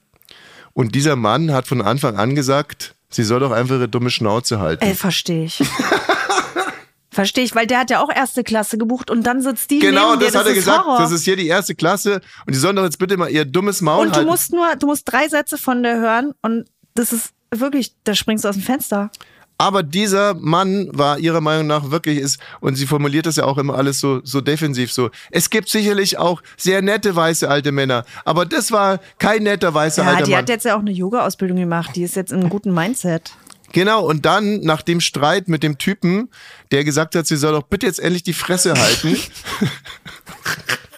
und 0.73 0.95
dieser 0.95 1.15
Mann 1.15 1.51
hat 1.53 1.67
von 1.67 1.83
Anfang 1.83 2.17
an 2.17 2.33
gesagt, 2.33 2.95
sie 3.07 3.23
soll 3.23 3.41
doch 3.41 3.51
einfach 3.51 3.75
ihre 3.75 3.87
dumme 3.87 4.09
Schnauze 4.09 4.59
halten. 4.59 4.83
Ey, 4.83 4.95
verstehe 4.95 5.45
ich. 5.45 5.61
verstehe 7.11 7.43
ich, 7.43 7.53
weil 7.53 7.67
der 7.67 7.77
hat 7.77 7.91
ja 7.91 8.01
auch 8.01 8.09
erste 8.11 8.43
Klasse 8.43 8.79
gebucht 8.79 9.11
und 9.11 9.21
dann 9.21 9.43
sitzt 9.43 9.69
die 9.69 9.77
genau, 9.77 10.15
neben 10.15 10.21
dir. 10.21 10.25
das 10.25 10.35
hat 10.35 10.47
er 10.47 10.55
gesagt. 10.55 10.83
Horror. 10.83 10.97
Das 10.97 11.11
ist 11.11 11.25
hier 11.25 11.35
die 11.35 11.45
erste 11.45 11.75
Klasse 11.75 12.21
und 12.47 12.55
die 12.55 12.57
sollen 12.57 12.75
doch 12.75 12.85
jetzt 12.85 12.97
bitte 12.97 13.17
mal 13.17 13.29
ihr 13.29 13.45
dummes 13.45 13.81
Maul 13.81 14.07
und 14.07 14.13
du 14.13 14.15
halten. 14.15 14.27
musst 14.27 14.51
nur, 14.51 14.75
du 14.77 14.87
musst 14.87 15.03
drei 15.05 15.27
Sätze 15.27 15.59
von 15.59 15.83
der 15.83 15.99
hören 15.99 16.33
und 16.41 16.65
das 16.95 17.13
ist 17.13 17.29
wirklich, 17.51 17.93
da 18.03 18.15
springst 18.15 18.45
du 18.45 18.49
aus 18.49 18.55
dem 18.55 18.63
Fenster. 18.63 19.11
Aber 19.61 19.83
dieser 19.83 20.35
Mann 20.35 20.87
war 20.93 21.19
ihrer 21.19 21.41
Meinung 21.41 21.67
nach 21.67 21.91
wirklich 21.91 22.17
ist, 22.17 22.39
und 22.61 22.75
sie 22.75 22.87
formuliert 22.87 23.25
das 23.25 23.35
ja 23.35 23.43
auch 23.43 23.57
immer 23.57 23.75
alles 23.75 23.99
so, 23.99 24.21
so 24.23 24.39
defensiv 24.39 24.91
so. 24.93 25.09
Es 25.31 25.49
gibt 25.49 25.67
sicherlich 25.67 26.17
auch 26.17 26.41
sehr 26.55 26.81
nette 26.81 27.13
weiße 27.13 27.47
alte 27.49 27.73
Männer, 27.73 28.05
aber 28.23 28.45
das 28.45 28.71
war 28.71 28.99
kein 29.17 29.43
netter 29.43 29.73
weißer 29.73 30.03
Ja, 30.03 30.09
alter 30.11 30.23
die 30.23 30.31
Mann. 30.31 30.39
hat 30.43 30.49
jetzt 30.49 30.63
ja 30.63 30.75
auch 30.75 30.79
eine 30.79 30.91
Yoga-Ausbildung 30.91 31.57
gemacht. 31.57 31.91
Die 31.95 32.03
ist 32.03 32.15
jetzt 32.15 32.31
in 32.31 32.39
einem 32.39 32.49
guten 32.49 32.73
Mindset. 32.73 33.33
Genau, 33.73 34.03
und 34.05 34.25
dann 34.25 34.61
nach 34.61 34.81
dem 34.81 35.01
Streit 35.01 35.49
mit 35.49 35.61
dem 35.61 35.77
Typen, 35.77 36.29
der 36.71 36.85
gesagt 36.85 37.15
hat, 37.15 37.27
sie 37.27 37.35
soll 37.35 37.51
doch 37.51 37.63
bitte 37.63 37.85
jetzt 37.85 37.99
endlich 37.99 38.23
die 38.23 38.33
Fresse 38.33 38.73
halten, 38.73 39.15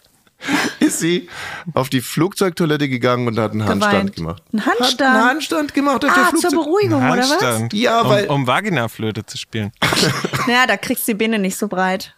ist 0.80 1.00
sie 1.00 1.30
auf 1.74 1.90
die 1.90 2.02
Flugzeugtoilette 2.02 2.90
gegangen 2.90 3.28
und 3.28 3.38
hat 3.40 3.52
einen 3.52 3.66
Handstand 3.66 3.94
Geweint. 3.94 4.16
gemacht. 4.16 4.44
Ein 4.54 4.66
Hat 4.66 4.80
Handstand? 4.80 5.16
einen 5.16 5.26
Handstand 5.26 5.74
gemacht 5.74 6.06
auf 6.06 6.14
der 6.14 6.24
Ah, 6.24 6.30
zur 6.30 6.40
Flugzeug. 6.40 6.52
Beruhigung, 6.64 7.04
oder 7.10 7.18
was? 7.22 7.30
Handstand. 7.32 7.74
Ja, 7.74 8.08
weil- 8.08 8.28
um, 8.28 8.36
um 8.42 8.48
Vaginaflöte 8.48 9.26
zu 9.26 9.38
spielen. 9.38 9.72
Naja, 10.48 10.66
da 10.68 10.76
kriegst 10.78 11.08
du 11.08 11.12
die 11.14 11.18
Beine 11.18 11.38
nicht 11.40 11.56
so 11.58 11.68
breit. 11.68 12.16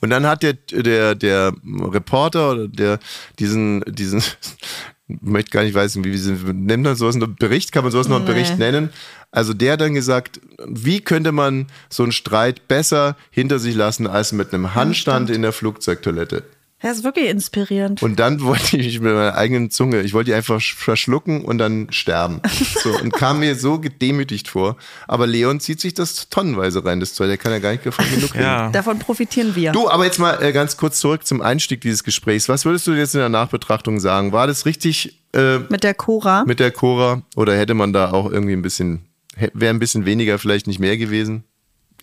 Und 0.00 0.10
dann 0.10 0.26
hat 0.26 0.42
der, 0.42 0.52
der, 0.54 1.14
der 1.14 1.52
Reporter 1.64 2.50
oder 2.52 2.68
der 2.68 2.98
diesen, 3.38 3.80
diesen, 3.86 4.22
möchte 5.08 5.50
gar 5.50 5.62
nicht 5.64 5.74
wissen, 5.74 6.04
wie, 6.04 6.12
wie 6.12 6.52
nennt 6.52 6.82
man 6.84 6.94
sowas 6.94 7.16
noch 7.16 7.26
Bericht? 7.28 7.72
Kann 7.72 7.82
man 7.84 7.90
sowas 7.92 8.08
noch 8.08 8.16
einen 8.16 8.26
Nee. 8.26 8.32
Bericht 8.32 8.58
nennen? 8.58 8.90
Also 9.30 9.54
der 9.54 9.74
hat 9.74 9.80
dann 9.80 9.94
gesagt, 9.94 10.40
wie 10.66 11.00
könnte 11.00 11.32
man 11.32 11.68
so 11.88 12.02
einen 12.02 12.12
Streit 12.12 12.68
besser 12.68 13.16
hinter 13.30 13.58
sich 13.58 13.74
lassen 13.74 14.06
als 14.06 14.32
mit 14.32 14.52
einem 14.52 14.74
Handstand 14.74 15.30
in 15.30 15.40
der 15.42 15.52
Flugzeugtoilette? 15.52 16.42
Das 16.82 16.96
ist 16.98 17.04
wirklich 17.04 17.28
inspirierend. 17.28 18.02
Und 18.02 18.18
dann 18.18 18.40
wollte 18.42 18.76
ich 18.78 18.86
mich 18.86 19.00
mit 19.00 19.12
meiner 19.12 19.36
eigenen 19.36 19.70
Zunge, 19.70 20.00
ich 20.00 20.14
wollte 20.14 20.30
die 20.30 20.34
einfach 20.34 20.56
sch- 20.60 20.74
verschlucken 20.76 21.44
und 21.44 21.58
dann 21.58 21.88
sterben. 21.90 22.40
So, 22.82 22.90
und 22.98 23.12
kam 23.12 23.40
mir 23.40 23.54
so 23.54 23.78
gedemütigt 23.78 24.48
vor. 24.48 24.76
Aber 25.06 25.26
Leon 25.26 25.60
zieht 25.60 25.80
sich 25.80 25.92
das 25.94 26.28
tonnenweise 26.30 26.84
rein, 26.84 26.98
das 27.00 27.12
Zeug. 27.14 27.28
Der 27.28 27.36
kann 27.36 27.52
ja 27.52 27.58
gar 27.58 27.72
nicht 27.72 27.84
davon 27.84 28.04
genug 28.14 28.30
kriegen. 28.30 28.44
Ja. 28.44 28.70
Davon 28.70 28.98
profitieren 28.98 29.54
wir. 29.54 29.72
Du, 29.72 29.90
aber 29.90 30.04
jetzt 30.06 30.18
mal 30.18 30.42
äh, 30.42 30.52
ganz 30.52 30.76
kurz 30.76 31.00
zurück 31.00 31.26
zum 31.26 31.42
Einstieg 31.42 31.80
dieses 31.82 32.02
Gesprächs. 32.02 32.48
Was 32.48 32.64
würdest 32.64 32.86
du 32.86 32.92
jetzt 32.92 33.14
in 33.14 33.20
der 33.20 33.28
Nachbetrachtung 33.28 34.00
sagen? 34.00 34.32
War 34.32 34.46
das 34.46 34.64
richtig 34.64 35.20
äh, 35.34 35.58
Mit 35.58 35.84
der 35.84 35.94
Cora. 35.94 36.44
mit 36.46 36.60
der 36.60 36.70
Cora 36.70 37.22
oder 37.36 37.56
hätte 37.56 37.74
man 37.74 37.92
da 37.92 38.10
auch 38.12 38.30
irgendwie 38.32 38.54
ein 38.54 38.62
bisschen, 38.62 39.04
wäre 39.52 39.72
ein 39.74 39.78
bisschen 39.80 40.06
weniger 40.06 40.38
vielleicht 40.38 40.66
nicht 40.66 40.78
mehr 40.80 40.96
gewesen? 40.96 41.44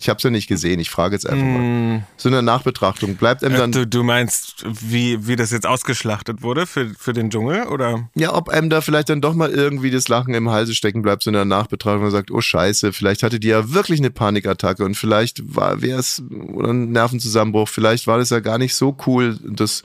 Ich 0.00 0.08
habe 0.08 0.18
es 0.18 0.22
ja 0.22 0.30
nicht 0.30 0.48
gesehen, 0.48 0.78
ich 0.80 0.90
frage 0.90 1.14
jetzt 1.14 1.28
einfach 1.28 1.44
mal. 1.44 2.02
So 2.16 2.28
in 2.28 2.32
der 2.32 2.42
Nachbetrachtung, 2.42 3.16
bleibt 3.16 3.42
einem 3.42 3.56
dann, 3.56 3.72
Du, 3.72 3.86
du 3.86 4.02
meinst, 4.02 4.64
wie, 4.66 5.26
wie 5.26 5.36
das 5.36 5.50
jetzt 5.50 5.66
ausgeschlachtet 5.66 6.42
wurde 6.42 6.66
für, 6.66 6.90
für 6.96 7.12
den 7.12 7.30
Dschungel? 7.30 7.66
Oder? 7.66 8.08
ja, 8.14 8.34
ob 8.34 8.48
einem 8.48 8.70
da 8.70 8.80
vielleicht 8.80 9.08
dann 9.08 9.20
doch 9.20 9.34
mal 9.34 9.50
irgendwie 9.50 9.90
das 9.90 10.08
Lachen 10.08 10.34
im 10.34 10.50
Halse 10.50 10.74
stecken 10.74 11.02
bleibt, 11.02 11.22
so 11.22 11.30
in 11.30 11.34
der 11.34 11.44
Nachbetrachtung 11.44 12.04
und 12.04 12.10
sagt, 12.10 12.30
oh 12.30 12.40
scheiße, 12.40 12.92
vielleicht 12.92 13.22
hatte 13.22 13.40
die 13.40 13.48
ja 13.48 13.72
wirklich 13.72 14.00
eine 14.00 14.10
Panikattacke 14.10 14.84
und 14.84 14.96
vielleicht 14.96 15.54
war 15.54 15.82
wäre 15.82 15.98
es 15.98 16.22
oder 16.52 16.70
ein 16.70 16.92
Nervenzusammenbruch, 16.92 17.68
vielleicht 17.68 18.06
war 18.06 18.18
das 18.18 18.30
ja 18.30 18.40
gar 18.40 18.58
nicht 18.58 18.74
so 18.74 18.96
cool, 19.06 19.38
das 19.42 19.82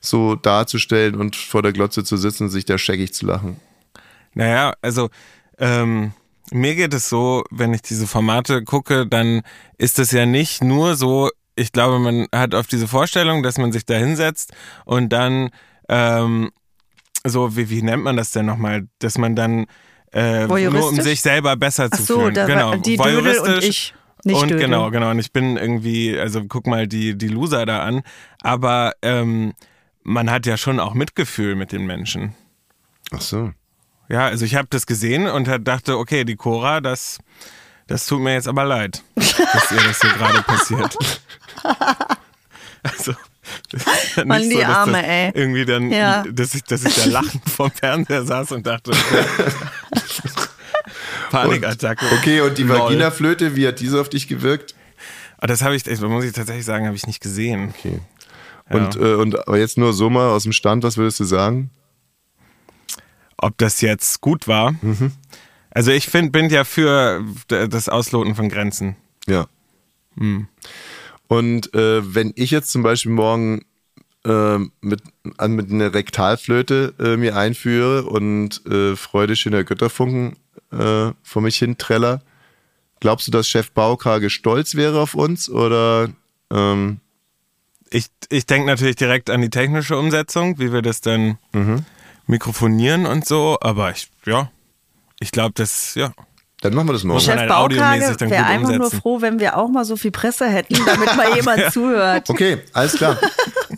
so 0.00 0.34
darzustellen 0.34 1.14
und 1.14 1.36
vor 1.36 1.62
der 1.62 1.72
Glotze 1.72 2.04
zu 2.04 2.16
sitzen 2.16 2.44
und 2.44 2.50
sich 2.50 2.64
da 2.64 2.78
scheckig 2.78 3.14
zu 3.14 3.26
lachen. 3.26 3.56
Naja, 4.34 4.74
also 4.80 5.10
ähm, 5.58 6.12
mir 6.52 6.74
geht 6.74 6.94
es 6.94 7.08
so, 7.08 7.44
wenn 7.50 7.74
ich 7.74 7.82
diese 7.82 8.06
Formate 8.06 8.64
gucke, 8.64 9.06
dann 9.06 9.42
ist 9.78 9.98
es 9.98 10.10
ja 10.10 10.26
nicht 10.26 10.62
nur 10.62 10.96
so, 10.96 11.30
ich 11.56 11.72
glaube, 11.72 11.98
man 11.98 12.26
hat 12.34 12.54
auf 12.54 12.66
diese 12.66 12.88
Vorstellung, 12.88 13.42
dass 13.42 13.58
man 13.58 13.72
sich 13.72 13.84
da 13.84 13.94
hinsetzt 13.94 14.52
und 14.84 15.10
dann 15.10 15.50
ähm, 15.88 16.50
so, 17.24 17.56
wie, 17.56 17.70
wie 17.70 17.82
nennt 17.82 18.02
man 18.02 18.16
das 18.16 18.30
denn 18.30 18.46
nochmal, 18.46 18.88
dass 18.98 19.18
man 19.18 19.36
dann 19.36 19.66
äh, 20.12 20.46
nur 20.46 20.88
um 20.88 21.00
sich 21.00 21.20
selber 21.20 21.56
besser 21.56 21.88
Ach 21.90 21.96
zu 21.96 22.02
so, 22.04 22.20
fühlen. 22.20 22.34
da 22.34 22.46
genau, 22.46 22.70
war 22.70 22.78
die 22.78 22.96
Dödel 22.96 23.16
und 23.16 23.24
voyeuristisch. 23.24 23.68
ich. 23.68 23.94
Nicht 24.24 24.40
und 24.40 24.50
Dödel. 24.50 24.66
genau, 24.66 24.90
genau. 24.90 25.10
Und 25.10 25.18
ich 25.18 25.32
bin 25.32 25.56
irgendwie, 25.56 26.16
also 26.18 26.44
guck 26.44 26.66
mal 26.66 26.86
die, 26.86 27.16
die 27.16 27.28
Loser 27.28 27.66
da 27.66 27.82
an. 27.82 28.02
Aber 28.40 28.92
ähm, 29.02 29.52
man 30.04 30.30
hat 30.30 30.46
ja 30.46 30.56
schon 30.56 30.78
auch 30.78 30.94
Mitgefühl 30.94 31.56
mit 31.56 31.72
den 31.72 31.86
Menschen. 31.86 32.34
Ach 33.10 33.20
so. 33.20 33.52
Ja, 34.08 34.26
also 34.26 34.44
ich 34.44 34.54
habe 34.56 34.68
das 34.70 34.86
gesehen 34.86 35.26
und 35.26 35.48
hat- 35.48 35.66
dachte, 35.66 35.96
okay, 35.98 36.24
die 36.24 36.36
Cora, 36.36 36.80
das, 36.80 37.18
das 37.86 38.06
tut 38.06 38.20
mir 38.20 38.34
jetzt 38.34 38.48
aber 38.48 38.64
leid, 38.64 39.02
dass 39.14 39.70
ihr 39.72 39.80
das 39.82 40.00
hier 40.00 40.12
gerade 40.12 40.42
passiert. 40.42 40.96
Also, 42.84 43.12
das 43.70 43.82
ist 43.86 44.16
ja 44.16 44.24
Mann, 44.24 44.42
die 44.42 44.54
so, 44.56 44.60
dass 44.60 44.68
Arme, 44.68 44.92
das 44.94 45.02
ey. 45.06 45.30
Irgendwie 45.34 45.64
dann, 45.64 45.92
Ja. 45.92 46.24
dass, 46.28 46.52
ich, 46.52 46.64
dass 46.64 46.82
ich 46.84 46.92
da 46.96 47.04
lachend 47.04 47.48
vorm 47.48 47.70
Fernseher 47.70 48.24
saß 48.24 48.50
und 48.50 48.66
dachte. 48.66 48.90
Panikattacke. 51.30 52.04
Okay, 52.18 52.40
und 52.40 52.58
die. 52.58 52.68
Vaginaflöte, 52.68 53.56
wie 53.56 53.66
hat 53.66 53.80
diese 53.80 54.00
auf 54.00 54.08
dich 54.08 54.28
gewirkt? 54.28 54.74
Aber 55.38 55.46
das 55.46 55.62
habe 55.62 55.74
ich, 55.76 55.84
muss 56.00 56.24
ich 56.24 56.32
tatsächlich 56.32 56.64
sagen, 56.64 56.86
habe 56.86 56.96
ich 56.96 57.06
nicht 57.06 57.20
gesehen. 57.22 57.72
Okay. 57.78 58.00
Und, 58.70 58.96
äh, 58.96 59.14
und 59.14 59.38
aber 59.46 59.58
jetzt 59.58 59.78
nur 59.78 59.92
so 59.92 60.10
mal 60.10 60.30
aus 60.30 60.44
dem 60.44 60.52
Stand, 60.52 60.82
was 60.84 60.96
würdest 60.96 61.20
du 61.20 61.24
sagen? 61.24 61.70
Ob 63.42 63.58
das 63.58 63.80
jetzt 63.82 64.20
gut 64.22 64.48
war? 64.48 64.74
Also 65.70 65.90
ich 65.90 66.06
find, 66.06 66.32
bin 66.32 66.48
ja 66.48 66.64
für 66.64 67.22
das 67.48 67.88
Ausloten 67.88 68.34
von 68.34 68.48
Grenzen. 68.48 68.96
Ja. 69.26 69.46
Und 71.28 71.74
äh, 71.74 72.14
wenn 72.14 72.32
ich 72.36 72.50
jetzt 72.50 72.70
zum 72.70 72.82
Beispiel 72.82 73.12
morgen 73.12 73.62
äh, 74.24 74.58
mit, 74.80 75.02
an, 75.38 75.52
mit 75.52 75.70
einer 75.70 75.92
Rektalflöte 75.92 76.94
äh, 76.98 77.16
mir 77.16 77.36
einführe 77.36 78.04
und 78.04 78.64
äh, 78.66 78.96
Freude 78.96 79.34
schöner 79.36 79.64
Götterfunken 79.64 80.36
äh, 80.70 81.12
vor 81.22 81.42
mich 81.42 81.56
hin 81.56 81.78
treller, 81.78 82.22
glaubst 83.00 83.26
du, 83.26 83.30
dass 83.32 83.48
Chef 83.48 83.72
Baukage 83.72 84.30
stolz 84.30 84.74
wäre 84.74 85.00
auf 85.00 85.14
uns 85.14 85.48
oder 85.50 86.10
ähm, 86.52 87.00
Ich, 87.90 88.06
ich 88.30 88.46
denke 88.46 88.66
natürlich 88.68 88.96
direkt 88.96 89.28
an 89.28 89.40
die 89.40 89.50
technische 89.50 89.98
Umsetzung, 89.98 90.58
wie 90.58 90.72
wir 90.72 90.82
das 90.82 91.00
dann 91.00 91.38
mikrofonieren 92.32 93.06
und 93.06 93.26
so, 93.26 93.58
aber 93.60 93.90
ich, 93.92 94.08
ja, 94.26 94.50
ich 95.20 95.30
glaube, 95.30 95.52
das, 95.54 95.94
ja. 95.94 96.12
dann 96.62 96.74
machen 96.74 96.88
wir 96.88 96.92
das 96.94 97.04
morgen. 97.04 97.20
Chef 97.20 97.38
halt 97.38 97.50
audiomäßig 97.50 98.00
Baukage 98.00 98.16
dann 98.18 98.30
wäre 98.30 98.44
einfach 98.46 98.76
nur 98.76 98.90
froh, 98.90 99.20
wenn 99.20 99.38
wir 99.38 99.56
auch 99.56 99.68
mal 99.68 99.84
so 99.84 99.96
viel 99.96 100.10
Presse 100.10 100.48
hätten, 100.48 100.74
damit 100.84 101.16
mal 101.16 101.32
jemand 101.36 101.72
zuhört. 101.72 102.28
Okay, 102.28 102.58
alles 102.72 102.94
klar. 102.96 103.16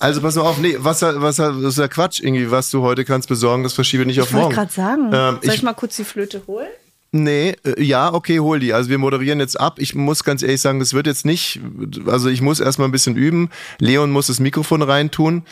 Also 0.01 0.21
pass 0.21 0.35
mal 0.35 0.43
auf, 0.43 0.59
nee, 0.59 0.75
was, 0.81 1.03
was, 1.03 1.39
was 1.39 1.63
ist 1.63 1.79
ja 1.79 1.87
Quatsch 1.87 2.21
irgendwie, 2.21 2.51
was 2.51 2.69
du 2.73 2.83
heute 2.83 3.05
kannst 3.05 3.29
besorgen, 3.29 3.63
das 3.63 3.75
verschiebe 3.75 4.05
nicht 4.05 4.21
auf 4.21 4.27
Ich 4.27 4.33
wollte 4.35 4.47
morgen. 4.47 4.55
gerade 4.57 4.73
sagen, 4.73 5.03
Ähm, 5.13 5.39
soll 5.41 5.51
ich, 5.51 5.55
ich- 5.55 5.63
mal 5.63 5.73
kurz 5.73 5.95
die 5.95 6.03
Flöte 6.05 6.43
holen? 6.49 6.67
Nee, 7.13 7.55
äh, 7.65 7.81
ja, 7.81 8.13
okay, 8.13 8.41
hol 8.41 8.59
die. 8.59 8.73
Also 8.75 8.91
wir 8.91 8.99
moderieren 8.99 9.39
jetzt 9.39 9.59
ab. 9.59 9.79
Ich 9.79 9.95
muss 9.95 10.25
ganz 10.25 10.43
ehrlich 10.43 10.61
sagen, 10.61 10.81
das 10.81 10.95
wird 10.95 11.07
jetzt 11.07 11.25
nicht, 11.25 11.61
also 12.07 12.29
ich 12.29 12.43
muss 12.43 12.59
erstmal 12.59 12.89
ein 12.89 12.93
bisschen 12.93 13.15
üben. 13.15 13.51
Leon 13.79 14.11
muss 14.11 14.27
das 14.27 14.41
Mikrofon 14.41 14.83
reintun. 14.83 15.45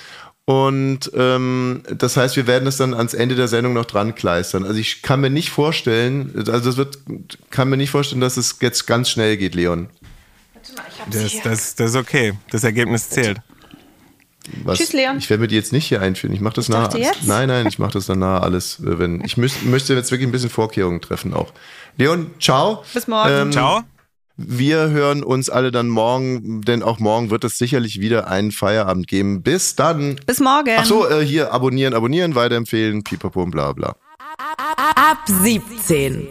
Und 0.45 1.11
ähm, 1.15 1.83
das 1.97 2.17
heißt, 2.17 2.35
wir 2.37 2.47
werden 2.49 2.67
es 2.67 2.77
dann 2.77 2.95
ans 2.95 3.15
Ende 3.15 3.37
der 3.37 3.47
Sendung 3.47 3.75
noch 3.75 3.85
dran 3.85 4.15
kleistern. 4.15 4.65
Also 4.65 4.79
ich 4.81 5.03
kann 5.03 5.21
mir 5.21 5.31
nicht 5.31 5.51
vorstellen, 5.51 6.33
also 6.37 6.59
das 6.59 6.77
wird, 6.77 6.99
kann 7.51 7.69
mir 7.71 7.77
nicht 7.77 7.91
vorstellen, 7.91 8.21
dass 8.21 8.37
es 8.37 8.57
jetzt 8.61 8.87
ganz 8.87 9.09
schnell 9.09 9.37
geht, 9.37 9.55
Leon. 9.55 9.89
Das, 11.11 11.33
das, 11.43 11.75
das 11.77 11.91
ist 11.91 11.97
okay. 11.97 12.35
Das 12.51 12.65
Ergebnis 12.65 13.09
zählt. 13.09 13.39
Was, 14.65 14.79
Tschüss, 14.79 14.93
Leon. 14.93 15.19
Ich 15.19 15.31
werde 15.31 15.41
mir 15.43 15.49
die 15.49 15.55
jetzt 15.55 15.73
nicht 15.73 15.87
hier 15.87 16.01
einführen. 16.03 16.35
Ich 16.35 16.41
mache 16.41 16.55
das 16.55 16.69
nachher. 16.69 16.83
dachte 16.85 16.99
jetzt. 16.99 17.27
Nein, 17.27 17.49
nein, 17.49 17.67
ich 17.69 17.79
mache 17.79 17.93
das 17.93 18.07
danach 18.07 18.43
alles. 18.43 18.81
äh, 18.81 18.99
Wenn 18.99 19.25
ich 19.25 19.37
müß, 19.37 19.63
müsste 19.63 19.95
jetzt 19.95 20.11
wirklich 20.11 20.29
ein 20.29 20.33
bisschen 20.33 20.51
Vorkehrungen 20.51 21.01
treffen 21.01 21.33
auch. 21.35 21.53
Leon, 21.97 22.33
ciao. 22.41 22.85
Bis 22.93 23.07
morgen. 23.07 23.53
Ciao. 23.53 23.85
Wir 24.37 24.91
hören 24.91 25.23
uns 25.23 25.51
alle 25.51 25.71
dann 25.71 25.89
morgen, 25.89 26.63
denn 26.63 26.83
auch 26.83 26.99
morgen 26.99 27.31
wird 27.31 27.45
es 27.45 27.59
sicherlich 27.59 28.01
wieder 28.01 28.29
einen 28.29 28.51
Feierabend 28.51 29.07
geben. 29.07 29.43
Bis 29.43 29.77
dann. 29.77 30.17
Bis 30.27 30.41
morgen. 30.41 30.75
Ach 30.79 30.85
so, 30.85 31.09
äh, 31.09 31.25
hier 31.25 31.53
abonnieren, 31.53 31.93
abonnieren, 31.93 32.35
weiterempfehlen, 32.35 33.05
pipapo 33.05 33.43
und 33.43 33.51
bla 33.51 33.73
bla. 33.73 33.97
Ab 34.77 35.19
17. 35.27 36.29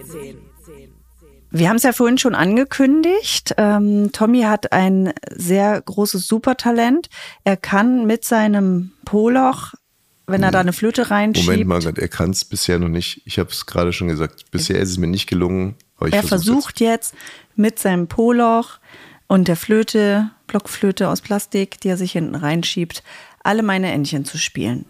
Wir 1.52 1.68
haben 1.68 1.76
es 1.76 1.84
ja 1.84 1.92
vorhin 1.92 2.18
schon 2.18 2.34
angekündigt. 2.34 3.54
Ähm, 3.58 4.12
Tommy 4.14 4.44
hat 4.44 4.72
ein 4.72 5.14
sehr 5.36 5.82
großes 5.82 6.26
Supertalent. 6.26 7.10
Er 7.44 7.58
kann 7.58 8.08
mit 8.08 8.24
seinem 8.24 8.94
Poloch, 9.04 9.74
wenn 10.28 10.44
er 10.44 10.52
da 10.52 10.62
eine 10.62 10.72
Flöte 10.72 11.12
reinschiebt, 11.12 11.46
Moment 11.46 11.68
mal, 11.68 11.94
er 11.98 12.08
kann 12.08 12.30
es 12.30 12.46
bisher 12.46 12.80
noch 12.80 12.88
nicht. 12.88 13.22
Ich 13.26 13.38
habe 13.38 13.50
es 13.50 13.66
gerade 13.66 13.92
schon 13.92 14.08
gesagt. 14.08 14.50
Bisher 14.50 14.80
ist 14.80 14.92
es 14.92 14.98
mir 14.98 15.08
nicht 15.08 15.28
gelungen. 15.28 15.76
Aber 15.98 16.08
ich 16.08 16.14
er 16.16 16.24
versucht 16.24 16.80
jetzt 16.80 17.14
mit 17.62 17.80
seinem 17.80 18.08
Poloch 18.08 18.80
und 19.28 19.48
der 19.48 19.56
Flöte, 19.56 20.32
Blockflöte 20.48 21.08
aus 21.08 21.22
Plastik, 21.22 21.80
die 21.80 21.90
er 21.90 21.98
sich 21.98 22.12
hinten 22.12 22.36
reinschiebt, 22.36 23.04
alle 23.44 23.64
meine 23.64 23.92
Entchen 23.92 24.26
zu 24.26 24.38
spielen. 24.38 24.86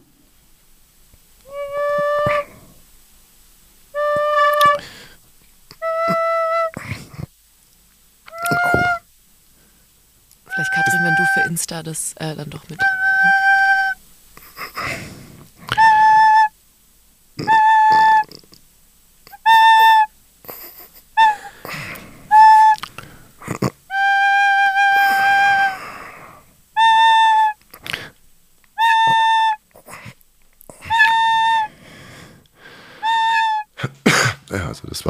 Vielleicht 10.45 10.73
Katrin, 10.73 11.03
wenn 11.03 11.15
du 11.15 11.23
für 11.33 11.49
Insta 11.49 11.83
das 11.83 12.13
äh, 12.17 12.35
dann 12.35 12.49
doch 12.49 12.67
mit. 12.69 12.79